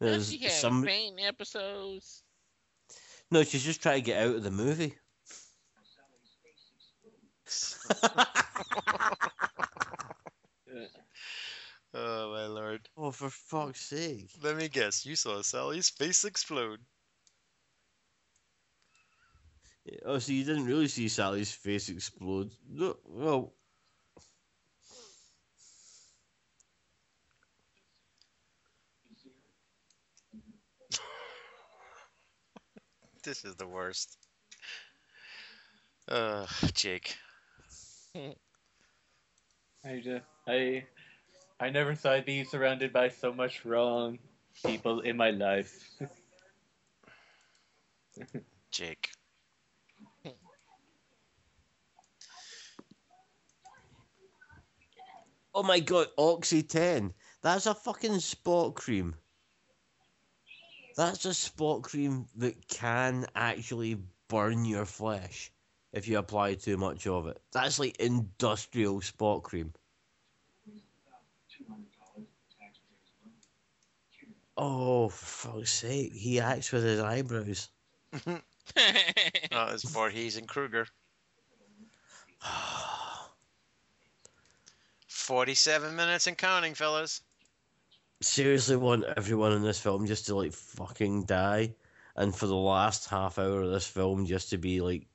There's 0.00 0.30
she 0.30 0.48
some 0.48 0.84
faint 0.84 1.20
episodes? 1.20 2.24
no, 3.30 3.42
she's 3.42 3.64
just 3.64 3.82
trying 3.82 4.02
to 4.02 4.06
get 4.06 4.22
out 4.22 4.36
of 4.36 4.42
the 4.42 4.50
movie. 4.50 4.94
Oh 11.94 12.30
my 12.30 12.44
lord. 12.46 12.86
Oh, 12.94 13.10
for 13.10 13.30
fuck's 13.30 13.86
sake! 13.86 14.30
Let 14.42 14.56
me 14.56 14.68
guess. 14.68 15.06
You 15.06 15.16
saw 15.16 15.40
Sally's 15.40 15.88
face 15.88 16.24
explode. 16.24 16.80
Oh, 20.04 20.18
so 20.18 20.32
you 20.32 20.44
didn't 20.44 20.66
really 20.66 20.88
see 20.88 21.08
Sally's 21.08 21.52
face 21.52 21.88
explode? 21.88 22.52
No, 22.68 22.96
well, 23.04 23.54
This 33.24 33.44
is 33.44 33.56
the 33.56 33.66
worst. 33.66 34.16
Uh, 36.08 36.46
Jake. 36.74 37.16
I, 39.84 40.00
ju- 40.00 40.20
I, 40.48 40.84
I 41.60 41.70
never 41.70 41.94
thought 41.94 42.14
I'd 42.14 42.24
be 42.24 42.44
surrounded 42.44 42.92
by 42.92 43.10
so 43.10 43.32
much 43.32 43.64
wrong 43.64 44.18
people 44.64 45.00
in 45.00 45.16
my 45.16 45.30
life. 45.30 46.00
Jake. 48.70 49.10
oh 55.54 55.62
my 55.62 55.80
god, 55.80 56.08
Oxy 56.16 56.62
10. 56.62 57.12
That's 57.42 57.66
a 57.66 57.74
fucking 57.74 58.20
spot 58.20 58.74
cream. 58.74 59.14
That's 60.96 61.24
a 61.26 61.34
spot 61.34 61.82
cream 61.82 62.26
that 62.36 62.68
can 62.68 63.26
actually 63.34 63.98
burn 64.28 64.64
your 64.64 64.86
flesh 64.86 65.52
if 65.94 66.08
you 66.08 66.18
apply 66.18 66.54
too 66.54 66.76
much 66.76 67.06
of 67.06 67.28
it. 67.28 67.40
That's 67.52 67.78
like 67.78 67.96
industrial 67.96 69.00
spot 69.00 69.44
cream. 69.44 69.72
Oh, 74.56 75.08
for 75.08 75.52
fuck's 75.60 75.72
sake, 75.72 76.12
he 76.12 76.40
acts 76.40 76.70
with 76.72 76.84
his 76.84 77.00
eyebrows. 77.00 77.70
Oh, 79.52 79.68
it's 79.72 79.82
Voorhees 79.84 80.38
and 80.38 80.48
Krueger. 80.48 80.86
47 85.06 85.94
minutes 85.94 86.26
and 86.26 86.38
counting, 86.38 86.74
fellas. 86.74 87.20
seriously 88.22 88.76
want 88.76 89.04
everyone 89.16 89.52
in 89.52 89.62
this 89.62 89.78
film 89.78 90.06
just 90.06 90.26
to 90.26 90.34
like 90.34 90.54
fucking 90.54 91.24
die, 91.24 91.74
and 92.16 92.34
for 92.34 92.46
the 92.46 92.56
last 92.56 93.08
half 93.10 93.38
hour 93.38 93.60
of 93.60 93.70
this 93.70 93.86
film 93.86 94.24
just 94.24 94.48
to 94.50 94.58
be 94.58 94.80
like, 94.80 95.06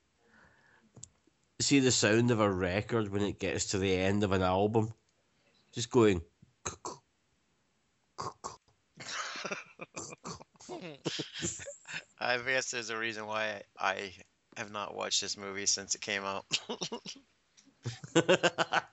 see 1.62 1.80
the 1.80 1.90
sound 1.90 2.30
of 2.30 2.40
a 2.40 2.50
record 2.50 3.10
when 3.10 3.22
it 3.22 3.38
gets 3.38 3.66
to 3.66 3.78
the 3.78 3.94
end 3.94 4.24
of 4.24 4.32
an 4.32 4.42
album, 4.42 4.92
just 5.72 5.90
going. 5.90 6.22
I 12.20 12.38
guess 12.38 12.70
there's 12.70 12.90
a 12.90 12.98
reason 12.98 13.26
why 13.26 13.62
I 13.78 14.12
have 14.56 14.70
not 14.70 14.94
watched 14.94 15.20
this 15.20 15.36
movie 15.36 15.66
since 15.66 15.94
it 15.94 16.00
came 16.00 16.24
out. 16.24 16.44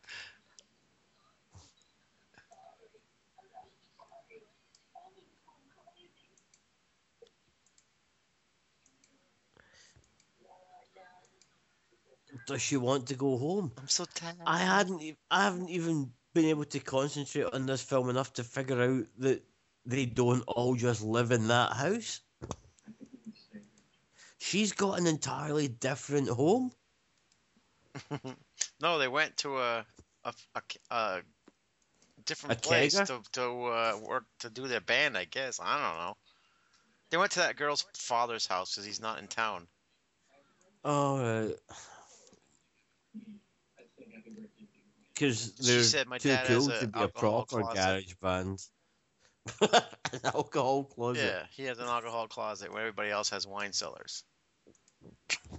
does 12.47 12.61
she 12.61 12.77
want 12.77 13.07
to 13.07 13.15
go 13.15 13.37
home? 13.37 13.71
I'm 13.77 13.87
so 13.87 14.05
tired. 14.05 14.37
I 14.45 14.57
hadn't. 14.57 15.17
I 15.29 15.43
haven't 15.43 15.69
even 15.69 16.11
been 16.33 16.45
able 16.45 16.65
to 16.65 16.79
concentrate 16.79 17.53
on 17.53 17.65
this 17.65 17.81
film 17.81 18.09
enough 18.09 18.33
to 18.33 18.43
figure 18.43 18.81
out 18.81 19.05
that 19.19 19.43
they 19.85 20.05
don't 20.05 20.43
all 20.47 20.75
just 20.75 21.03
live 21.03 21.31
in 21.31 21.49
that 21.49 21.73
house. 21.73 22.21
She's 24.39 24.71
got 24.71 24.99
an 24.99 25.07
entirely 25.07 25.67
different 25.67 26.29
home. 26.29 26.71
no, 28.81 28.97
they 28.97 29.07
went 29.07 29.35
to 29.37 29.57
a 29.57 29.85
a, 30.23 30.33
a, 30.55 30.61
a 30.91 31.21
different 32.25 32.59
A 32.59 32.61
place 32.61 32.93
to 32.93 33.21
to 33.33 33.43
uh, 33.65 33.99
work 34.01 34.23
to 34.39 34.49
do 34.49 34.67
their 34.67 34.81
band. 34.81 35.17
I 35.17 35.25
guess 35.25 35.59
I 35.61 35.73
don't 35.73 35.97
know. 35.99 36.17
They 37.09 37.17
went 37.17 37.31
to 37.33 37.39
that 37.39 37.57
girl's 37.57 37.85
father's 37.93 38.47
house 38.47 38.73
because 38.73 38.85
he's 38.85 39.01
not 39.01 39.19
in 39.19 39.27
town. 39.27 39.67
Right. 40.85 41.55
Because 45.17 45.53
they're 45.53 45.83
said, 45.83 46.07
"My 46.07 46.17
too 46.19 46.37
cool 46.45 46.67
to 46.67 46.87
be 46.87 47.01
a 47.01 47.07
proper 47.07 47.63
closet." 47.63 47.75
garage 47.75 48.13
band. 48.21 48.59
an 49.61 50.19
alcohol 50.25 50.83
closet. 50.83 51.23
Yeah, 51.23 51.43
he 51.51 51.63
has 51.63 51.79
an 51.79 51.85
alcohol 51.85 52.27
closet 52.27 52.71
where 52.71 52.81
everybody 52.81 53.09
else 53.09 53.29
has 53.31 53.47
wine 53.47 53.73
cellars. 53.73 54.23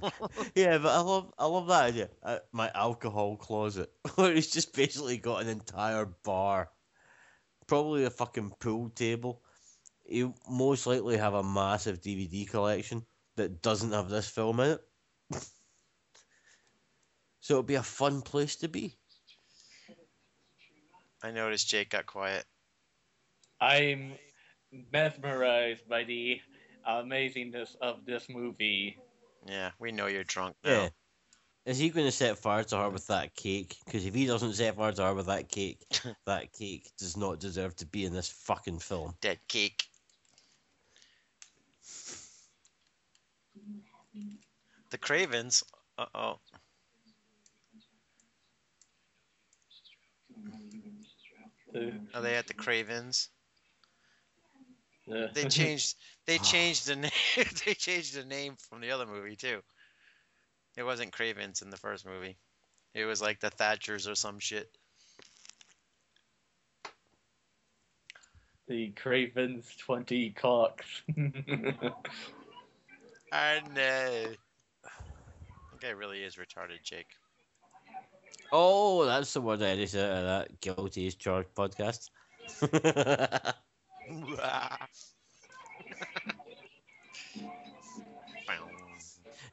Yeah, 0.54 0.78
but 0.78 0.90
I 0.92 1.00
love 1.00 1.32
I 1.38 1.46
love 1.46 1.66
that 1.68 1.84
idea. 1.84 2.08
Uh, 2.22 2.38
my 2.52 2.70
alcohol 2.74 3.36
closet, 3.36 3.90
where 4.14 4.32
he's 4.34 4.50
just 4.50 4.74
basically 4.74 5.16
got 5.16 5.42
an 5.42 5.48
entire 5.48 6.06
bar, 6.24 6.70
probably 7.66 8.04
a 8.04 8.10
fucking 8.10 8.52
pool 8.60 8.90
table. 8.90 9.42
He'll 10.06 10.34
most 10.48 10.86
likely 10.86 11.16
have 11.16 11.34
a 11.34 11.42
massive 11.42 12.00
DVD 12.00 12.48
collection 12.48 13.04
that 13.36 13.62
doesn't 13.62 13.92
have 13.92 14.08
this 14.08 14.28
film 14.28 14.60
in 14.60 14.70
it. 14.70 14.80
so 17.40 17.54
it'll 17.54 17.62
be 17.62 17.74
a 17.74 17.82
fun 17.82 18.22
place 18.22 18.56
to 18.56 18.68
be. 18.68 18.97
I 21.22 21.30
noticed 21.30 21.68
Jake 21.68 21.90
got 21.90 22.06
quiet. 22.06 22.44
I'm 23.60 24.12
mesmerized 24.92 25.88
by 25.88 26.04
the 26.04 26.40
amazingness 26.88 27.74
of 27.80 28.04
this 28.06 28.28
movie. 28.28 28.96
Yeah, 29.46 29.70
we 29.78 29.92
know 29.92 30.06
you're 30.06 30.24
drunk 30.24 30.56
now. 30.64 30.70
Yeah. 30.70 30.88
Is 31.66 31.78
he 31.78 31.90
going 31.90 32.06
to 32.06 32.12
set 32.12 32.38
fire 32.38 32.64
to 32.64 32.78
her 32.78 32.88
with 32.88 33.08
that 33.08 33.34
cake? 33.34 33.76
Because 33.84 34.06
if 34.06 34.14
he 34.14 34.26
doesn't 34.26 34.54
set 34.54 34.76
fire 34.76 34.92
to 34.92 35.02
her 35.02 35.14
with 35.14 35.26
that 35.26 35.50
cake, 35.50 35.84
that 36.26 36.52
cake 36.52 36.90
does 36.98 37.16
not 37.16 37.40
deserve 37.40 37.76
to 37.76 37.86
be 37.86 38.06
in 38.06 38.14
this 38.14 38.28
fucking 38.28 38.78
film. 38.78 39.14
Dead 39.20 39.38
cake. 39.48 39.84
The 44.90 44.98
Cravens. 44.98 45.62
Uh 45.98 46.06
oh. 46.14 46.38
Are 52.14 52.22
they 52.22 52.36
at 52.36 52.46
the 52.46 52.54
Cravens? 52.54 53.28
the, 55.06 55.30
They 55.34 55.44
changed. 55.48 55.96
They 56.26 56.38
ah. 56.38 56.42
changed 56.42 56.86
the 56.86 56.96
name. 56.96 57.10
they 57.66 57.74
changed 57.74 58.14
the 58.14 58.24
name 58.24 58.56
from 58.56 58.80
the 58.80 58.90
other 58.90 59.06
movie 59.06 59.36
too. 59.36 59.60
It 60.76 60.84
wasn't 60.84 61.12
Cravens 61.12 61.62
in 61.62 61.70
the 61.70 61.76
first 61.76 62.06
movie. 62.06 62.36
It 62.94 63.04
was 63.04 63.20
like 63.20 63.40
the 63.40 63.50
Thatchers 63.50 64.10
or 64.10 64.14
some 64.14 64.38
shit. 64.38 64.70
the 68.68 68.90
Cravens 68.90 69.74
20 69.78 70.30
cocks. 70.30 71.02
I 73.32 73.60
know. 73.74 74.34
That 74.82 75.80
guy 75.80 75.90
really 75.90 76.22
is 76.22 76.36
retarded, 76.36 76.82
Jake. 76.84 77.17
Oh, 78.52 79.04
that's 79.04 79.32
the 79.34 79.40
word 79.40 79.62
I 79.62 79.68
edited 79.68 80.00
out 80.00 80.16
of 80.18 80.24
that 80.24 80.60
guilty 80.60 81.06
as 81.06 81.14
charged 81.14 81.54
podcast. 81.54 82.10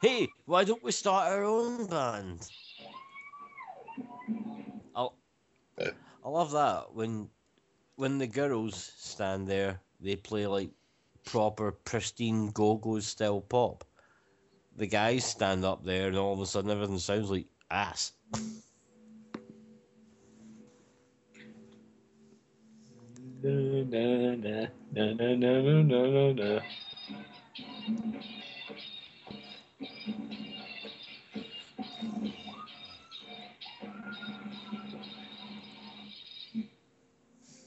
hey, 0.02 0.28
why 0.46 0.64
don't 0.64 0.84
we 0.84 0.92
start 0.92 1.32
our 1.32 1.44
own 1.44 1.88
band? 1.88 2.50
I 4.96 5.08
I 6.24 6.30
love 6.30 6.52
that 6.52 6.94
when 6.94 7.30
when 7.96 8.18
the 8.18 8.28
girls 8.28 8.94
stand 8.98 9.48
there, 9.48 9.82
they 10.00 10.16
play 10.16 10.48
like 10.48 10.72
proper 11.26 11.72
pristine 11.72 12.52
go-go 12.52 13.00
style 13.00 13.42
pop. 13.42 13.84
The 14.78 14.88
guys 14.88 15.26
stand 15.26 15.66
up 15.66 15.84
there, 15.84 16.08
and 16.08 16.18
all 16.18 16.34
of 16.34 16.40
a 16.42 16.46
sudden 16.46 16.72
everything 16.72 17.00
sounds 17.00 17.30
like 17.30 17.48
ass. 17.70 18.14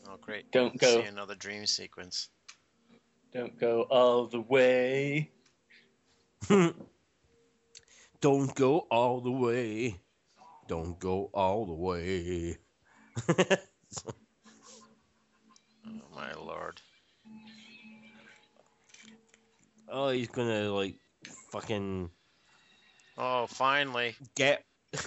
Oh, 0.07 0.17
great. 0.21 0.51
Don't 0.51 0.79
go. 0.79 1.03
See 1.03 1.07
another 1.07 1.35
dream 1.35 1.67
sequence. 1.67 2.31
Don't 3.33 3.59
go 3.59 3.83
all 3.83 4.27
the 4.27 4.41
way. 4.41 5.31
Don't 8.21 8.55
go 8.55 8.87
all 8.91 9.21
the 9.21 9.31
way. 9.31 10.01
Don't 10.67 10.99
go 10.99 11.31
all 11.33 11.67
the 11.67 11.75
way. 11.75 12.59
oh, 19.91 20.11
he's 20.11 20.29
gonna 20.29 20.73
like 20.73 20.97
fucking 21.53 22.11
Oh, 23.17 23.47
finally. 23.47 24.15
get. 24.35 24.63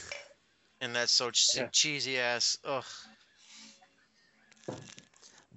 And 0.83 0.95
that's 0.95 1.11
so 1.11 1.29
che- 1.29 1.59
Yeah. 1.59 1.67
cheesy 1.71 2.17
ass. 2.17 2.57
Ugh. 2.63 2.83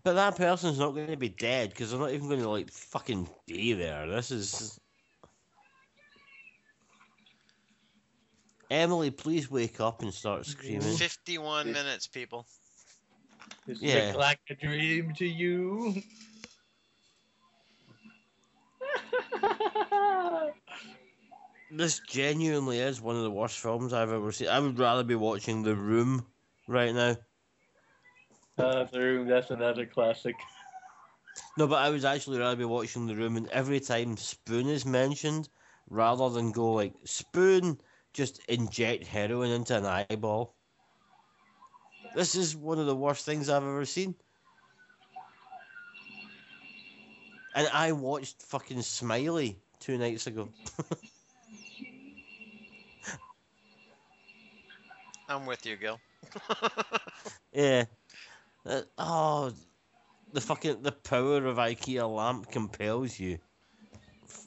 But 0.02 0.12
that 0.12 0.36
person's 0.36 0.78
not 0.78 0.90
gonna 0.94 1.16
be 1.16 1.30
dead 1.30 1.70
because 1.70 1.90
they're 1.90 1.98
not 1.98 2.10
even 2.12 2.28
gonna 2.28 2.46
like 2.46 2.70
fucking 2.70 3.26
be 3.46 3.72
there. 3.72 4.06
This 4.06 4.30
is. 4.30 4.78
Emily, 8.70 9.10
please 9.10 9.50
wake 9.50 9.80
up 9.80 10.02
and 10.02 10.12
start 10.12 10.44
screaming. 10.44 10.96
51 10.96 11.72
minutes, 11.72 12.06
people. 12.06 12.46
This 13.66 13.80
Yeah. 13.80 14.06
looks 14.06 14.18
like 14.18 14.40
a 14.50 14.54
dream 14.56 15.14
to 15.14 15.26
you. 15.26 16.02
This 21.70 21.98
genuinely 21.98 22.78
is 22.78 23.00
one 23.00 23.16
of 23.16 23.22
the 23.22 23.30
worst 23.30 23.58
films 23.58 23.92
I've 23.92 24.12
ever 24.12 24.30
seen. 24.30 24.46
I 24.46 24.60
would 24.60 24.78
rather 24.78 25.02
be 25.02 25.16
watching 25.16 25.64
The 25.64 25.74
Room 25.74 26.24
right 26.68 26.94
now. 26.94 27.16
Uh, 28.56 28.84
the 28.84 29.00
room, 29.00 29.26
that's 29.26 29.50
another 29.50 29.84
classic. 29.84 30.36
No, 31.58 31.66
but 31.66 31.82
I 31.82 31.90
would 31.90 32.04
actually 32.04 32.38
rather 32.38 32.54
be 32.54 32.64
watching 32.64 33.06
The 33.06 33.16
Room, 33.16 33.36
and 33.36 33.48
every 33.48 33.80
time 33.80 34.16
Spoon 34.16 34.68
is 34.68 34.86
mentioned, 34.86 35.48
rather 35.90 36.28
than 36.30 36.52
go 36.52 36.72
like 36.72 36.94
Spoon, 37.04 37.80
just 38.12 38.38
inject 38.48 39.06
heroin 39.08 39.50
into 39.50 39.76
an 39.76 39.84
eyeball. 39.84 40.54
This 42.14 42.36
is 42.36 42.54
one 42.54 42.78
of 42.78 42.86
the 42.86 42.94
worst 42.94 43.24
things 43.24 43.48
I've 43.48 43.64
ever 43.64 43.84
seen. 43.84 44.14
And 47.54 47.68
I 47.72 47.92
watched 47.92 48.42
fucking 48.42 48.82
Smiley 48.82 49.58
two 49.78 49.96
nights 49.96 50.26
ago. 50.26 50.48
I'm 55.28 55.46
with 55.46 55.64
you, 55.64 55.76
Gil. 55.76 56.00
yeah. 57.52 57.84
Uh, 58.66 58.82
oh, 58.98 59.52
the 60.32 60.40
fucking 60.40 60.82
the 60.82 60.92
power 60.92 61.46
of 61.46 61.56
IKEA 61.56 62.12
lamp 62.12 62.50
compels 62.50 63.18
you. 63.18 63.38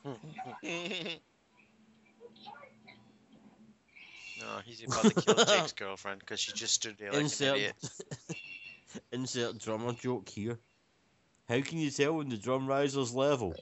no, 0.06 0.12
he's 4.66 4.84
about 4.84 5.04
to 5.04 5.14
kill 5.22 5.46
Jake's 5.46 5.72
girlfriend 5.74 6.20
because 6.20 6.40
she 6.40 6.52
just 6.54 6.74
stood 6.74 6.98
there 6.98 7.10
like 7.10 7.18
an 7.18 7.24
Insert 7.24 7.58
idiot. 7.58 7.76
insert 9.12 9.58
drummer 9.60 9.94
joke 9.94 10.28
here. 10.30 10.58
How 11.50 11.62
can 11.62 11.78
you 11.78 11.90
tell 11.92 12.14
when 12.18 12.30
the 12.30 12.38
drum 12.38 12.68
riser's 12.68 13.14
level? 13.14 13.56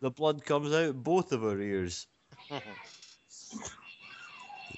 The 0.00 0.10
blood 0.10 0.44
comes 0.44 0.72
out 0.74 0.94
both 1.02 1.32
of 1.32 1.42
her 1.42 1.60
ears. 1.60 2.06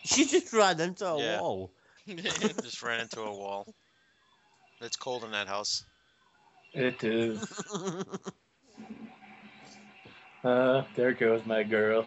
She 0.06 0.26
just 0.26 0.52
ran 0.52 0.78
into 0.80 1.06
a 1.06 1.18
Yeah. 1.18 1.40
wall. 1.40 1.70
just 2.06 2.82
ran 2.82 3.00
into 3.00 3.20
a 3.22 3.32
wall. 3.34 3.66
It's 4.82 4.96
cold 4.96 5.24
in 5.24 5.30
that 5.30 5.48
house. 5.48 5.84
It 6.74 7.02
is. 7.02 7.42
Uh, 10.44 10.84
there 10.94 11.12
goes 11.14 11.40
my 11.46 11.62
girl. 11.62 12.04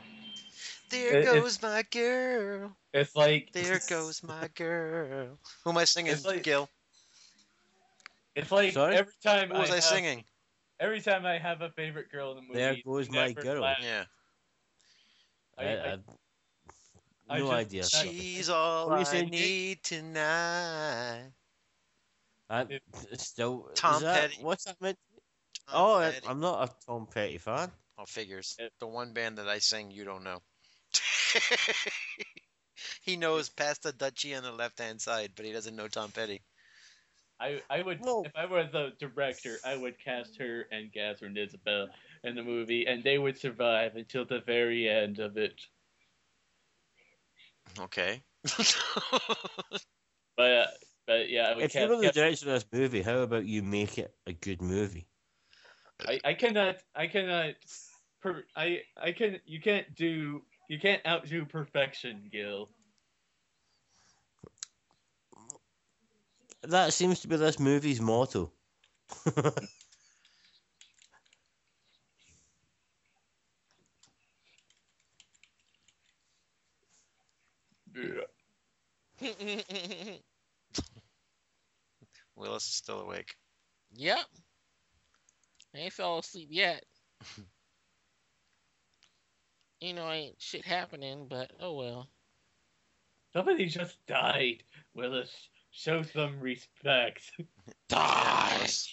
There 0.91 1.17
It- 1.17 1.23
it- 1.27 1.41
goes 1.41 1.59
my 1.59 1.81
girl. 1.89 2.71
It's 2.93 3.15
like 3.15 3.51
There 3.51 3.79
goes 3.89 4.21
my 4.21 4.47
girl. 4.53 5.39
Who 5.63 5.69
am 5.71 5.77
I 5.79 5.85
singing, 5.85 6.11
It's 6.13 6.23
like- 6.23 6.43
Gil? 6.43 6.69
It's 8.35 8.51
like 8.51 8.73
Sorry? 8.73 8.95
every 8.95 9.13
time 9.23 9.49
Who 9.49 9.57
was 9.57 9.71
I, 9.71 9.75
have, 9.75 9.83
singing? 9.83 10.23
Every 10.79 11.01
time 11.01 11.25
I 11.25 11.39
have 11.39 11.61
a 11.61 11.69
favorite 11.71 12.11
girl 12.11 12.31
in 12.31 12.35
the 12.37 12.41
movie, 12.43 12.59
There 12.59 12.75
goes 12.85 13.09
my 13.09 13.31
girl. 13.33 13.61
laugh. 13.61 13.77
Yeah. 13.81 14.03
I- 15.57 15.63
I, 15.63 15.69
I- 15.69 15.97
I, 17.29 17.35
I 17.35 17.39
no 17.39 17.45
just- 17.45 17.53
idea. 17.53 17.83
She's 17.85 18.49
all 18.49 18.89
What 18.89 18.97
are 18.97 19.01
I 19.01 19.03
saying, 19.03 19.29
need 19.29 19.83
tonight. 19.83 21.31
I, 22.49 22.61
It- 22.61 22.83
it's 23.11 23.25
still 23.25 23.69
Tom 23.75 23.95
is 23.95 24.01
that, 24.01 24.29
Petty. 24.31 24.43
What's 24.43 24.65
that 24.65 24.79
meant? 24.79 24.97
Tom 25.67 25.73
Oh, 25.73 25.95
I, 25.95 26.11
Petty. 26.11 26.27
I'm 26.27 26.39
not 26.39 26.69
a 26.69 26.85
Tom 26.85 27.07
Petty 27.07 27.37
fan. 27.39 27.71
Oh, 27.97 28.05
figures. 28.05 28.55
It- 28.59 28.71
The 28.79 28.87
one 28.87 29.13
band 29.13 29.39
that 29.39 29.49
I 29.49 29.57
sing, 29.59 29.91
you 29.91 30.05
don't 30.05 30.23
know. 30.23 30.41
he 33.01 33.17
knows 33.17 33.49
past 33.49 33.83
the 33.83 33.91
Dutchie 33.91 34.37
on 34.37 34.43
the 34.43 34.51
left 34.51 34.79
hand 34.79 35.01
side, 35.01 35.31
but 35.35 35.45
he 35.45 35.51
doesn't 35.51 35.75
know 35.75 35.87
Tom 35.87 36.11
Petty. 36.11 36.41
I, 37.39 37.61
I 37.69 37.81
would 37.81 37.99
Well- 38.01 38.23
if 38.25 38.31
I 38.35 38.45
were 38.45 38.63
the 38.65 38.93
director, 38.99 39.57
I 39.63 39.75
would 39.77 39.99
cast 39.99 40.37
her 40.37 40.67
and 40.71 40.91
Katharine 40.91 41.37
Isabelle 41.37 41.89
in 42.23 42.35
the 42.35 42.43
movie, 42.43 42.87
and 42.87 43.03
they 43.03 43.17
would 43.17 43.37
survive 43.37 43.95
until 43.95 44.25
the 44.25 44.39
very 44.41 44.89
end 44.89 45.19
of 45.19 45.37
it. 45.37 45.61
Okay. 47.79 48.21
But 50.37 50.51
uh, 50.51 50.67
but 51.07 51.29
yeah, 51.29 51.47
I 51.49 51.55
would 51.55 51.63
If 51.65 51.73
you 51.73 51.81
cast. 51.81 51.89
were 51.89 51.97
the 51.97 52.11
director 52.11 52.45
of 52.45 52.53
this 52.53 52.65
movie, 52.71 53.01
how 53.01 53.17
about 53.19 53.45
you 53.45 53.63
make 53.63 53.97
it 53.97 54.13
a 54.27 54.33
good 54.33 54.61
movie? 54.61 55.07
I, 56.07 56.19
I 56.23 56.33
cannot 56.35 56.75
I 56.95 57.07
cannot 57.07 57.55
per, 58.21 58.43
I 58.55 58.83
I 58.95 59.13
can 59.13 59.39
you 59.45 59.59
can't 59.59 59.95
do 59.95 60.43
you 60.69 60.79
can't 60.79 61.03
outdo 61.07 61.45
perfection, 61.45 62.29
Gil. 62.31 62.69
That 66.67 66.91
seems 66.91 67.21
to 67.21 67.29
be 67.29 67.37
this 67.37 67.59
movie's 67.59 68.01
motto. 68.01 68.51
Yeah. 77.95 78.21
Willis 82.35 82.67
is 82.67 82.73
still 82.73 82.99
awake. 82.99 83.35
yep. 83.95 84.19
I 85.73 85.79
ain't 85.79 85.93
fell 85.93 86.19
asleep 86.19 86.49
yet. 86.51 86.83
you 89.79 89.93
know, 89.93 90.11
ain't 90.11 90.35
shit 90.39 90.65
happening, 90.65 91.27
but 91.29 91.51
oh 91.61 91.75
well. 91.75 92.09
Somebody 93.31 93.67
just 93.67 94.05
died. 94.05 94.63
Willis, 94.93 95.31
show 95.77 96.01
some 96.01 96.39
respect. 96.39 97.31
Yeah, 97.89 98.55
Willis. 98.57 98.89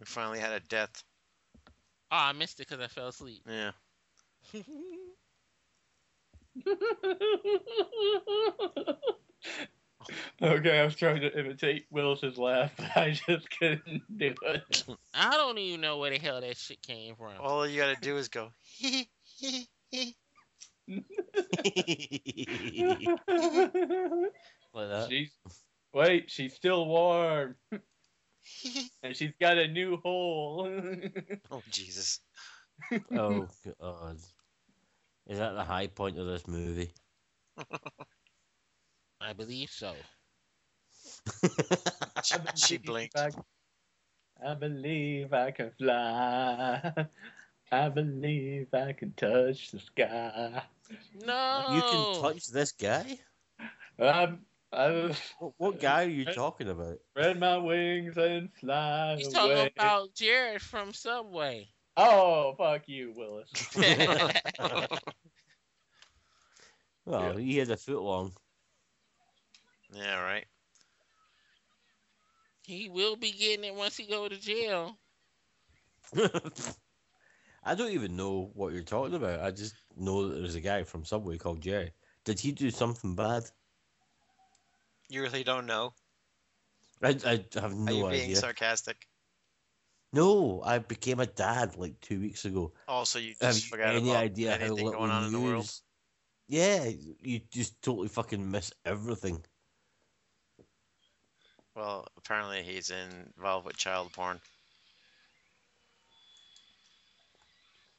We 0.00 0.06
finally 0.06 0.40
had 0.40 0.52
a 0.52 0.60
death. 0.60 1.02
Oh, 2.10 2.16
I 2.16 2.32
missed 2.32 2.60
it 2.60 2.68
because 2.68 2.84
I 2.84 2.88
fell 2.88 3.08
asleep. 3.08 3.42
Yeah. 3.48 3.70
okay, 10.42 10.80
I 10.80 10.84
was 10.84 10.94
trying 10.94 11.20
to 11.20 11.38
imitate 11.38 11.86
Willis's 11.90 12.36
laugh, 12.38 12.72
but 12.76 12.96
I 12.96 13.12
just 13.26 13.48
couldn't 13.58 14.02
do 14.16 14.34
it. 14.42 14.84
I 15.14 15.30
don't 15.32 15.58
even 15.58 15.80
know 15.80 15.98
where 15.98 16.10
the 16.10 16.18
hell 16.18 16.40
that 16.40 16.56
shit 16.56 16.82
came 16.82 17.14
from. 17.16 17.32
All 17.40 17.66
you 17.66 17.80
gotta 17.80 17.96
do 18.00 18.16
is 18.16 18.28
go. 18.28 18.50
like 24.72 24.88
that. 24.88 25.06
she's 25.08 25.30
wait, 25.96 26.30
she's 26.30 26.54
still 26.54 26.86
warm, 26.86 27.56
and 29.02 29.16
she's 29.16 29.32
got 29.40 29.56
a 29.56 29.66
new 29.66 29.96
hole. 29.96 30.68
oh 31.50 31.62
Jesus. 31.70 32.20
Oh 33.10 33.48
god. 33.80 34.18
Is 35.26 35.38
that 35.38 35.54
the 35.54 35.64
high 35.64 35.88
point 35.88 36.18
of 36.18 36.26
this 36.26 36.46
movie? 36.46 36.92
I 39.20 39.32
believe 39.32 39.70
so. 39.70 39.94
She, 42.22 42.34
I 42.34 42.40
she 42.54 42.76
believe 42.76 43.10
blinked. 43.12 43.16
I, 43.16 43.30
I 44.44 44.54
believe 44.54 45.32
I 45.32 45.50
can 45.50 45.70
fly. 45.78 46.92
I 47.72 47.88
believe 47.88 48.68
I 48.72 48.92
can 48.92 49.12
touch 49.16 49.72
the 49.72 49.80
sky. 49.80 50.62
No. 51.24 51.64
You 51.70 51.82
can 51.82 52.22
touch 52.22 52.46
this 52.48 52.72
guy? 52.72 53.18
I'm, 53.98 54.40
I've 54.76 55.18
What, 55.38 55.52
what 55.56 55.74
oh. 55.74 55.78
guy 55.78 56.04
are 56.04 56.08
you 56.08 56.24
talking 56.26 56.68
about? 56.68 56.98
spread 57.10 57.40
my 57.40 57.56
wings 57.56 58.16
and 58.16 58.52
fly 58.60 59.16
He's 59.16 59.28
away. 59.28 59.34
talking 59.34 59.72
about 59.76 60.14
Jared 60.14 60.62
from 60.62 60.92
Subway. 60.92 61.68
Oh, 61.96 62.54
fuck 62.58 62.82
you, 62.86 63.14
Willis. 63.16 63.50
Well, 67.06 67.36
he 67.36 67.58
has 67.58 67.70
a 67.70 67.76
foot 67.76 68.02
long. 68.02 68.32
Yeah, 69.94 70.20
right. 70.20 70.44
he 72.64 72.88
will 72.88 73.14
be 73.16 73.30
getting 73.30 73.64
it 73.64 73.74
once 73.76 73.96
he 73.96 74.06
go 74.06 74.28
to 74.28 74.36
jail. 74.36 74.98
I 77.62 77.74
don't 77.76 77.92
even 77.92 78.16
know 78.16 78.50
what 78.54 78.72
you're 78.72 78.82
talking 78.82 79.14
about. 79.14 79.40
I 79.40 79.52
just 79.52 79.74
know 79.96 80.28
that 80.28 80.34
there's 80.34 80.56
a 80.56 80.60
guy 80.60 80.82
from 80.82 81.04
Subway 81.04 81.38
called 81.38 81.60
Jerry. 81.60 81.92
Did 82.24 82.40
he 82.40 82.50
do 82.52 82.70
something 82.70 83.14
bad? 83.14 83.44
You 85.08 85.22
really 85.22 85.44
don't 85.44 85.66
know? 85.66 85.94
I, 87.02 87.16
I 87.24 87.44
have 87.60 87.72
Are 87.72 87.74
no 87.74 87.98
you 87.98 88.08
being 88.08 88.22
idea. 88.22 88.36
sarcastic? 88.36 89.06
No, 90.12 90.62
I 90.64 90.78
became 90.78 91.20
a 91.20 91.26
dad 91.26 91.76
like 91.76 92.00
two 92.00 92.20
weeks 92.20 92.44
ago. 92.44 92.72
Oh, 92.88 92.92
also, 92.94 93.18
you 93.18 93.34
Have 93.40 93.54
just 93.54 93.66
you 93.66 93.70
forgot 93.70 93.94
any 93.94 94.10
about 94.10 94.22
idea 94.22 94.50
how 94.52 94.56
anything 94.56 94.84
little 94.86 94.92
going 94.92 95.10
on 95.10 95.24
in 95.24 95.32
the 95.32 95.40
world. 95.40 95.64
news- 95.64 95.82
Yeah, 96.48 96.84
you 97.20 97.40
just 97.50 97.80
totally 97.82 98.08
fucking 98.08 98.50
miss 98.50 98.72
everything. 98.84 99.44
Well, 101.74 102.08
apparently 102.16 102.62
he's 102.62 102.90
involved 102.90 103.66
with 103.66 103.76
child 103.76 104.12
porn. 104.12 104.40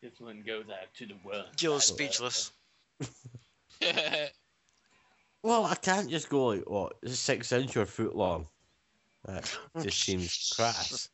This 0.01 0.19
one 0.19 0.41
goes 0.45 0.65
out 0.69 0.93
to 0.95 1.05
the 1.05 1.17
world. 1.23 1.45
Gil's 1.55 1.85
speechless. 1.85 2.51
Well, 5.43 5.65
I 5.65 5.75
can't 5.75 6.09
just 6.09 6.29
go 6.29 6.47
like 6.47 6.69
what 6.69 6.95
six 7.07 7.51
inch 7.51 7.77
or 7.77 7.85
foot 7.85 8.15
long. 8.15 8.47
That 9.25 9.57
just 9.81 9.99
seems 9.99 10.53
crass. 10.55 11.09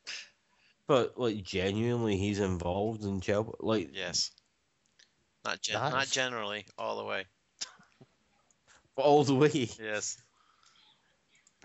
But 0.88 1.18
like 1.18 1.44
genuinely, 1.44 2.18
he's 2.18 2.40
involved 2.40 3.04
in 3.04 3.22
child. 3.22 3.56
Like 3.60 3.90
Yes. 3.94 4.32
Not 5.46 5.62
gen- 5.62 5.76
not 5.76 6.08
generally, 6.08 6.66
all 6.78 6.98
the 6.98 7.04
way. 7.04 7.26
all 8.96 9.24
the 9.24 9.36
way. 9.36 9.70
Yes. 9.80 10.18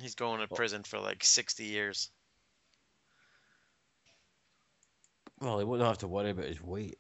He's 0.01 0.15
going 0.15 0.41
to 0.41 0.49
prison 0.49 0.83
for 0.83 0.99
like 0.99 1.25
60 1.25 1.65
years. 1.65 2.11
Well, 5.41 5.59
he 5.59 5.65
wouldn't 5.65 5.87
have 5.87 5.99
to 5.99 6.09
worry 6.09 6.31
about 6.31 6.47
his 6.47 6.61
weight. 6.63 6.99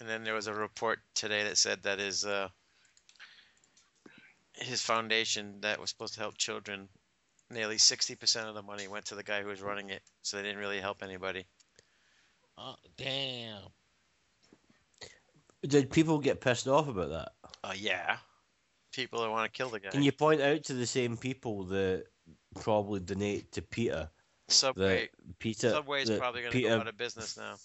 And 0.00 0.08
then 0.08 0.24
there 0.24 0.34
was 0.34 0.46
a 0.46 0.54
report 0.54 0.98
today 1.14 1.44
that 1.44 1.56
said 1.56 1.82
that 1.84 1.98
his 1.98 2.24
uh, 2.24 2.48
his 4.54 4.82
foundation 4.82 5.60
that 5.60 5.80
was 5.80 5.90
supposed 5.90 6.14
to 6.14 6.20
help 6.20 6.36
children, 6.36 6.88
nearly 7.50 7.76
60% 7.76 8.48
of 8.48 8.54
the 8.54 8.62
money 8.62 8.88
went 8.88 9.06
to 9.06 9.14
the 9.14 9.22
guy 9.22 9.42
who 9.42 9.48
was 9.48 9.60
running 9.60 9.90
it. 9.90 10.02
So 10.22 10.36
they 10.36 10.42
didn't 10.42 10.58
really 10.58 10.80
help 10.80 11.02
anybody. 11.02 11.46
oh, 12.58 12.76
damn. 12.96 13.62
Did 15.66 15.90
people 15.90 16.18
get 16.18 16.40
pissed 16.40 16.68
off 16.68 16.88
about 16.88 17.10
that? 17.10 17.32
Uh, 17.64 17.72
yeah. 17.76 18.18
People 18.92 19.22
that 19.22 19.30
want 19.30 19.52
to 19.52 19.56
kill 19.56 19.68
the 19.68 19.80
guy. 19.80 19.90
Can 19.90 20.02
you 20.02 20.12
point 20.12 20.40
out 20.40 20.64
to 20.64 20.74
the 20.74 20.86
same 20.86 21.16
people 21.16 21.64
that 21.64 22.04
probably 22.60 23.00
donate 23.00 23.52
to 23.52 23.62
Peter 23.62 24.08
Subway. 24.48 25.02
that 25.02 25.38
Peter 25.38 25.70
Subway's 25.70 26.08
that 26.08 26.18
probably 26.18 26.42
going 26.42 26.52
to 26.52 26.62
go 26.62 26.78
out 26.78 26.88
of 26.88 26.96
business 26.96 27.36
now. 27.36 27.56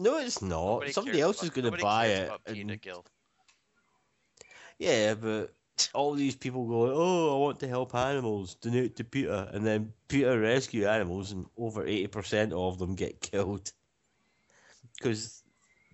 No, 0.00 0.16
it's 0.16 0.40
not. 0.40 0.48
Nobody 0.50 0.92
Somebody 0.92 1.20
else 1.20 1.42
about- 1.42 1.56
is 1.56 1.62
going 1.62 1.72
to 1.72 1.78
buy 1.82 2.06
cares 2.06 2.18
it. 2.20 2.26
about 2.26 2.40
and- 2.46 2.80
Gill. 2.80 3.04
Yeah, 4.78 5.14
but 5.14 5.52
all 5.92 6.14
these 6.14 6.36
people 6.36 6.66
go, 6.66 6.90
"Oh, 6.94 7.36
I 7.36 7.38
want 7.38 7.60
to 7.60 7.68
help 7.68 7.94
animals. 7.94 8.54
Donate 8.54 8.96
to 8.96 9.04
PETA," 9.04 9.50
and 9.52 9.66
then 9.66 9.92
PETA 10.08 10.38
rescue 10.38 10.86
animals, 10.86 11.32
and 11.32 11.44
over 11.58 11.86
eighty 11.86 12.06
percent 12.06 12.54
of 12.54 12.78
them 12.78 12.94
get 12.94 13.20
killed 13.30 13.70
because 14.96 15.42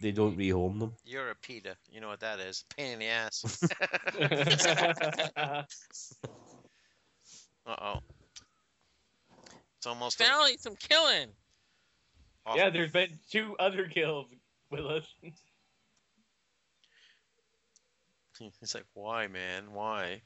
they 0.01 0.13
don't 0.13 0.39
rehome 0.39 0.79
them. 0.79 0.95
You're 1.05 1.31
a 1.31 1.35
PETA. 1.35 1.77
You 1.91 2.01
know 2.01 2.09
what 2.09 2.21
that 2.21 2.39
is. 2.39 2.65
Pain 2.77 2.93
in 2.93 2.99
the 3.01 3.07
ass. 3.07 3.45
uh 7.67 7.67
oh. 7.67 8.01
It's 9.79 9.87
almost 9.87 10.19
Sound 10.19 10.41
like 10.41 10.61
some 10.61 10.77
killing. 10.77 11.29
Off- 12.47 12.57
yeah, 12.57 12.70
there's 12.70 12.92
been 12.92 13.18
two 13.30 13.57
other 13.59 13.88
kills, 13.88 14.28
Willis. 14.70 15.07
He's 18.61 18.74
like, 18.74 18.84
why, 18.92 19.28
man? 19.28 19.72
Why? 19.72 20.20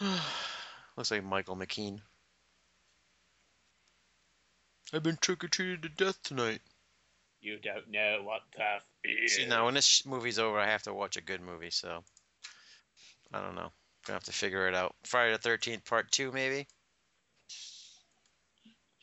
Looks 0.96 1.10
like 1.10 1.24
Michael 1.24 1.56
McKean. 1.56 2.00
I've 4.92 5.02
been 5.02 5.18
trick 5.20 5.44
or 5.44 5.48
treated 5.48 5.82
to 5.82 5.88
death 5.88 6.22
tonight. 6.22 6.60
You 7.40 7.58
don't 7.58 7.90
know 7.90 8.20
what 8.22 8.42
tough 8.56 8.84
is. 9.04 9.36
See, 9.36 9.46
now 9.46 9.66
when 9.66 9.74
this 9.74 10.06
movie's 10.06 10.38
over, 10.38 10.58
I 10.58 10.66
have 10.66 10.84
to 10.84 10.94
watch 10.94 11.16
a 11.16 11.22
good 11.22 11.42
movie, 11.42 11.70
so 11.70 12.02
I 13.32 13.40
don't 13.40 13.54
know. 13.54 13.70
Gonna 14.06 14.16
have 14.16 14.24
to 14.24 14.32
figure 14.32 14.66
it 14.68 14.74
out. 14.74 14.94
Friday 15.04 15.32
the 15.32 15.38
Thirteenth 15.38 15.84
Part 15.84 16.10
Two, 16.10 16.32
maybe. 16.32 16.66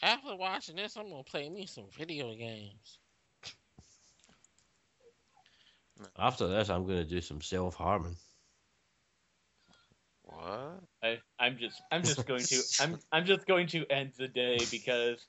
After 0.01 0.35
watching 0.35 0.75
this, 0.75 0.97
I'm 0.97 1.09
gonna 1.09 1.23
play 1.23 1.49
me 1.49 1.67
some 1.67 1.85
video 1.97 2.35
games. 2.35 2.99
After 6.17 6.47
this, 6.47 6.69
I'm 6.69 6.87
gonna 6.87 7.03
do 7.03 7.21
some 7.21 7.41
self 7.41 7.75
harming. 7.75 8.15
What? 10.23 10.79
I, 11.03 11.19
I'm 11.39 11.57
just 11.59 11.81
I'm 11.91 12.03
just 12.03 12.25
going 12.25 12.43
to 12.43 12.61
I'm 12.79 12.97
I'm 13.11 13.25
just 13.25 13.45
going 13.45 13.67
to 13.67 13.85
end 13.91 14.13
the 14.17 14.27
day 14.27 14.57
because 14.71 15.23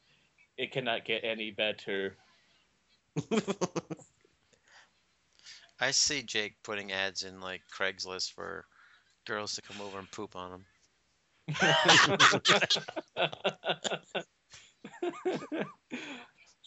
it 0.57 0.73
cannot 0.73 1.05
get 1.05 1.25
any 1.25 1.51
better. 1.51 2.17
I 5.81 5.91
see 5.91 6.23
Jake 6.23 6.55
putting 6.63 6.93
ads 6.93 7.25
in 7.25 7.41
like 7.41 7.63
Craigslist 7.77 8.33
for 8.33 8.65
girls 9.27 9.57
to 9.57 9.63
come 9.63 9.81
over 9.81 9.99
and 9.99 10.09
poop 10.11 10.37
on 10.37 10.53
him. 10.53 10.65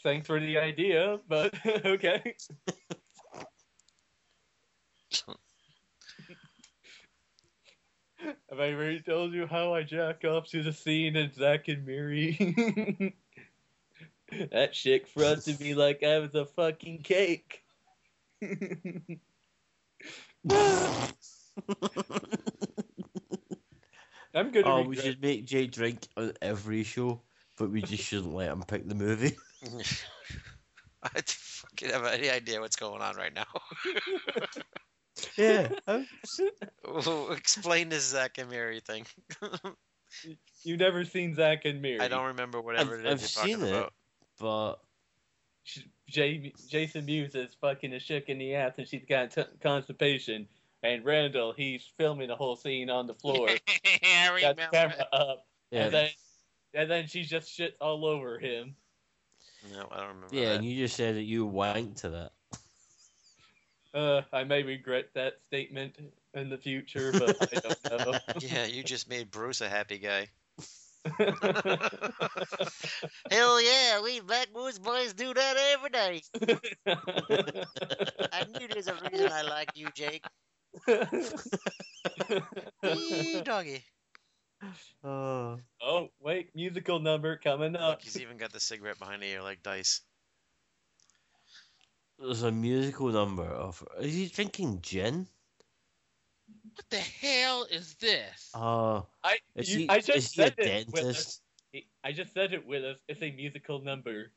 Thanks 0.03 0.27
for 0.27 0.39
the 0.39 0.57
idea, 0.57 1.19
but 1.27 1.53
okay. 1.85 2.35
Have 8.49 8.59
I 8.59 8.71
already 8.73 9.01
told 9.01 9.33
you 9.33 9.45
how 9.45 9.73
I 9.73 9.83
jack 9.83 10.23
off 10.25 10.47
to 10.49 10.63
the 10.63 10.71
scene 10.73 11.15
in 11.15 11.31
Zack 11.33 11.67
and 11.67 11.85
Miri? 11.85 13.15
that 14.51 14.73
chick 14.73 15.07
fronted 15.07 15.59
me 15.59 15.73
like 15.75 16.01
I 16.03 16.19
was 16.19 16.33
a 16.33 16.45
fucking 16.45 17.03
cake. 17.03 17.61
I'm 24.33 24.51
gonna 24.51 24.65
Oh, 24.65 24.81
we 24.81 24.89
regret- 24.89 25.05
should 25.05 25.21
make 25.21 25.45
Jake 25.45 25.71
drink 25.71 26.07
on 26.17 26.33
every 26.41 26.83
show, 26.83 27.21
but 27.57 27.69
we 27.69 27.81
just 27.81 28.03
shouldn't 28.03 28.33
let 28.33 28.49
him 28.51 28.63
pick 28.63 28.87
the 28.87 28.95
movie. 28.95 29.35
I 31.03 31.09
don't 31.13 31.29
fucking 31.29 31.89
have 31.89 32.05
any 32.05 32.29
idea 32.29 32.59
what's 32.59 32.75
going 32.75 33.01
on 33.01 33.15
right 33.15 33.33
now. 33.33 33.45
yeah. 35.37 35.69
Explain 37.31 37.89
this 37.89 38.03
Zack 38.09 38.37
and 38.37 38.49
Miri 38.49 38.79
thing. 38.79 39.05
You've 40.63 40.79
never 40.79 41.05
seen 41.05 41.35
Zack 41.35 41.65
and 41.65 41.81
Miri. 41.81 41.99
I 41.99 42.07
don't 42.07 42.25
remember 42.25 42.59
whatever 42.61 42.95
I've, 42.95 43.05
it 43.05 43.13
is 43.21 43.37
I've 43.37 43.47
you're 43.47 43.57
talking 43.59 43.65
seen 43.65 43.75
it, 43.75 43.77
about. 43.77 43.93
but 44.39 44.75
J- 46.07 46.53
Jason 46.67 47.05
Mewes 47.05 47.35
is 47.35 47.55
fucking 47.61 47.93
a 47.93 47.99
shook 47.99 48.29
in 48.29 48.37
the 48.39 48.55
ass 48.55 48.73
and 48.77 48.87
she's 48.87 49.05
got 49.07 49.31
t- 49.31 49.43
constipation. 49.61 50.47
And 50.83 51.03
Randall, 51.03 51.53
he's 51.53 51.83
filming 51.97 52.27
the 52.27 52.35
whole 52.35 52.55
scene 52.55 52.89
on 52.89 53.07
the 53.07 53.15
floor. 53.15 53.49
I 53.49 54.41
got 54.41 54.55
the 54.55 54.67
camera 54.71 55.07
up. 55.11 55.45
yeah, 55.71 55.85
And 55.85 55.93
then 55.93 56.09
and 56.75 56.91
then 56.91 57.07
she 57.07 57.23
just 57.23 57.51
shit 57.51 57.75
all 57.79 58.05
over 58.05 58.37
him. 58.37 58.75
No, 59.71 59.87
I 59.91 60.01
don't 60.01 60.15
remember. 60.15 60.35
yeah, 60.35 60.49
that. 60.49 60.55
and 60.57 60.65
you 60.65 60.75
just 60.75 60.95
said 60.95 61.15
that 61.15 61.23
you 61.23 61.47
wanked 61.47 62.01
to 62.01 62.09
that. 62.09 62.31
Uh, 63.93 64.21
I 64.33 64.43
may 64.43 64.61
regret 64.61 65.05
that 65.15 65.39
statement 65.47 65.95
in 66.33 66.49
the 66.49 66.57
future, 66.57 67.13
but 67.13 67.37
I 67.41 67.59
don't 67.59 68.05
know. 68.05 68.19
Yeah, 68.41 68.65
you 68.65 68.83
just 68.83 69.09
made 69.09 69.31
Bruce 69.31 69.61
a 69.61 69.69
happy 69.69 69.97
guy. 69.97 70.27
Hell 73.31 73.61
yeah, 73.61 74.01
we 74.01 74.19
backwoods 74.21 74.79
boys 74.79 75.13
do 75.13 75.33
that 75.33 75.55
every 75.73 75.91
day. 75.91 76.23
I 78.33 78.45
knew 78.57 78.67
there's 78.67 78.87
a 78.87 78.95
reason 79.11 79.31
I 79.31 79.43
like 79.43 79.69
you, 79.75 79.87
Jake. 79.93 80.25
Wee 82.83 83.41
doggy. 83.43 83.83
Oh. 85.03 85.59
oh, 85.81 86.09
wait, 86.19 86.55
musical 86.55 86.99
number 86.99 87.37
coming 87.37 87.75
up. 87.75 87.89
Look, 87.89 88.01
he's 88.01 88.19
even 88.19 88.37
got 88.37 88.51
the 88.51 88.59
cigarette 88.59 88.97
behind 88.97 89.21
the 89.21 89.27
ear 89.27 89.41
like 89.43 89.61
Dice. 89.61 90.01
There's 92.17 92.43
a 92.43 92.51
musical 92.51 93.09
number 93.09 93.43
of. 93.43 93.83
Is 93.99 94.15
he 94.15 94.27
drinking 94.27 94.79
gin? 94.81 95.27
What 96.73 96.89
the 96.89 96.97
hell 96.97 97.67
is 97.69 97.95
this? 97.95 98.51
Oh, 98.53 99.05
I, 99.23 99.37
is 99.55 99.71
you, 99.73 99.79
he, 99.79 99.89
I 99.89 99.97
is 99.97 100.05
just 100.05 100.35
he 100.35 100.41
a 100.41 100.45
said 100.45 100.53
it 100.57 100.87
with 100.91 101.03
us. 101.03 101.03
dentist? 101.03 101.41
I 102.03 102.11
just 102.13 102.33
said 102.33 102.53
it 102.53 102.65
with 102.65 102.83
us. 102.85 102.97
It's 103.07 103.21
a 103.21 103.31
musical 103.31 103.81
number. 103.83 104.31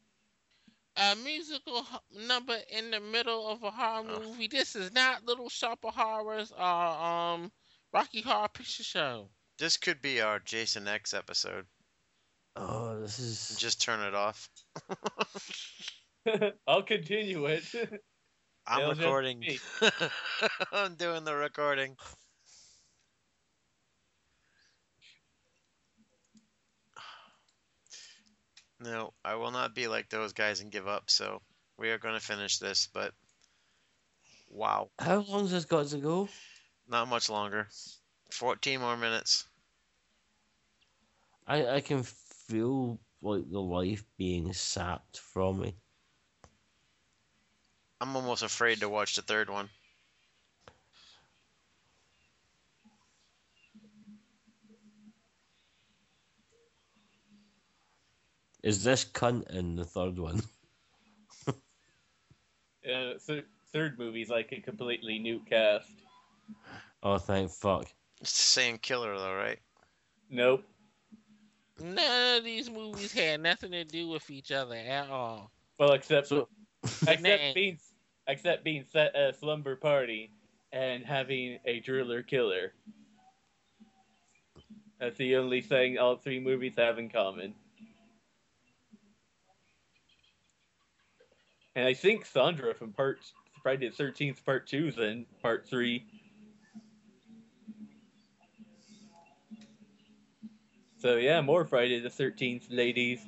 A 0.96 1.14
musical 1.16 1.86
number 2.26 2.56
in 2.76 2.90
the 2.90 2.98
middle 3.00 3.46
of 3.48 3.62
a 3.62 3.70
horror 3.70 4.04
Oh. 4.10 4.20
movie. 4.22 4.48
This 4.48 4.74
is 4.74 4.92
not 4.92 5.24
Little 5.24 5.48
Shop 5.48 5.78
of 5.84 5.94
Horrors 5.94 6.50
or 6.52 6.62
um 6.64 7.52
Rocky 7.92 8.20
Horror 8.22 8.48
Picture 8.48 8.82
Show. 8.82 9.28
This 9.58 9.76
could 9.76 10.00
be 10.00 10.20
our 10.20 10.38
Jason 10.38 10.86
X 10.86 11.14
episode. 11.14 11.66
Oh, 12.54 13.00
this 13.00 13.18
is. 13.18 13.56
Just 13.58 13.82
turn 13.82 14.00
it 14.00 14.14
off. 14.14 14.48
I'll 16.66 16.82
continue 16.82 17.46
it. 17.46 17.64
I'm 18.66 18.80
It'll 18.82 18.94
recording. 18.94 19.44
I'm 20.72 20.94
doing 20.94 21.24
the 21.24 21.34
recording. 21.34 21.96
No, 28.80 29.12
I 29.24 29.34
will 29.34 29.50
not 29.50 29.74
be 29.74 29.88
like 29.88 30.08
those 30.08 30.32
guys 30.32 30.60
and 30.60 30.70
give 30.70 30.86
up. 30.86 31.10
So 31.10 31.42
we 31.78 31.90
are 31.90 31.98
going 31.98 32.14
to 32.14 32.20
finish 32.24 32.58
this, 32.58 32.88
but 32.92 33.12
wow, 34.48 34.90
How 34.98 35.16
long 35.16 35.26
long's 35.28 35.50
this 35.50 35.64
got 35.64 35.86
to 35.88 35.98
go? 35.98 36.28
not 36.86 37.08
much 37.08 37.28
longer. 37.28 37.68
14 38.30 38.80
more 38.80 38.96
minutes. 38.96 39.47
I 41.48 41.76
I 41.76 41.80
can 41.80 42.02
feel 42.02 43.00
like 43.22 43.50
the 43.50 43.60
life 43.60 44.04
being 44.18 44.52
sapped 44.52 45.18
from 45.18 45.60
me. 45.60 45.74
I'm 48.00 48.14
almost 48.14 48.42
afraid 48.44 48.80
to 48.80 48.88
watch 48.88 49.16
the 49.16 49.22
third 49.22 49.50
one. 49.50 49.70
Is 58.62 58.84
this 58.84 59.04
cunt 59.04 59.50
in 59.50 59.76
the 59.76 59.84
third 59.84 60.18
one? 60.18 60.42
Uh, 62.88 63.18
so 63.18 63.42
third 63.72 63.98
movie's 63.98 64.30
like 64.30 64.50
a 64.52 64.60
completely 64.60 65.18
new 65.18 65.40
cast. 65.40 65.92
Oh, 67.02 67.18
thank 67.18 67.50
fuck. 67.50 67.84
It's 68.20 68.32
the 68.32 68.44
same 68.44 68.78
killer, 68.78 69.14
though, 69.18 69.34
right? 69.34 69.58
Nope. 70.30 70.64
None 71.80 72.38
of 72.38 72.44
these 72.44 72.70
movies 72.70 73.12
had 73.12 73.40
nothing 73.40 73.70
to 73.72 73.84
do 73.84 74.08
with 74.08 74.28
each 74.30 74.50
other 74.50 74.74
at 74.74 75.08
all. 75.08 75.50
Well, 75.78 75.92
except 75.92 76.26
So, 76.28 76.48
except 77.06 77.24
Nah. 77.24 77.52
being 77.54 77.78
except 78.26 78.64
being 78.64 78.84
set 78.84 79.14
at 79.14 79.30
a 79.30 79.32
slumber 79.34 79.76
party 79.76 80.30
and 80.72 81.04
having 81.04 81.58
a 81.64 81.80
driller 81.80 82.22
killer. 82.22 82.72
That's 84.98 85.16
the 85.16 85.36
only 85.36 85.60
thing 85.62 85.98
all 85.98 86.16
three 86.16 86.40
movies 86.40 86.74
have 86.76 86.98
in 86.98 87.08
common. 87.08 87.54
And 91.76 91.86
I 91.86 91.94
think 91.94 92.26
Sandra 92.26 92.74
from 92.74 92.92
part 92.92 93.20
Friday 93.62 93.88
the 93.88 93.94
Thirteenth 93.94 94.44
Part 94.44 94.66
Two 94.66 94.88
is 94.88 94.98
in 94.98 95.26
Part 95.42 95.66
Three. 95.68 96.04
So 100.98 101.16
yeah, 101.16 101.40
more 101.40 101.64
Friday 101.64 102.00
the 102.00 102.10
Thirteenth, 102.10 102.66
ladies. 102.70 103.20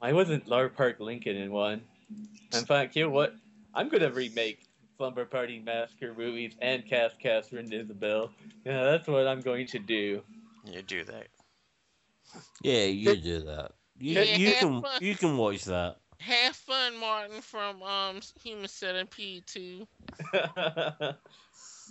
I 0.00 0.12
wasn't 0.12 0.46
Lar 0.46 0.68
Park 0.68 1.00
Lincoln 1.00 1.36
in 1.36 1.50
one. 1.50 1.82
In 2.52 2.64
fact, 2.64 2.94
you 2.94 3.04
know 3.04 3.10
what? 3.10 3.34
I'm 3.74 3.88
gonna 3.88 4.10
remake 4.12 4.60
Slumber 4.96 5.24
Party 5.24 5.58
Massacre 5.58 6.14
movies 6.16 6.54
and 6.60 6.86
cast 6.86 7.18
Katharine 7.18 7.72
Isabelle. 7.72 8.30
Yeah, 8.64 8.84
that's 8.84 9.08
what 9.08 9.26
I'm 9.26 9.40
going 9.40 9.66
to 9.68 9.78
do. 9.78 10.22
You 10.64 10.82
do 10.82 11.04
that. 11.04 11.26
yeah, 12.62 12.84
you 12.84 13.16
do 13.16 13.40
that. 13.40 13.72
You, 13.98 14.20
Yeah, 14.20 14.36
you 14.36 14.52
can 14.52 14.82
fun. 14.82 14.98
you 15.00 15.14
can 15.16 15.36
watch 15.36 15.64
that. 15.64 15.96
Have 16.18 16.54
fun, 16.54 16.96
Martin 16.96 17.40
from 17.40 17.82
um 17.82 18.20
Human 18.42 18.68
Centipede 18.68 19.46
2. 19.46 19.86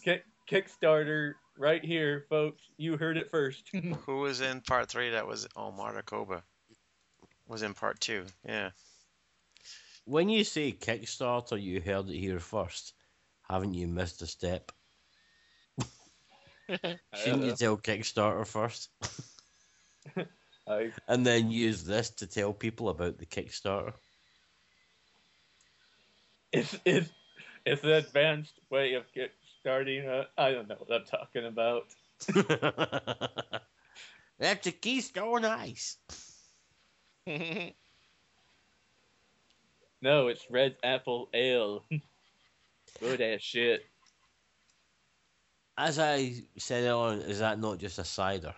Kick, 0.03 0.25
Kickstarter 0.49 1.33
right 1.57 1.83
here, 1.83 2.25
folks. 2.29 2.61
You 2.77 2.97
heard 2.97 3.17
it 3.17 3.31
first. 3.31 3.69
Who 4.05 4.17
was 4.17 4.41
in 4.41 4.61
part 4.61 4.89
three? 4.89 5.11
That 5.11 5.27
was 5.27 5.47
oh, 5.55 5.71
Marta 5.71 6.03
Koba. 6.03 6.43
Was 7.47 7.61
in 7.61 7.73
part 7.73 7.99
two. 7.99 8.25
Yeah. 8.47 8.69
when 10.05 10.29
you 10.29 10.43
say 10.43 10.71
Kickstarter, 10.71 11.61
you 11.61 11.81
heard 11.81 12.09
it 12.09 12.17
here 12.17 12.39
first. 12.39 12.93
Haven't 13.49 13.73
you 13.73 13.87
missed 13.87 14.21
a 14.21 14.27
step? 14.27 14.71
Shouldn't 16.69 17.43
you 17.43 17.55
tell 17.55 17.77
Kickstarter 17.77 18.47
first? 18.47 18.89
I, 20.67 20.91
and 21.09 21.25
then 21.25 21.51
use 21.51 21.83
this 21.83 22.09
to 22.11 22.27
tell 22.27 22.53
people 22.53 22.87
about 22.87 23.17
the 23.17 23.25
Kickstarter? 23.25 23.93
it's 26.53 26.77
it's 26.85 27.09
it's 27.65 27.83
an 27.83 27.89
advanced 27.89 28.53
way 28.69 28.93
of 28.93 29.03
get 29.13 29.31
starting. 29.63 30.05
A, 30.05 30.27
I 30.37 30.51
don't 30.51 30.67
know 30.67 30.75
what 30.77 30.93
I'm 30.93 31.05
talking 31.05 31.45
about. 31.45 31.83
That's 34.39 34.67
a 34.67 34.71
Keystone 34.71 35.45
Ice. 35.45 35.97
No, 40.03 40.27
it's 40.27 40.51
red 40.51 40.75
apple 40.83 41.29
ale. 41.33 41.85
Good 42.99 43.21
ass 43.21 43.39
shit. 43.39 43.85
As 45.77 45.97
I 45.97 46.43
said 46.57 46.91
on, 46.91 47.19
is 47.19 47.39
that 47.39 47.57
not 47.57 47.77
just 47.77 47.99
a 47.99 48.03
cider? 48.03 48.53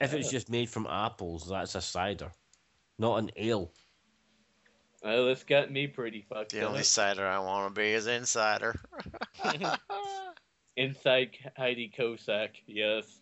If 0.00 0.14
it's 0.14 0.28
uh. 0.28 0.30
just 0.30 0.48
made 0.48 0.70
from 0.70 0.86
apples, 0.86 1.50
that's 1.50 1.74
a 1.74 1.82
cider, 1.82 2.32
not 2.98 3.18
an 3.18 3.30
ale. 3.36 3.72
Well, 5.02 5.28
it's 5.28 5.44
got 5.44 5.70
me 5.70 5.86
pretty 5.86 6.22
fucked 6.28 6.52
The 6.52 6.62
up. 6.62 6.70
only 6.70 6.82
cider 6.82 7.26
I 7.26 7.38
want 7.38 7.74
to 7.74 7.80
be 7.80 7.92
is 7.92 8.06
insider. 8.06 8.80
Inside 10.76 11.36
Heidi 11.56 11.92
Kozak, 11.96 12.50
yes. 12.66 13.20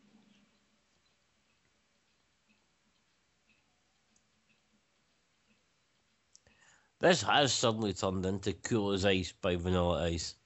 This 7.01 7.22
has 7.22 7.52
suddenly 7.52 7.92
turned 7.92 8.24
into 8.24 8.55
Cool 8.55 8.92
as 8.92 9.05
Ice 9.05 9.32
by 9.32 9.56
Vanilla 9.56 10.05
Ice. 10.05 10.36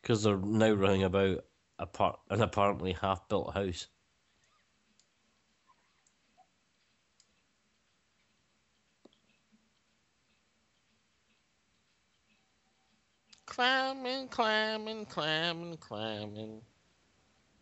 Because 0.00 0.22
they're 0.22 0.36
now 0.38 0.72
running 0.72 1.02
about 1.02 1.44
a 1.78 1.86
par- 1.86 2.18
an 2.30 2.40
apparently 2.40 2.92
half 2.92 3.28
built 3.28 3.52
house. 3.54 3.88
Climbing, 13.52 14.28
climbing, 14.28 15.04
climbing, 15.04 15.76
climbing. 15.76 16.62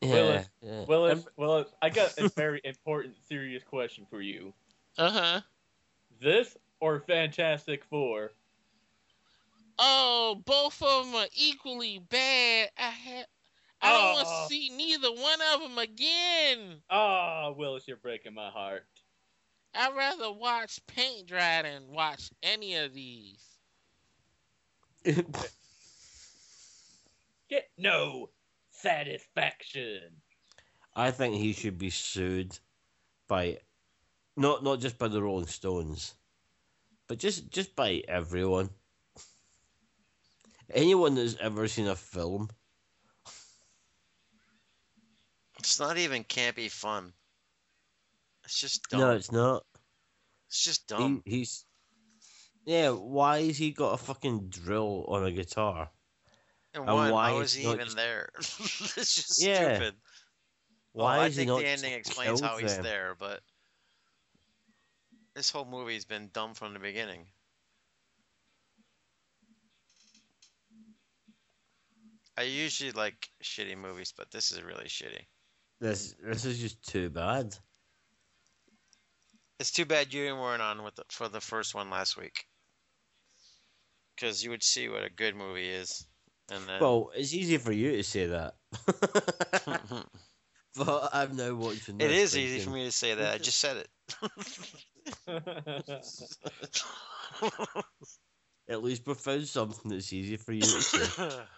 Willis, 0.00 0.48
yeah. 0.62 0.84
Willis, 0.84 1.26
Willis, 1.36 1.66
I 1.82 1.90
got 1.90 2.16
a 2.16 2.28
very 2.28 2.60
important, 2.64 3.16
serious 3.28 3.64
question 3.64 4.06
for 4.08 4.22
you. 4.22 4.54
Uh 4.96 5.10
huh. 5.10 5.40
This 6.20 6.56
or 6.78 7.00
Fantastic 7.00 7.84
Four? 7.84 8.30
Oh, 9.80 10.40
both 10.44 10.80
of 10.80 11.06
them 11.06 11.14
are 11.16 11.26
equally 11.34 11.98
bad. 12.08 12.70
I 12.78 12.90
ha- 12.90 13.24
I 13.82 13.92
don't 13.92 14.14
want 14.14 14.28
Oh. 14.30 14.44
to 14.44 14.48
see 14.48 14.70
neither 14.70 15.10
one 15.10 15.40
of 15.54 15.60
them 15.60 15.78
again. 15.78 16.76
Oh, 16.88 17.54
Willis, 17.58 17.88
you're 17.88 17.96
breaking 17.96 18.34
my 18.34 18.50
heart. 18.50 18.86
I'd 19.74 19.96
rather 19.96 20.30
watch 20.32 20.78
paint 20.86 21.26
dry 21.26 21.62
than 21.62 21.88
watch 21.88 22.30
any 22.44 22.76
of 22.76 22.94
these. 22.94 23.42
Get 27.50 27.68
no 27.76 28.30
satisfaction. 28.70 30.22
I 30.94 31.10
think 31.10 31.34
he 31.34 31.52
should 31.52 31.78
be 31.78 31.90
sued 31.90 32.56
by 33.26 33.58
not 34.36 34.62
not 34.62 34.78
just 34.78 34.98
by 34.98 35.08
the 35.08 35.20
Rolling 35.20 35.48
Stones, 35.48 36.14
but 37.08 37.18
just 37.18 37.50
just 37.50 37.74
by 37.74 38.02
everyone. 38.06 38.70
Anyone 40.72 41.16
that's 41.16 41.34
ever 41.40 41.66
seen 41.66 41.88
a 41.88 41.96
film. 41.96 42.48
It's 45.58 45.80
not 45.80 45.98
even 45.98 46.22
campy 46.22 46.70
fun. 46.70 47.12
It's 48.44 48.60
just 48.60 48.88
dumb. 48.88 49.00
No, 49.00 49.10
it's 49.10 49.32
not. 49.32 49.64
It's 50.48 50.64
just 50.64 50.88
He, 50.88 50.96
dumb. 50.96 51.22
he's 51.26 51.64
yeah. 52.64 52.90
Why 52.90 53.42
has 53.46 53.58
he 53.58 53.72
got 53.72 53.94
a 53.94 53.96
fucking 53.96 54.48
drill 54.48 55.04
on 55.08 55.24
a 55.24 55.32
guitar? 55.32 55.90
And 56.74 56.86
one, 56.86 57.12
why 57.12 57.32
is 57.32 57.54
he 57.54 57.64
even 57.64 57.86
just- 57.86 57.96
there? 57.96 58.30
it's 58.36 59.14
just 59.14 59.42
Yeah. 59.42 59.74
stupid. 59.76 59.94
Oh, 60.94 61.04
why 61.04 61.18
well, 61.18 61.26
I 61.26 61.30
think 61.30 61.48
the 61.48 61.66
ending 61.66 61.92
explains 61.92 62.40
how 62.40 62.58
he's 62.58 62.74
them? 62.74 62.82
there, 62.82 63.14
but 63.18 63.40
this 65.34 65.50
whole 65.50 65.64
movie's 65.64 66.04
been 66.04 66.30
dumb 66.32 66.54
from 66.54 66.74
the 66.74 66.80
beginning. 66.80 67.26
I 72.36 72.42
usually 72.42 72.92
like 72.92 73.28
shitty 73.42 73.76
movies, 73.76 74.12
but 74.16 74.30
this 74.30 74.50
is 74.50 74.62
really 74.62 74.86
shitty. 74.86 75.26
This 75.80 76.14
this 76.22 76.44
is 76.44 76.58
just 76.58 76.82
too 76.82 77.10
bad. 77.10 77.54
It's 79.58 79.70
too 79.70 79.84
bad 79.84 80.12
you 80.12 80.34
weren't 80.34 80.62
on 80.62 80.82
with 80.82 80.94
the, 80.94 81.04
for 81.10 81.28
the 81.28 81.40
first 81.40 81.74
one 81.74 81.90
last 81.90 82.16
week, 82.16 82.46
because 84.16 84.42
you 84.42 84.50
would 84.50 84.62
see 84.62 84.88
what 84.88 85.04
a 85.04 85.10
good 85.10 85.36
movie 85.36 85.68
is, 85.68 86.06
and 86.50 86.68
then 86.68 86.80
Well, 86.80 87.10
it's 87.14 87.32
easy 87.34 87.58
for 87.58 87.72
you 87.72 87.92
to 87.92 88.02
say 88.02 88.26
that, 88.26 88.54
but 90.76 91.10
I'm 91.12 91.36
now 91.36 91.54
watching. 91.54 92.00
it 92.00 92.08
this 92.08 92.36
easy 92.36 92.60
for 92.60 92.70
me 92.70 92.86
to 92.86 92.92
say 92.92 93.14
that. 93.14 93.34
I 93.34 93.38
just 93.38 93.58
said 93.58 93.76
it. 93.76 93.88
At 98.68 98.82
least 98.82 99.06
we 99.06 99.14
found 99.14 99.48
something 99.48 99.90
that's 99.90 100.12
easy 100.12 100.36
for 100.36 100.52
you 100.52 100.60
to 100.60 100.66
say. 100.66 101.42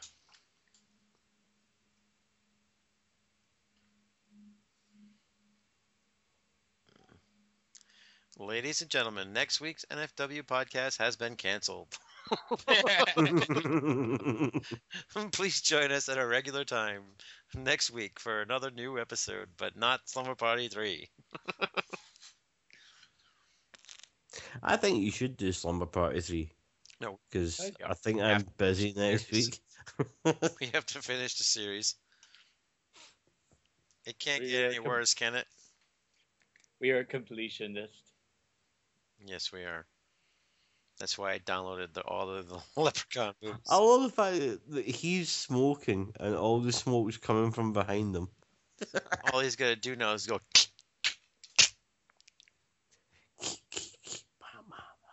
Ladies 8.38 8.80
and 8.80 8.90
gentlemen, 8.90 9.32
next 9.32 9.60
week's 9.60 9.84
NFW 9.90 10.42
podcast 10.42 10.98
has 10.98 11.16
been 11.16 11.36
canceled. 11.36 11.96
Please 15.32 15.60
join 15.60 15.90
us 15.92 16.08
at 16.08 16.18
a 16.18 16.26
regular 16.26 16.64
time 16.64 17.02
next 17.54 17.90
week 17.90 18.18
for 18.20 18.42
another 18.42 18.70
new 18.70 18.98
episode, 18.98 19.48
but 19.56 19.76
not 19.76 20.08
Slumber 20.08 20.34
Party 20.34 20.68
3. 20.68 21.08
I 24.62 24.76
think 24.76 25.02
you 25.02 25.10
should 25.10 25.36
do 25.36 25.52
Slumber 25.52 25.86
Party 25.86 26.20
three. 26.20 26.52
No. 27.00 27.18
because 27.30 27.70
I 27.84 27.94
think 27.94 28.18
We 28.18 28.22
I'm 28.22 28.46
busy 28.56 28.92
next 28.96 29.24
finish. 29.24 29.30
week. 29.30 29.60
We 30.60 30.66
have 30.68 30.86
to 30.86 31.02
finish 31.02 31.36
the 31.36 31.44
series. 31.44 31.96
It 34.06 34.18
can't 34.18 34.42
We 34.42 34.50
get 34.50 34.64
any 34.66 34.76
com- 34.76 34.84
worse, 34.84 35.14
can 35.14 35.34
it? 35.34 35.46
we 36.80 36.90
are 36.90 37.00
a 37.00 37.04
completionist. 37.04 37.88
Yes, 39.24 39.52
we 39.52 39.62
are. 39.64 39.86
That's 41.02 41.18
why 41.18 41.32
I 41.32 41.40
downloaded 41.40 41.94
the, 41.94 42.02
all 42.02 42.30
of 42.30 42.48
the 42.48 42.60
Leprechaun 42.80 43.34
movies. 43.42 43.58
I 43.68 43.76
love 43.76 44.04
the 44.04 44.10
fact 44.10 44.38
that- 44.38 44.70
that 44.70 44.86
he's 44.86 45.28
smoking 45.32 46.12
and 46.20 46.36
all 46.36 46.60
the 46.60 46.70
smoke's 46.70 47.16
coming 47.16 47.50
from 47.50 47.72
behind 47.72 48.14
him. 48.14 48.28
All 49.32 49.40
he's 49.40 49.56
gonna 49.56 49.74
do 49.74 49.96
now 49.96 50.12
is 50.12 50.26
go 50.26 50.38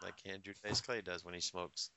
like 0.04 0.14
Andrew 0.26 0.54
Dice 0.64 0.82
Clay 0.82 1.02
does 1.02 1.26
when 1.26 1.34
he 1.34 1.40
smokes. 1.42 1.90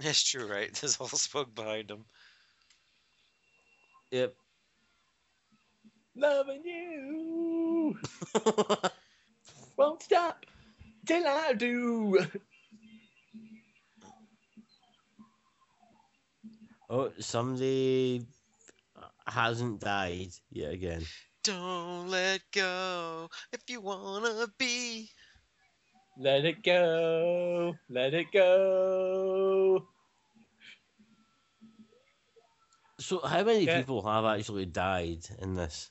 That's 0.00 0.22
true, 0.24 0.50
right? 0.50 0.72
There's 0.74 0.96
all 1.00 1.06
smoke 1.06 1.54
behind 1.54 1.90
him. 1.90 2.04
Yep. 4.10 4.34
Loving 6.16 6.62
you 6.64 7.96
won't 9.76 10.02
stop 10.02 10.46
till 11.10 11.26
I 11.26 11.52
do. 11.54 12.18
Oh, 16.88 17.10
somebody 17.18 18.26
hasn't 19.26 19.80
died 19.80 20.30
yet 20.50 20.72
again. 20.72 21.02
Don't 21.42 22.08
let 22.08 22.42
go 22.52 23.28
if 23.52 23.62
you 23.68 23.80
wanna 23.80 24.46
be. 24.58 25.10
Let 26.18 26.44
it 26.44 26.62
go, 26.62 27.74
let 27.88 28.14
it 28.14 28.30
go. 28.32 29.88
So, 33.00 33.18
how 33.20 33.42
many 33.42 33.66
Yeah. 33.66 33.82
people 33.82 34.06
have 34.06 34.24
actually 34.24 34.66
died 34.66 35.26
in 35.40 35.54
this? 35.54 35.90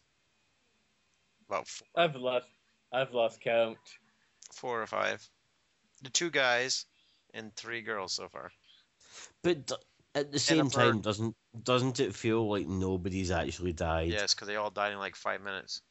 About 1.47 1.67
four, 1.67 1.87
I've 1.97 2.15
lost, 2.15 2.47
I've 2.93 3.11
lost 3.11 3.41
count. 3.41 3.79
Four 4.53 4.81
or 4.81 4.87
five. 4.87 5.27
The 6.01 6.09
two 6.09 6.29
guys 6.29 6.85
and 7.33 7.55
three 7.55 7.81
girls 7.81 8.13
so 8.13 8.27
far. 8.29 8.51
But 9.43 9.67
d- 9.67 9.75
at 10.15 10.31
the 10.31 10.39
same 10.39 10.69
time, 10.69 10.95
bird. 10.97 11.03
doesn't 11.03 11.35
doesn't 11.63 11.99
it 11.99 12.15
feel 12.15 12.49
like 12.49 12.67
nobody's 12.67 13.31
actually 13.31 13.73
died? 13.73 14.09
Yes, 14.09 14.33
because 14.33 14.47
they 14.47 14.55
all 14.55 14.69
died 14.71 14.91
in 14.93 14.99
like 14.99 15.15
five 15.15 15.41
minutes. 15.41 15.81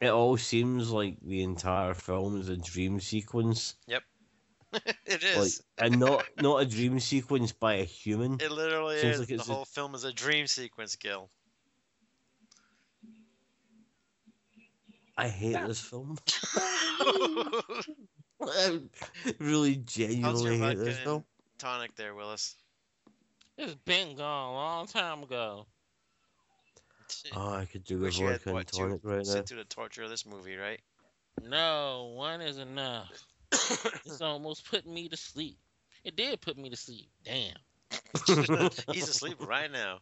It 0.00 0.10
all 0.10 0.36
seems 0.36 0.90
like 0.90 1.18
the 1.20 1.42
entire 1.42 1.94
film 1.94 2.40
is 2.40 2.48
a 2.48 2.56
dream 2.56 3.00
sequence, 3.00 3.74
Yep. 3.88 4.02
it 5.06 5.24
is, 5.24 5.36
like, 5.36 5.86
and 5.90 5.98
not 5.98 6.24
not 6.40 6.62
a 6.62 6.66
dream 6.66 7.00
sequence 7.00 7.52
by 7.52 7.74
a 7.74 7.84
human. 7.84 8.38
It 8.40 8.52
literally 8.52 8.98
Seems 8.98 9.14
is. 9.14 9.20
like 9.20 9.28
the 9.28 9.34
it's 9.34 9.48
a- 9.48 9.52
whole 9.52 9.64
film 9.64 9.94
is 9.94 10.04
a 10.04 10.12
dream 10.12 10.46
sequence, 10.46 10.94
Gil. 10.96 11.30
I 15.18 15.26
hate 15.28 15.66
this 15.66 15.80
film. 15.80 16.16
I 18.40 18.80
really 19.40 19.74
How's 19.74 19.84
genuinely 19.84 20.56
your 20.56 20.66
hate 20.68 20.78
this 20.78 20.96
and 20.96 21.04
film. 21.04 21.24
tonic 21.58 21.96
there, 21.96 22.14
Willis? 22.14 22.54
It's 23.56 23.74
been 23.74 24.16
gone 24.16 24.50
a 24.50 24.52
long 24.52 24.86
time 24.86 25.24
ago. 25.24 25.66
Oh, 27.34 27.54
I 27.54 27.64
could 27.64 27.82
do 27.82 27.98
a 27.98 28.02
Wish 28.02 28.20
you 28.20 28.28
vodka 28.28 28.54
and 28.54 28.66
tonic 28.68 29.00
right 29.02 29.16
now. 29.16 29.22
sit 29.24 29.48
through 29.48 29.58
the 29.58 29.64
torture 29.64 30.04
of 30.04 30.10
this 30.10 30.24
movie, 30.24 30.56
right? 30.56 30.80
No, 31.42 32.12
one 32.14 32.40
is 32.40 32.58
enough. 32.58 33.10
it's 33.52 34.20
almost 34.20 34.70
putting 34.70 34.94
me 34.94 35.08
to 35.08 35.16
sleep. 35.16 35.58
It 36.04 36.14
did 36.14 36.40
put 36.40 36.56
me 36.56 36.70
to 36.70 36.76
sleep. 36.76 37.08
Damn. 37.24 37.56
He's 38.92 39.08
asleep 39.08 39.44
right 39.44 39.70
now. 39.70 39.98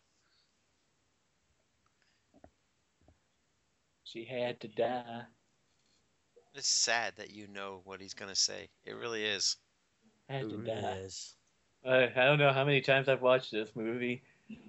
She 4.06 4.24
had 4.24 4.60
to 4.60 4.68
die. 4.68 5.24
It's 6.54 6.68
sad 6.68 7.16
that 7.16 7.30
you 7.30 7.48
know 7.48 7.80
what 7.84 8.00
he's 8.00 8.14
gonna 8.14 8.36
say. 8.36 8.68
It 8.84 8.92
really 8.92 9.24
is. 9.24 9.56
Had 10.28 10.42
It 10.44 10.50
to 10.50 10.56
really 10.56 10.70
die. 10.80 10.92
is. 10.98 11.34
I, 11.84 12.04
I 12.04 12.24
don't 12.24 12.38
know 12.38 12.52
how 12.52 12.64
many 12.64 12.80
times 12.80 13.08
I've 13.08 13.20
watched 13.20 13.50
this 13.50 13.74
movie. 13.74 14.22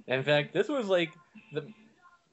In 0.07 0.23
fact, 0.23 0.53
this 0.53 0.67
was 0.67 0.87
like 0.87 1.13
the 1.53 1.71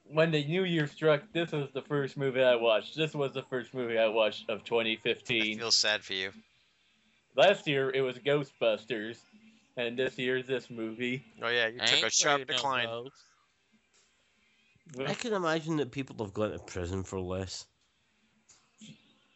when 0.05 0.31
the 0.31 0.43
new 0.43 0.63
year 0.63 0.87
struck. 0.87 1.21
This 1.31 1.51
was 1.51 1.69
the 1.73 1.83
first 1.83 2.17
movie 2.17 2.41
I 2.43 2.55
watched. 2.55 2.95
This 2.95 3.13
was 3.13 3.33
the 3.33 3.43
first 3.43 3.73
movie 3.73 3.97
I 3.99 4.07
watched 4.07 4.49
of 4.49 4.63
2015. 4.63 5.41
I 5.41 5.45
2015. 5.45 5.59
feel 5.59 5.71
sad 5.71 6.03
for 6.03 6.13
you. 6.13 6.31
Last 7.35 7.67
year 7.67 7.91
it 7.91 8.01
was 8.01 8.17
Ghostbusters, 8.17 9.19
and 9.77 9.97
this 9.97 10.17
year's 10.17 10.47
this 10.47 10.69
movie. 10.71 11.23
Oh 11.41 11.49
yeah, 11.49 11.67
you 11.67 11.79
took 11.79 11.89
ain't 11.89 12.07
a 12.07 12.09
sharp 12.09 12.41
afraid 12.41 12.41
of 12.41 12.47
no 12.49 12.55
decline. 12.55 12.85
ghosts. 12.87 13.24
I 15.05 15.13
can 15.13 15.33
imagine 15.33 15.77
that 15.77 15.91
people 15.91 16.23
have 16.23 16.33
gone 16.33 16.51
to 16.51 16.59
prison 16.59 17.03
for 17.03 17.19
less. 17.19 17.65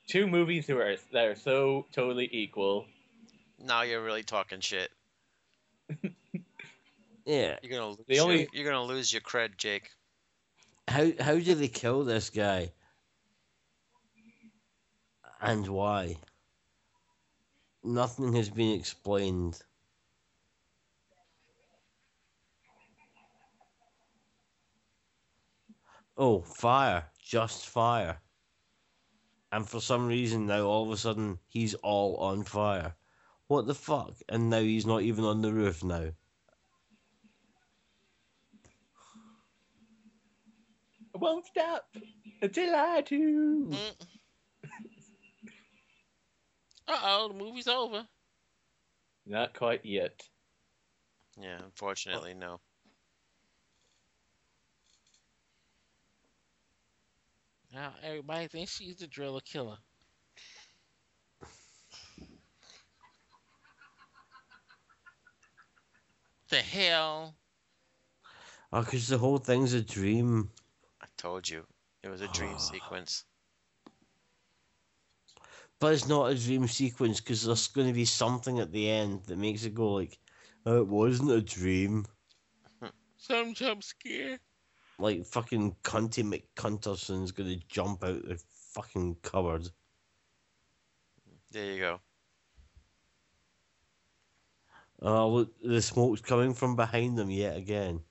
Two 0.07 0.27
movies 0.27 0.67
that 0.67 0.77
are 0.77 0.95
that 1.13 1.25
are 1.25 1.35
so 1.35 1.85
totally 1.91 2.29
equal. 2.31 2.85
Now 3.59 3.81
you're 3.81 4.03
really 4.03 4.23
talking 4.23 4.59
shit. 4.59 4.89
Yeah. 7.29 7.57
You're 7.61 7.79
gonna 7.79 7.89
lose. 7.89 7.97
The 8.07 8.15
your, 8.15 8.47
You're 8.53 8.71
gonna 8.71 8.83
lose 8.85 9.13
your 9.13 9.21
cred, 9.21 9.55
Jake. 9.55 9.91
How 10.87 11.11
how 11.19 11.37
did 11.37 11.59
they 11.59 11.67
kill 11.67 12.03
this 12.03 12.31
guy? 12.31 12.71
And 15.39 15.67
why? 15.67 16.17
Nothing 17.83 18.33
has 18.33 18.49
been 18.49 18.79
explained. 18.79 19.61
Oh, 26.19 26.41
fire. 26.41 27.05
Just 27.23 27.69
fire. 27.69 28.19
And 29.53 29.67
for 29.67 29.79
some 29.79 30.05
reason 30.05 30.47
now 30.47 30.65
all 30.65 30.83
of 30.83 30.91
a 30.91 30.97
sudden 30.97 31.39
he's 31.47 31.75
all 31.75 32.17
on 32.17 32.43
fire. 32.43 32.93
What 33.47 33.65
the 33.65 33.73
fuck? 33.73 34.15
And 34.27 34.49
now 34.49 34.59
he's 34.59 34.85
not 34.85 35.01
even 35.01 35.23
on 35.23 35.41
the 35.41 35.53
roof 35.53 35.81
now. 35.81 36.11
I 41.15 41.17
won't 41.17 41.47
stop 41.47 41.85
until 42.41 42.75
I 42.75 43.01
do. 43.01 43.67
Mm. 43.69 43.95
Uh 46.87 46.99
oh, 47.03 47.27
the 47.29 47.33
movie's 47.33 47.67
over. 47.67 48.05
Not 49.25 49.53
quite 49.53 49.85
yet. 49.85 50.21
Yeah, 51.39 51.59
unfortunately, 51.63 52.33
no. 52.33 52.59
Now 57.71 57.93
everybody 58.03 58.47
thinks 58.47 58.75
she's 58.75 58.97
the 58.97 59.07
driller 59.07 59.41
killer. 59.41 59.77
The 66.49 66.61
hell? 66.61 67.35
Oh, 68.73 68.81
because 68.81 69.07
the 69.07 69.19
whole 69.19 69.37
thing's 69.37 69.73
a 69.73 69.81
dream. 69.81 70.49
I 71.01 71.05
told 71.15 71.47
you, 71.47 71.63
it 72.03 72.09
was 72.09 72.21
a 72.21 72.27
dream 72.29 72.53
ah. 72.55 72.57
sequence. 72.57 73.23
But 75.79 75.93
it's 75.93 76.07
not 76.07 76.31
a 76.31 76.35
dream 76.35 76.67
sequence 76.67 77.21
because 77.21 77.45
there's 77.45 77.67
going 77.67 77.87
to 77.87 77.93
be 77.93 78.05
something 78.05 78.59
at 78.59 78.71
the 78.71 78.89
end 78.89 79.23
that 79.25 79.37
makes 79.37 79.63
it 79.63 79.75
go 79.75 79.93
like, 79.93 80.19
oh, 80.65 80.81
it 80.81 80.87
wasn't 80.87 81.31
a 81.31 81.41
dream. 81.41 82.05
Some 83.17 83.53
jump 83.53 83.83
scare. 83.83 84.39
Like 84.99 85.25
fucking 85.25 85.75
Cunty 85.83 86.23
McCunterson's 86.23 87.31
to 87.31 87.55
jump 87.69 88.03
out 88.03 88.27
the 88.27 88.39
fucking 88.73 89.15
cupboard. 89.23 89.69
There 91.51 91.73
you 91.73 91.79
go. 91.79 91.99
Oh, 95.01 95.29
look, 95.29 95.53
the 95.63 95.81
smoke's 95.81 96.21
coming 96.21 96.53
from 96.53 96.75
behind 96.75 97.17
them 97.17 97.29
yet 97.29 97.55
again. 97.55 98.01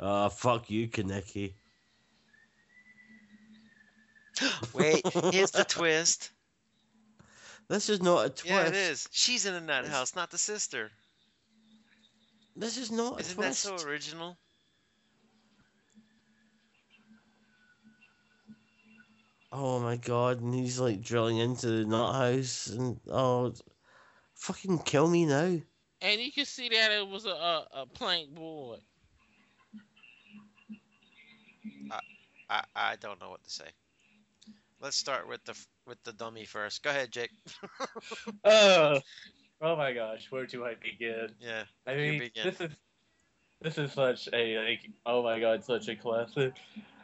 Ah, 0.00 0.28
fuck 0.28 0.70
you, 0.70 0.88
Kaneki. 0.88 1.52
Wait, 4.74 5.06
here's 5.32 5.50
the 5.50 5.64
twist. 5.64 6.30
This 7.68 7.90
is 7.90 8.00
not 8.00 8.24
a 8.24 8.30
twist. 8.30 8.46
Yeah, 8.46 8.66
it 8.66 8.74
is. 8.74 9.06
She's 9.12 9.44
in 9.44 9.52
the 9.52 9.60
nut 9.60 9.86
house, 9.86 10.16
not 10.16 10.30
the 10.30 10.38
sister. 10.38 10.90
This 12.58 12.76
is 12.76 12.90
not 12.90 13.18
a 13.18 13.20
Isn't 13.20 13.40
that 13.40 13.54
so 13.54 13.76
original? 13.86 14.36
Oh 19.52 19.78
my 19.78 19.96
god, 19.96 20.40
and 20.40 20.52
he's 20.52 20.80
like 20.80 21.00
drilling 21.00 21.38
into 21.38 21.68
the 21.68 21.84
nut 21.84 22.14
house 22.14 22.66
and 22.66 22.98
oh 23.08 23.54
fucking 24.34 24.80
kill 24.80 25.08
me 25.08 25.24
now. 25.24 25.60
And 26.00 26.20
you 26.20 26.32
can 26.32 26.44
see 26.44 26.68
that 26.68 26.90
it 26.90 27.06
was 27.06 27.26
a, 27.26 27.30
a, 27.30 27.66
a 27.72 27.86
plank 27.86 28.34
board. 28.34 28.80
I, 32.50 32.64
I 32.74 32.96
don't 32.96 33.20
know 33.20 33.30
what 33.30 33.44
to 33.44 33.50
say. 33.50 33.68
Let's 34.80 34.96
start 34.96 35.28
with 35.28 35.44
the 35.44 35.54
with 35.86 36.02
the 36.04 36.12
dummy 36.12 36.44
first. 36.44 36.82
Go 36.82 36.90
ahead, 36.90 37.12
Jake. 37.12 37.30
Oh, 38.44 39.00
oh 39.60 39.76
my 39.76 39.92
gosh, 39.92 40.26
where 40.30 40.46
do 40.46 40.64
I 40.64 40.74
begin? 40.74 41.30
yeah. 41.40 41.64
I 41.86 41.94
mean, 41.96 42.30
this 42.42 42.60
is 42.60 42.70
this 43.60 43.78
is 43.78 43.92
such 43.92 44.28
a 44.32 44.58
like, 44.58 44.90
oh 45.06 45.22
my 45.22 45.40
god, 45.40 45.64
such 45.64 45.88
a 45.88 45.96
classic. 45.96 46.54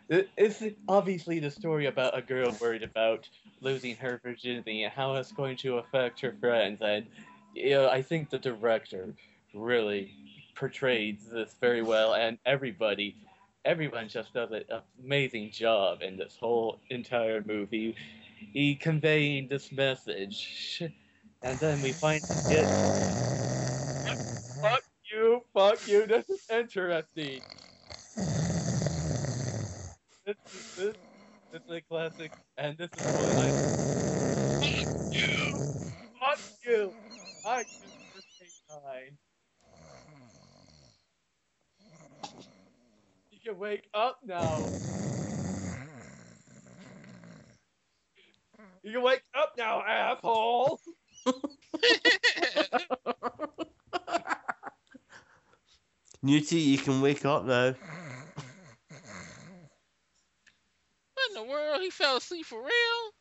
It- 0.09 0.29
It's 0.37 0.63
obviously 0.89 1.39
the 1.41 1.51
story 1.51 1.87
about 1.87 2.17
a 2.17 2.23
girl 2.23 2.55
worried 2.61 2.83
about 2.83 3.29
losing 3.61 3.97
her 3.97 4.21
virginity 4.23 4.83
and 4.85 4.93
how 4.93 5.15
it's 5.15 5.33
going 5.33 5.57
to 5.59 5.79
affect 5.79 6.21
her 6.21 6.33
friends. 6.41 6.81
And 6.83 7.07
you 7.55 7.71
know, 7.71 7.89
I 7.89 8.03
think 8.03 8.31
the 8.31 8.39
director 8.39 9.15
really 9.55 10.13
portrays 10.55 11.27
this 11.33 11.55
very 11.61 11.83
well, 11.83 12.15
and 12.15 12.39
everybody, 12.47 13.17
everyone 13.65 14.09
just 14.09 14.33
does 14.35 14.51
an 14.53 14.65
amazing 15.03 15.51
job 15.51 16.03
in 16.03 16.17
this 16.17 16.37
whole 16.39 16.79
entire 16.91 17.43
movie. 17.47 17.97
He 18.53 18.75
conveying 18.75 19.49
this 19.49 19.73
message, 19.73 20.83
and 21.45 21.61
then 21.61 21.83
we 21.83 21.95
find 21.95 22.25
it. 22.49 22.73
Fuck 24.63 24.83
you, 25.13 25.43
fuck 25.55 25.81
you. 25.87 26.07
This 26.07 26.29
is 26.31 26.41
interesting. 26.51 27.43
This 30.27 30.37
is 30.53 30.63
this, 30.77 30.95
this 31.53 31.63
is 31.69 31.77
a 31.77 31.83
classic, 31.83 32.33
and 32.59 32.79
this 32.79 32.91
is 32.97 33.07
what 33.13 33.31
I. 33.39 33.55
Fuck 36.21 36.43
you, 36.67 36.95
fuck 37.45 37.67
you. 37.83 37.89
I 38.15 38.17
just 38.17 38.27
nine. 38.71 39.19
You 43.31 43.39
can 43.45 43.59
wake 43.59 43.89
up 43.95 44.19
now. 44.25 44.73
You 48.85 48.93
can 48.95 49.03
wake 49.03 49.23
up 49.37 49.55
now, 49.59 49.83
asshole. 49.85 50.81
Newty, 56.25 56.65
you 56.65 56.79
can 56.79 57.01
wake 57.01 57.25
up 57.25 57.45
now. 57.45 57.75
What 61.15 61.29
in 61.29 61.35
the 61.35 61.45
world? 61.45 61.81
He 61.83 61.91
fell 61.91 62.17
asleep 62.17 62.47
for 62.47 62.61
real? 62.61 63.13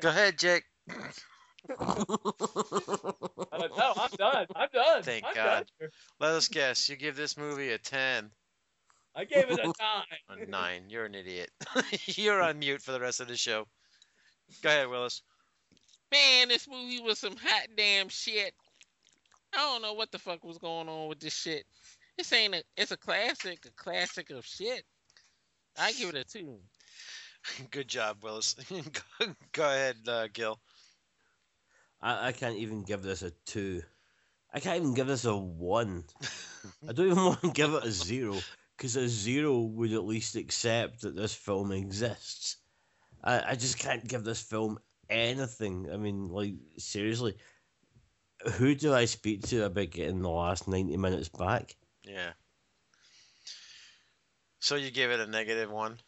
Go 0.00 0.08
ahead, 0.08 0.38
Jake. 0.38 0.64
No, 3.76 3.92
I'm 3.96 4.10
done. 4.18 4.46
I'm 4.54 4.68
done. 4.72 5.02
Thank 5.02 5.24
I'm 5.26 5.34
God. 5.34 5.66
Done. 5.80 5.90
Let 6.18 6.32
us 6.32 6.48
guess. 6.48 6.88
You 6.88 6.96
give 6.96 7.16
this 7.16 7.36
movie 7.36 7.70
a 7.70 7.78
10. 7.78 8.30
I 9.14 9.24
gave 9.24 9.50
it 9.50 9.58
a 9.58 9.66
nine. 9.66 9.74
A 10.42 10.46
9. 10.46 10.82
You're 10.88 11.04
an 11.04 11.14
idiot. 11.14 11.50
You're 12.06 12.40
on 12.40 12.58
mute 12.58 12.82
for 12.82 12.92
the 12.92 13.00
rest 13.00 13.20
of 13.20 13.28
the 13.28 13.36
show. 13.36 13.66
Go 14.62 14.68
ahead, 14.68 14.88
Willis. 14.88 15.22
Man, 16.12 16.48
this 16.48 16.68
movie 16.68 17.00
was 17.00 17.18
some 17.18 17.36
hot 17.36 17.68
damn 17.76 18.08
shit. 18.08 18.54
I 19.54 19.58
don't 19.58 19.82
know 19.82 19.94
what 19.94 20.10
the 20.10 20.18
fuck 20.18 20.44
was 20.44 20.58
going 20.58 20.88
on 20.88 21.08
with 21.08 21.20
this 21.20 21.34
shit. 21.34 21.64
This 22.16 22.32
ain't 22.32 22.54
a. 22.54 22.62
It's 22.76 22.92
a 22.92 22.96
classic, 22.96 23.64
a 23.66 23.70
classic 23.82 24.30
of 24.30 24.44
shit. 24.44 24.84
I 25.78 25.92
give 25.92 26.10
it 26.10 26.16
a 26.16 26.24
two. 26.24 26.58
Good 27.70 27.88
job, 27.88 28.18
Willis. 28.22 28.54
go, 28.54 29.26
go 29.52 29.64
ahead, 29.64 29.96
uh, 30.06 30.28
Gil. 30.32 30.58
I, 32.02 32.28
I 32.28 32.32
can't 32.32 32.56
even 32.56 32.82
give 32.82 33.02
this 33.02 33.22
a 33.22 33.30
two. 33.46 33.82
I 34.52 34.60
can't 34.60 34.78
even 34.78 34.94
give 34.94 35.06
this 35.06 35.24
a 35.24 35.36
one. 35.36 36.04
I 36.88 36.92
don't 36.92 37.06
even 37.06 37.24
want 37.24 37.40
to 37.42 37.50
give 37.52 37.72
it 37.74 37.84
a 37.84 37.90
zero 37.90 38.36
because 38.76 38.96
a 38.96 39.08
zero 39.08 39.60
would 39.60 39.92
at 39.92 40.04
least 40.04 40.36
accept 40.36 41.02
that 41.02 41.14
this 41.14 41.34
film 41.34 41.72
exists. 41.72 42.56
I, 43.22 43.50
I 43.50 43.54
just 43.54 43.78
can't 43.78 44.06
give 44.06 44.24
this 44.24 44.40
film 44.40 44.78
anything. 45.08 45.90
I 45.92 45.96
mean, 45.96 46.28
like 46.28 46.54
seriously, 46.78 47.36
who 48.52 48.74
do 48.74 48.94
I 48.94 49.04
speak 49.04 49.42
to 49.48 49.64
about 49.64 49.90
getting 49.90 50.22
the 50.22 50.30
last 50.30 50.68
ninety 50.68 50.96
minutes 50.96 51.28
back? 51.28 51.76
Yeah. 52.04 52.32
So 54.60 54.76
you 54.76 54.90
gave 54.90 55.10
it 55.10 55.20
a 55.20 55.26
negative 55.26 55.70
one? 55.70 55.98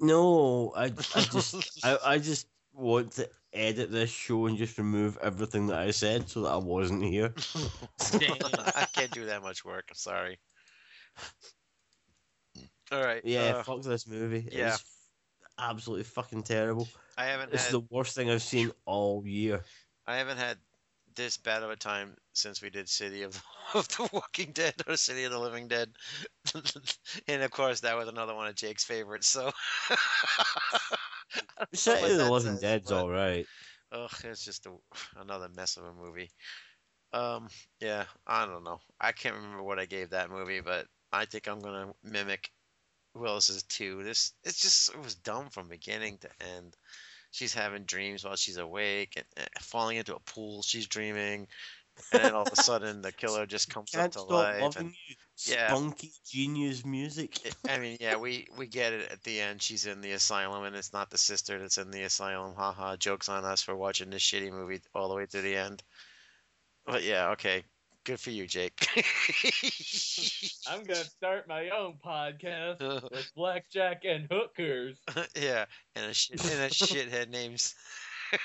No, 0.00 0.72
I, 0.76 0.84
I 0.84 0.88
just 1.22 1.84
I, 1.84 1.98
I 2.04 2.18
just 2.18 2.48
want 2.74 3.12
to 3.12 3.28
edit 3.52 3.90
this 3.90 4.10
show 4.10 4.46
and 4.46 4.58
just 4.58 4.76
remove 4.76 5.16
everything 5.22 5.68
that 5.68 5.78
I 5.78 5.90
said 5.90 6.28
so 6.28 6.42
that 6.42 6.50
I 6.50 6.56
wasn't 6.56 7.04
here. 7.04 7.32
I 8.12 8.86
can't 8.92 9.10
do 9.12 9.26
that 9.26 9.42
much 9.42 9.64
work. 9.64 9.86
I'm 9.88 9.96
sorry. 9.96 10.38
All 12.92 13.02
right. 13.02 13.22
Yeah, 13.24 13.56
uh, 13.56 13.62
fuck 13.62 13.82
this 13.82 14.06
movie. 14.06 14.48
yeah. 14.52 14.76
It's 15.58 15.64
absolutely 15.64 16.04
fucking 16.04 16.42
terrible. 16.42 16.88
I 17.16 17.26
haven't 17.26 17.50
This 17.50 17.62
is 17.62 17.66
had 17.68 17.74
the 17.74 17.86
worst 17.90 18.14
thing 18.14 18.30
I've 18.30 18.42
seen 18.42 18.70
all 18.84 19.22
year. 19.26 19.62
I 20.06 20.16
haven't 20.16 20.38
had 20.38 20.58
this 21.14 21.38
bad 21.38 21.62
of 21.62 21.70
a 21.70 21.76
time 21.76 22.14
since 22.34 22.60
we 22.60 22.68
did 22.68 22.88
City 22.88 23.22
of, 23.22 23.42
of 23.74 23.88
the 23.88 24.08
Walking 24.12 24.52
Dead 24.52 24.74
or 24.86 24.96
City 24.96 25.24
of 25.24 25.32
the 25.32 25.38
Living 25.38 25.66
Dead, 25.66 25.90
and 27.28 27.42
of 27.42 27.50
course 27.50 27.80
that 27.80 27.96
was 27.96 28.08
another 28.08 28.34
one 28.34 28.48
of 28.48 28.54
Jake's 28.54 28.84
favorites. 28.84 29.28
So 29.28 29.50
I 29.90 29.96
don't 31.58 31.58
know 31.58 31.66
City 31.74 32.12
of 32.12 32.18
the 32.18 32.30
Living 32.30 32.52
says, 32.52 32.60
Dead's 32.60 32.90
but- 32.90 33.02
alright. 33.02 33.46
Ugh, 33.92 34.10
it's 34.24 34.44
just 34.44 34.66
a, 34.66 34.72
another 35.20 35.48
mess 35.54 35.76
of 35.76 35.84
a 35.84 35.92
movie. 35.94 36.28
Um, 37.12 37.48
yeah, 37.80 38.04
I 38.26 38.44
don't 38.44 38.64
know. 38.64 38.80
I 39.00 39.12
can't 39.12 39.36
remember 39.36 39.62
what 39.62 39.78
I 39.78 39.86
gave 39.86 40.10
that 40.10 40.28
movie, 40.28 40.60
but 40.60 40.86
I 41.12 41.24
think 41.24 41.46
I'm 41.46 41.60
gonna 41.60 41.92
mimic 42.02 42.50
Willis's 43.16 43.62
two. 43.64 44.02
This 44.02 44.32
it's 44.44 44.60
just 44.60 44.90
it 44.94 45.02
was 45.02 45.14
dumb 45.14 45.48
from 45.50 45.68
beginning 45.68 46.18
to 46.18 46.28
end. 46.56 46.76
She's 47.30 47.54
having 47.54 47.84
dreams 47.84 48.24
while 48.24 48.36
she's 48.36 48.56
awake 48.56 49.14
and, 49.16 49.26
and 49.36 49.48
falling 49.60 49.96
into 49.96 50.16
a 50.16 50.20
pool. 50.20 50.62
She's 50.62 50.86
dreaming, 50.86 51.48
and 52.12 52.22
then 52.22 52.34
all 52.34 52.42
of 52.42 52.52
a 52.52 52.56
sudden 52.56 53.02
the 53.02 53.12
killer 53.12 53.46
just 53.46 53.68
comes 53.68 53.94
up 53.94 54.12
to 54.12 54.22
life. 54.22 54.60
loving 54.62 54.86
And 54.86 54.94
you. 55.08 55.16
yeah. 55.46 55.68
Spunky 55.68 56.12
genius 56.30 56.84
music. 56.84 57.38
I 57.68 57.78
mean, 57.78 57.98
yeah, 58.00 58.16
we 58.16 58.46
we 58.56 58.66
get 58.66 58.92
it 58.92 59.10
at 59.10 59.22
the 59.22 59.40
end. 59.40 59.62
She's 59.62 59.86
in 59.86 60.00
the 60.00 60.12
asylum, 60.12 60.64
and 60.64 60.76
it's 60.76 60.92
not 60.92 61.10
the 61.10 61.18
sister 61.18 61.58
that's 61.58 61.78
in 61.78 61.90
the 61.90 62.02
asylum. 62.02 62.54
Haha, 62.56 62.96
jokes 62.96 63.28
on 63.28 63.44
us 63.44 63.62
for 63.62 63.76
watching 63.76 64.10
this 64.10 64.22
shitty 64.22 64.50
movie 64.52 64.80
all 64.94 65.08
the 65.08 65.14
way 65.14 65.26
to 65.26 65.40
the 65.40 65.56
end. 65.56 65.82
But 66.86 67.02
yeah, 67.02 67.30
okay, 67.30 67.64
good 68.06 68.20
for 68.20 68.30
you, 68.30 68.46
Jake. 68.46 68.86
I'm 70.68 70.84
gonna 70.84 71.04
start 71.04 71.48
my 71.48 71.70
own 71.70 71.94
podcast 72.04 72.80
with 73.10 73.30
blackjack 73.34 74.04
and 74.04 74.28
hookers. 74.30 74.96
yeah, 75.36 75.64
and 75.96 76.06
a 76.06 76.14
shit 76.14 76.42
and 76.44 76.62
a 76.62 76.68
shithead 76.68 77.30
names. 77.30 77.74
I 78.32 78.38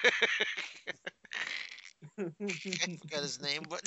forgot 2.99 3.21
his 3.21 3.39
name, 3.41 3.61
but 3.69 3.81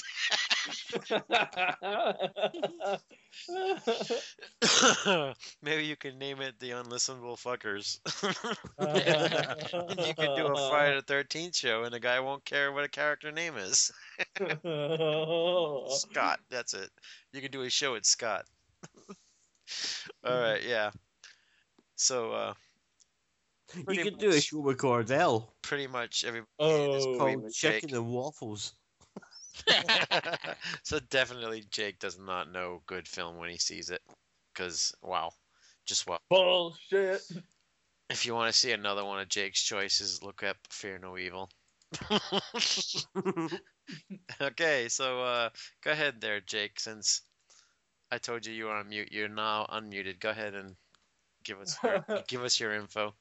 maybe 5.61 5.85
you 5.85 5.97
can 5.97 6.19
name 6.19 6.41
it 6.41 6.59
the 6.61 6.71
unlistenable 6.71 7.37
fuckers. 7.37 7.99
you 10.07 10.15
can 10.15 10.37
do 10.37 10.47
a 10.47 10.71
Friday 10.71 10.97
the 10.97 11.03
Thirteenth 11.07 11.57
show, 11.57 11.83
and 11.83 11.93
the 11.93 12.01
guy 12.01 12.21
won't 12.21 12.45
care 12.45 12.73
what 12.73 12.85
a 12.85 12.89
character 12.89 13.33
name 13.33 13.57
is. 13.57 13.91
Scott, 15.97 16.41
that's 16.51 16.75
it. 16.75 16.91
You 17.33 17.41
can 17.41 17.51
do 17.51 17.63
a 17.63 17.71
show 17.71 17.95
at 17.95 18.07
Scott. 18.07 18.45
All 20.25 20.41
right, 20.41 20.63
yeah. 20.63 20.91
So, 21.97 22.33
uh, 22.33 22.55
You 23.75 23.85
pretty 23.85 24.03
could 24.03 24.19
do 24.19 24.31
a 24.31 24.41
show 24.41 24.61
with 24.61 24.79
Cordell 24.79 25.49
pretty 25.63 25.87
much 25.87 26.25
every 26.25 26.43
Oh, 26.59 27.17
called 27.19 27.53
Chicken 27.53 27.95
and 27.95 28.09
Waffles. 28.09 28.75
so 30.83 30.99
definitely 31.11 31.65
Jake 31.71 31.99
does 31.99 32.19
not 32.19 32.51
know 32.51 32.83
good 32.87 33.07
film 33.07 33.39
when 33.39 33.51
he 33.51 33.59
sees 33.59 33.91
it, 33.91 34.03
because 34.53 34.93
wow, 35.03 35.31
just 35.87 36.07
wow. 36.07 36.19
bullshit. 36.29 37.23
If 38.11 38.27
you 38.27 38.35
want 38.35 38.53
to 38.53 38.59
see 38.59 38.73
another 38.73 39.05
one 39.05 39.21
of 39.21 39.29
Jake's 39.29 39.63
choices, 39.63 40.23
look 40.23 40.43
up 40.43 40.57
Fear 40.71 40.99
No 40.99 41.17
Evil. 41.17 41.49
okay, 44.41 44.89
so 44.89 45.23
uh, 45.23 45.49
go 45.83 45.91
ahead 45.91 46.21
there, 46.21 46.41
Jake. 46.41 46.81
Since 46.81 47.23
I 48.11 48.19
told 48.19 48.47
you 48.47 48.53
you 48.53 48.67
were 48.67 48.75
on 48.75 48.89
mute, 48.89 49.13
you're 49.13 49.29
now 49.29 49.67
unmuted. 49.73 50.21
Go 50.21 50.31
ahead 50.31 50.55
and 50.55 50.75
give 51.45 51.61
us 51.61 51.77
your, 51.83 52.05
give 52.29 52.43
us 52.43 52.59
your 52.59 52.75
info. 52.75 53.15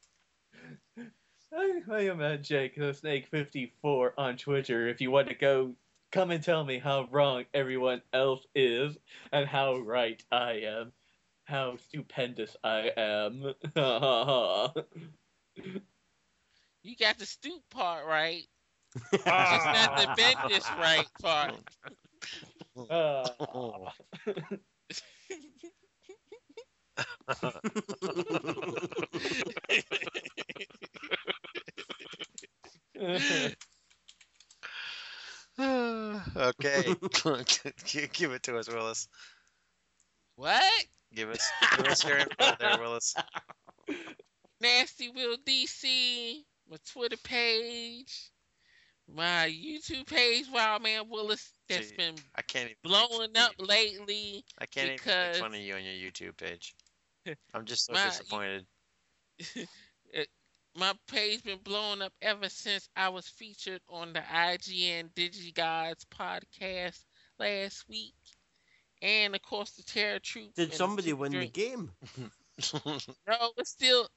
I, 1.56 1.82
I 1.92 2.00
am 2.02 2.22
at 2.22 2.44
Jake 2.44 2.76
the 2.76 2.94
Snake 2.94 3.28
54 3.28 4.14
on 4.18 4.38
Twitter. 4.38 4.88
If 4.88 5.02
you 5.02 5.12
want 5.12 5.28
to 5.30 5.36
go, 5.36 5.76
come 6.12 6.32
and 6.32 6.44
tell 6.44 6.64
me 6.64 6.80
how 6.80 7.08
wrong 7.12 7.46
everyone 7.54 8.02
else 8.14 8.46
is 8.56 8.98
and 9.32 9.48
how 9.48 9.78
right 9.78 10.22
I 10.32 10.62
am. 10.66 10.92
How 11.46 11.78
stupendous 11.78 12.56
I 12.64 12.92
am. 12.98 13.54
You 16.86 16.98
got 16.98 17.18
the 17.18 17.26
stoop 17.26 17.62
part 17.70 18.06
right. 18.06 18.46
Just 18.94 19.26
not 19.26 19.98
the 19.98 20.14
bend 20.18 20.38
this 20.50 20.70
right 20.78 21.08
part. 21.22 21.56
Uh, 22.90 23.30
okay, 36.36 36.84
give 38.14 38.32
it 38.32 38.44
to 38.44 38.58
us, 38.58 38.68
Willis. 38.68 39.08
What? 40.36 40.86
Give 41.14 41.30
us, 41.30 41.48
give 41.78 41.88
us 41.88 42.04
your 42.04 42.18
info 42.18 42.56
there, 42.60 42.78
Willis. 42.80 43.14
Nasty 44.62 45.10
Will 45.10 45.38
DC, 45.38 46.44
my 46.70 46.78
Twitter 46.92 47.18
page, 47.24 48.32
my 49.12 49.48
YouTube 49.50 50.08
page, 50.08 50.46
Wild 50.52 50.82
Man 50.84 51.10
Willis, 51.10 51.52
that's 51.70 51.90
See, 51.90 51.96
been 51.96 52.16
I 52.36 52.42
can't 52.42 52.66
even 52.66 52.76
blowing 52.84 53.36
up 53.38 53.54
lately. 53.60 54.44
I 54.60 54.66
can't 54.66 54.86
even 54.88 54.98
because- 54.98 55.36
make 55.36 55.42
fun 55.44 55.54
of 55.54 55.60
you 55.62 55.76
on 55.76 55.84
your 55.84 55.94
YouTube 56.12 56.38
page. 56.38 56.76
I'm 57.54 57.66
just 57.66 57.86
so 57.86 57.94
My- 57.94 58.06
disappointed. 58.06 58.66
My 60.76 60.94
page 61.08 61.44
been 61.44 61.60
blowing 61.64 62.02
up 62.02 62.14
ever 62.22 62.50
since 62.50 62.90
I 62.96 63.10
was 63.10 63.28
featured 63.28 63.82
on 63.90 64.12
the 64.14 64.22
IGN 64.22 65.14
DigiGods 65.14 66.06
podcast 66.12 67.00
last 67.38 67.88
week. 67.88 68.16
And 69.04 69.36
of 69.36 69.42
course 69.44 69.72
the 69.72 69.84
Terror 69.84 70.18
Troop. 70.18 70.56
Did 70.56 70.74
somebody 70.74 71.10
Super 71.10 71.22
win 71.22 71.32
the 71.34 71.46
game? 71.48 71.92
No, 73.28 73.52
it's 73.58 73.72
still 73.72 74.08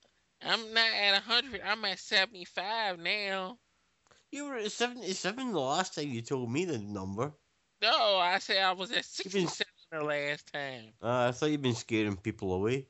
I'm 0.43 0.73
not 0.75 0.89
at 0.95 1.23
hundred, 1.23 1.61
I'm 1.65 1.85
at 1.87 1.99
seventy 1.99 2.45
five 2.45 2.99
now. 2.99 3.59
You 4.33 4.47
were 4.47 4.57
at 4.57 4.73
77 4.73 5.53
the 5.53 5.59
last 5.61 5.95
time 5.95 6.09
you 6.09 6.23
told 6.23 6.51
me 6.51 6.65
the 6.65 6.79
number. 6.79 7.33
No, 7.83 8.17
I 8.19 8.39
said 8.39 8.63
I 8.63 8.73
was 8.73 8.91
at 8.91 9.07
You've 9.25 9.33
been- 9.33 9.49
sixty 9.49 9.65
seven 9.93 10.01
the 10.01 10.05
last 10.05 10.53
time. 10.53 10.85
Uh, 11.03 11.29
I 11.29 11.33
thought 11.33 11.51
you'd 11.51 11.63
been 11.63 11.75
scaring 11.75 12.17
people 12.17 12.53
away. 12.55 12.87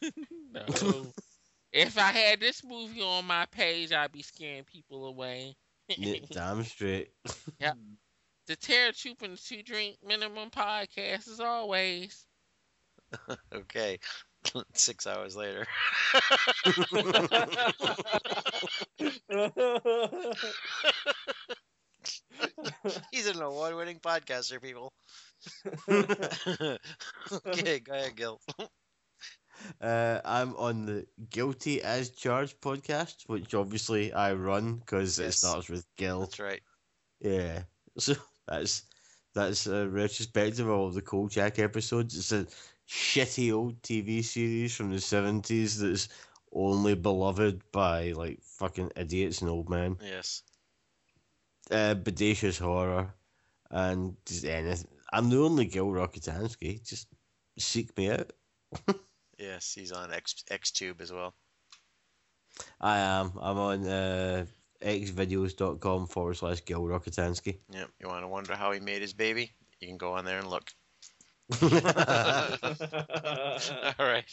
No. 0.52 0.64
if 1.72 1.96
I 1.96 2.10
had 2.10 2.40
this 2.40 2.64
movie 2.64 3.02
on 3.02 3.24
my 3.24 3.46
page, 3.46 3.92
I'd 3.92 4.10
be 4.10 4.22
scaring 4.22 4.64
people 4.64 5.06
away. 5.06 5.54
Yeah, 5.88 6.16
Damn 6.30 6.64
straight. 6.64 7.10
Yep. 7.60 7.76
The 8.48 8.56
Terror 8.56 8.90
Troop 8.92 9.22
and 9.22 9.34
the 9.36 9.40
Two 9.40 9.62
Drink 9.62 9.98
Minimum 10.04 10.50
podcast, 10.50 11.28
as 11.28 11.38
always. 11.38 12.26
okay, 13.54 13.98
six 14.74 15.06
hours 15.06 15.36
later. 15.36 15.66
He's 23.12 23.28
an 23.28 23.42
award-winning 23.42 24.00
podcaster, 24.00 24.62
people. 24.62 24.92
okay, 27.46 27.80
go 27.80 27.92
ahead, 27.92 28.16
Gil. 28.16 28.40
Uh, 29.80 30.20
I'm 30.24 30.54
on 30.56 30.86
the 30.86 31.06
Guilty 31.30 31.82
as 31.82 32.10
Charged 32.10 32.60
podcast, 32.60 33.24
which 33.26 33.54
obviously 33.54 34.12
I 34.12 34.34
run 34.34 34.76
because 34.76 35.18
it 35.18 35.32
starts 35.32 35.68
with 35.68 35.86
Gil. 35.96 36.20
That's 36.20 36.40
right. 36.40 36.60
Yeah, 37.20 37.62
so 37.98 38.14
that's 38.48 38.82
that's 39.34 39.66
a 39.66 39.88
retrospective 39.88 40.66
of 40.66 40.72
all 40.72 40.90
the 40.90 41.02
Kolchak 41.02 41.58
episodes. 41.58 42.16
It's 42.16 42.32
a 42.32 42.46
shitty 42.90 43.52
old 43.52 43.80
TV 43.82 44.24
series 44.24 44.74
from 44.74 44.90
the 44.90 45.00
seventies 45.00 45.78
that's 45.78 46.08
only 46.52 46.94
beloved 46.94 47.62
by 47.70 48.12
like 48.12 48.40
fucking 48.42 48.90
idiots 48.96 49.40
and 49.40 49.50
old 49.50 49.70
men. 49.70 49.96
Yes. 50.02 50.42
Uh, 51.70 51.94
bodacious 51.94 52.58
horror, 52.58 53.14
and 53.70 54.16
just 54.26 54.44
anything. 54.44 54.88
I'm 55.12 55.30
the 55.30 55.38
only 55.38 55.66
Gil 55.66 55.86
Rocketansky. 55.86 56.82
Just 56.84 57.06
seek 57.58 57.96
me 57.96 58.10
out. 58.10 58.32
Yes, 59.40 59.72
he's 59.72 59.90
on 59.90 60.12
X 60.12 60.44
XTube 60.50 61.00
as 61.00 61.10
well. 61.10 61.34
I 62.78 62.98
am. 62.98 63.32
I'm 63.40 63.56
on 63.56 63.86
uh, 63.86 64.44
xvideos.com 64.82 66.08
forward 66.08 66.36
slash 66.36 66.62
Gil 66.66 66.82
Rocketansky. 66.82 67.56
Yep. 67.72 67.88
You 68.00 68.08
want 68.08 68.22
to 68.22 68.28
wonder 68.28 68.54
how 68.54 68.70
he 68.72 68.80
made 68.80 69.00
his 69.00 69.14
baby? 69.14 69.50
You 69.80 69.88
can 69.88 69.96
go 69.96 70.12
on 70.12 70.26
there 70.26 70.38
and 70.38 70.50
look. 70.50 70.70
All 71.62 71.68
right. 74.06 74.24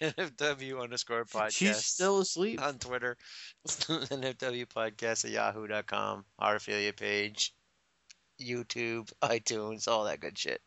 NFW 0.00 0.82
underscore 0.82 1.24
podcast. 1.24 1.52
She's 1.52 1.84
still 1.84 2.20
asleep. 2.20 2.60
on 2.60 2.78
Twitter. 2.78 3.16
NFW 3.68 4.66
podcast 4.66 5.24
at 5.24 5.30
yahoo.com. 5.30 6.24
Our 6.38 6.56
affiliate 6.56 6.96
page. 6.96 7.54
YouTube, 8.40 9.12
iTunes, 9.22 9.88
all 9.88 10.04
that 10.04 10.20
good 10.20 10.38
shit. 10.38 10.60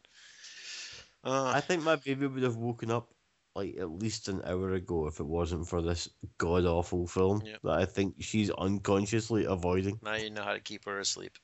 Uh, 1.24 1.52
I 1.54 1.62
think 1.62 1.84
my 1.84 1.96
baby 1.96 2.28
would 2.28 2.44
have 2.44 2.58
woken 2.58 2.92
up 2.92 3.10
like 3.56 3.76
at 3.80 3.90
least 3.90 4.28
an 4.30 4.42
hour 4.46 4.74
ago 4.74 5.08
if 5.08 5.20
it 5.20 5.26
wasn't 5.26 5.68
for 5.68 5.82
this 5.82 6.08
god 6.38 6.66
awful 6.66 7.06
film 7.06 7.42
Yep. 7.46 7.60
that 7.64 7.72
I 7.74 7.86
think 7.86 8.16
she's 8.20 8.50
unconsciously 8.52 9.46
avoiding. 9.46 10.00
now 10.02 10.16
you 10.16 10.30
know 10.30 10.44
how 10.44 10.54
to 10.54 10.60
keep 10.62 10.86
her 10.86 11.00
asleep. 11.00 11.38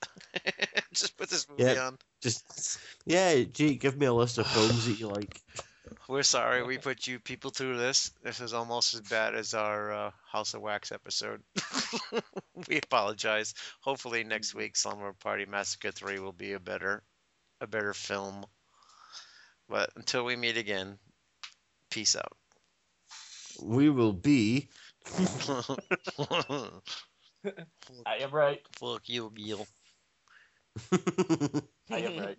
Just 0.94 1.18
put 1.18 1.30
this 1.30 1.48
movie 1.50 1.64
Yep. 1.64 1.78
on. 1.78 1.98
Just 2.22 2.80
yeah, 3.06 3.44
Jake, 3.44 3.82
give 3.82 3.98
me 3.98 4.06
a 4.06 4.14
list 4.14 4.38
of 4.38 4.48
films 4.48 4.86
that 4.86 5.00
you 5.00 5.08
like. 5.10 5.42
We're 6.10 6.24
sorry 6.24 6.64
we 6.64 6.78
put 6.78 7.08
you 7.08 7.18
people 7.20 7.50
through 7.50 7.78
this. 7.78 8.12
This 8.24 8.40
is 8.42 8.54
almost 8.54 8.94
as 8.94 9.02
bad 9.02 9.36
as 9.36 9.54
our 9.54 9.92
uh, 9.94 10.12
House 10.30 10.54
of 10.54 10.62
Wax 10.62 10.92
episode. 10.92 11.42
we 12.68 12.78
apologize. 12.78 13.54
Hopefully 13.82 14.24
next 14.24 14.54
week 14.56 14.76
Slumber 14.76 15.14
Party 15.14 15.46
Massacre 15.46 15.92
3 15.92 16.20
will 16.20 16.34
be 16.34 16.54
a 16.54 16.60
better 16.60 17.04
a 17.62 17.68
better 17.68 17.94
film. 17.94 18.46
But 19.70 19.90
until 19.96 20.24
we 20.26 20.36
meet 20.36 20.58
again, 20.58 20.98
peace 21.98 22.16
out. 22.16 22.38
We 23.60 23.90
will 23.90 24.14
be 24.14 24.70
I 28.06 28.18
am 28.20 28.30
right. 28.30 28.62
Fuck 28.80 29.10
you, 29.10 29.32
Gil. 29.36 29.66
I 31.90 31.98
am 31.98 32.20
right. 32.24 32.38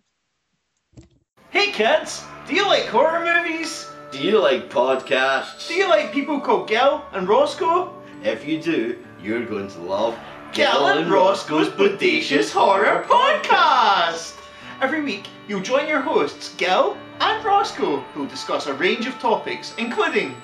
Hey 1.50 1.72
kids, 1.72 2.22
do 2.46 2.54
you 2.54 2.66
like 2.66 2.84
horror 2.84 3.24
movies? 3.24 3.88
Do 4.12 4.18
you 4.20 4.38
like 4.38 4.70
podcasts? 4.70 5.66
Do 5.66 5.74
you 5.74 5.88
like 5.88 6.12
people 6.12 6.38
called 6.40 6.68
Gil 6.68 7.02
and 7.12 7.28
Roscoe? 7.28 7.92
If 8.22 8.46
you 8.46 8.62
do, 8.62 8.96
you're 9.20 9.44
going 9.44 9.66
to 9.70 9.80
love 9.80 10.16
Gil 10.52 10.86
and 10.86 11.10
Roscoe's 11.10 11.68
Bodacious 11.68 12.52
Horror 12.52 13.04
Podcast! 13.08 14.36
Every 14.80 15.02
week, 15.02 15.26
you'll 15.48 15.62
join 15.62 15.88
your 15.88 16.00
hosts, 16.00 16.54
Gil 16.54 16.96
and 17.20 17.44
Roscoe, 17.44 18.00
who'll 18.14 18.26
discuss 18.26 18.66
a 18.66 18.74
range 18.74 19.06
of 19.06 19.18
topics, 19.18 19.74
including 19.78 20.34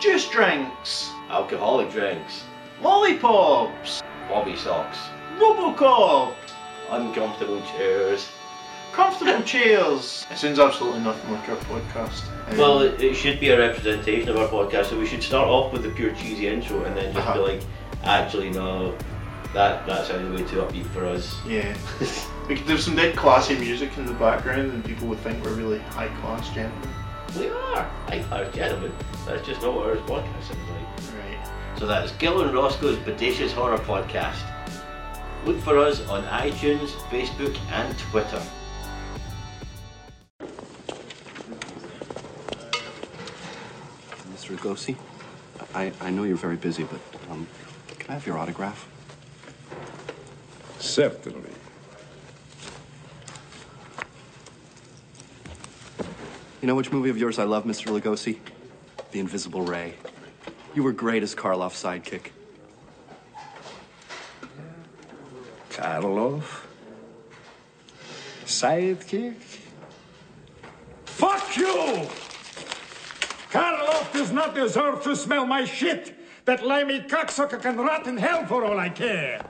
juice 0.00 0.28
drinks, 0.28 1.10
alcoholic 1.30 1.90
drinks, 1.90 2.44
lollipops, 2.82 4.02
bobby 4.28 4.56
socks, 4.56 4.98
Robocop, 5.38 6.34
uncomfortable 6.90 7.60
chairs. 7.76 8.28
comfortable 8.92 9.42
chairs. 9.54 10.26
It 10.30 10.38
sounds 10.38 10.58
absolutely 10.58 11.00
nothing 11.00 11.30
like 11.32 11.48
our 11.48 11.56
podcast. 11.56 12.22
Um, 12.50 12.56
Well, 12.58 12.80
it, 12.80 13.00
it 13.02 13.14
should 13.14 13.38
be 13.40 13.50
a 13.50 13.58
representation 13.58 14.28
of 14.30 14.36
our 14.38 14.48
podcast, 14.48 14.86
so 14.86 14.98
we 14.98 15.06
should 15.06 15.22
start 15.22 15.48
off 15.48 15.72
with 15.72 15.82
the 15.82 15.90
pure 15.90 16.12
cheesy 16.14 16.48
intro 16.48 16.82
and 16.84 16.96
then 16.96 17.12
just 17.12 17.26
be 17.26 17.32
Uh-huh. 17.32 17.42
like, 17.42 17.60
actually, 18.04 18.50
no, 18.50 18.96
that 19.52 19.86
that 19.86 20.06
sounded 20.06 20.32
way 20.32 20.46
too 20.48 20.56
upbeat 20.58 20.86
for 20.86 21.04
us. 21.06 21.36
yeah. 21.46 21.76
We 22.48 22.54
could- 22.56 22.66
There's 22.66 22.84
some 22.84 22.94
dead 22.94 23.16
classy 23.16 23.56
music 23.58 23.96
in 23.98 24.06
the 24.06 24.12
background, 24.14 24.70
and 24.72 24.84
people 24.84 25.08
would 25.08 25.18
think 25.20 25.42
we're 25.44 25.54
really 25.54 25.78
high 25.80 26.08
class 26.20 26.48
gentlemen. 26.50 26.88
We 27.36 27.48
are 27.48 27.82
high 28.08 28.22
class 28.22 28.54
gentlemen. 28.54 28.92
That's 29.26 29.44
just 29.46 29.62
not 29.62 29.74
what 29.74 29.86
our 29.86 29.96
podcast 29.96 30.42
sounds 30.44 30.70
like. 30.70 31.14
Right. 31.18 31.48
So 31.78 31.86
that's 31.86 32.12
Gil 32.12 32.42
and 32.42 32.54
Roscoe's 32.54 32.98
Bodacious 32.98 33.50
Horror 33.52 33.78
Podcast. 33.78 34.38
Look 35.44 35.58
for 35.60 35.78
us 35.78 36.00
on 36.08 36.24
iTunes, 36.24 36.90
Facebook, 37.10 37.56
and 37.70 37.98
Twitter. 37.98 38.42
Mr. 44.34 44.56
Lugosi, 44.56 44.96
I, 45.74 45.92
I 46.00 46.10
know 46.10 46.24
you're 46.24 46.36
very 46.36 46.56
busy, 46.56 46.84
but 46.84 47.00
um, 47.30 47.46
can 47.98 48.10
I 48.10 48.12
have 48.14 48.26
your 48.26 48.38
autograph? 48.38 48.88
Certainly. 50.78 51.50
You 56.60 56.68
know 56.68 56.74
which 56.74 56.90
movie 56.90 57.10
of 57.10 57.18
yours 57.18 57.38
I 57.38 57.44
love, 57.44 57.64
Mr. 57.64 57.88
Lugosi? 57.88 58.38
The 59.10 59.20
Invisible 59.20 59.62
Ray. 59.62 59.94
You 60.74 60.82
were 60.82 60.92
great 60.92 61.22
as 61.22 61.34
Karloff's 61.34 61.82
sidekick. 61.82 62.30
Karloff? 65.70 66.64
Sidekick? 68.46 69.36
Fuck 71.04 71.56
you! 71.56 72.08
Karloff 73.50 74.12
does 74.12 74.32
not 74.32 74.54
deserve 74.54 75.02
to 75.04 75.14
smell 75.14 75.46
my 75.46 75.64
shit! 75.64 76.14
That 76.46 76.64
limey 76.64 77.00
cocksucker 77.00 77.60
can 77.60 77.76
rot 77.76 78.06
in 78.06 78.16
hell 78.16 78.46
for 78.46 78.64
all 78.64 78.78
I 78.78 78.88
care! 78.88 79.44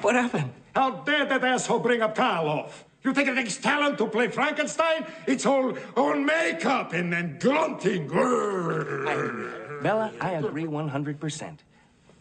What 0.00 0.14
happened? 0.14 0.52
How 0.74 0.90
dare 0.90 1.26
that 1.26 1.44
asshole 1.44 1.80
bring 1.80 2.02
up 2.02 2.16
Karloff? 2.16 2.84
You 3.04 3.14
think 3.14 3.28
it 3.28 3.36
takes 3.36 3.56
talent 3.56 3.96
to 3.98 4.06
play 4.06 4.28
Frankenstein? 4.28 5.06
It's 5.26 5.46
all, 5.46 5.76
all 5.96 6.14
makeup 6.14 6.92
and, 6.92 7.14
and 7.14 7.40
grunting. 7.40 8.08
Bela, 8.08 10.12
I 10.20 10.32
agree 10.32 10.64
100%. 10.64 11.58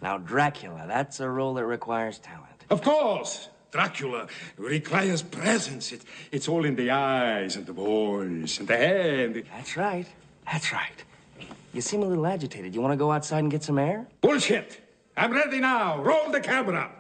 Now, 0.02 0.20
Dracula, 0.20 0.86
that's 0.88 1.20
a 1.20 1.28
role 1.28 1.56
that 1.56 1.66
requires 1.66 2.20
talent. 2.20 2.46
Of 2.70 2.84
course, 2.84 3.50
Dracula 3.72 4.28
requires 4.58 5.24
presence. 5.24 5.92
It, 5.92 6.04
it's 6.32 6.48
all 6.48 6.66
in 6.66 6.76
the 6.76 6.92
eyes 6.92 7.56
and 7.56 7.66
the 7.66 7.74
voice 7.74 8.60
and 8.60 8.68
the 8.68 8.78
head. 8.78 9.44
That's 9.56 9.76
right. 9.76 10.06
That's 10.46 10.72
right. 10.72 11.04
You 11.74 11.82
seem 11.82 12.04
a 12.04 12.06
little 12.06 12.26
agitated. 12.26 12.76
You 12.76 12.82
want 12.82 12.94
to 12.94 12.98
go 12.98 13.12
outside 13.12 13.40
and 13.40 13.52
get 13.52 13.64
some 13.64 13.80
air? 13.80 14.08
Bullshit! 14.22 14.82
I'm 15.16 15.32
ready 15.32 15.60
now. 15.60 16.02
Roll 16.02 16.30
the 16.30 16.40
camera. 16.40 16.92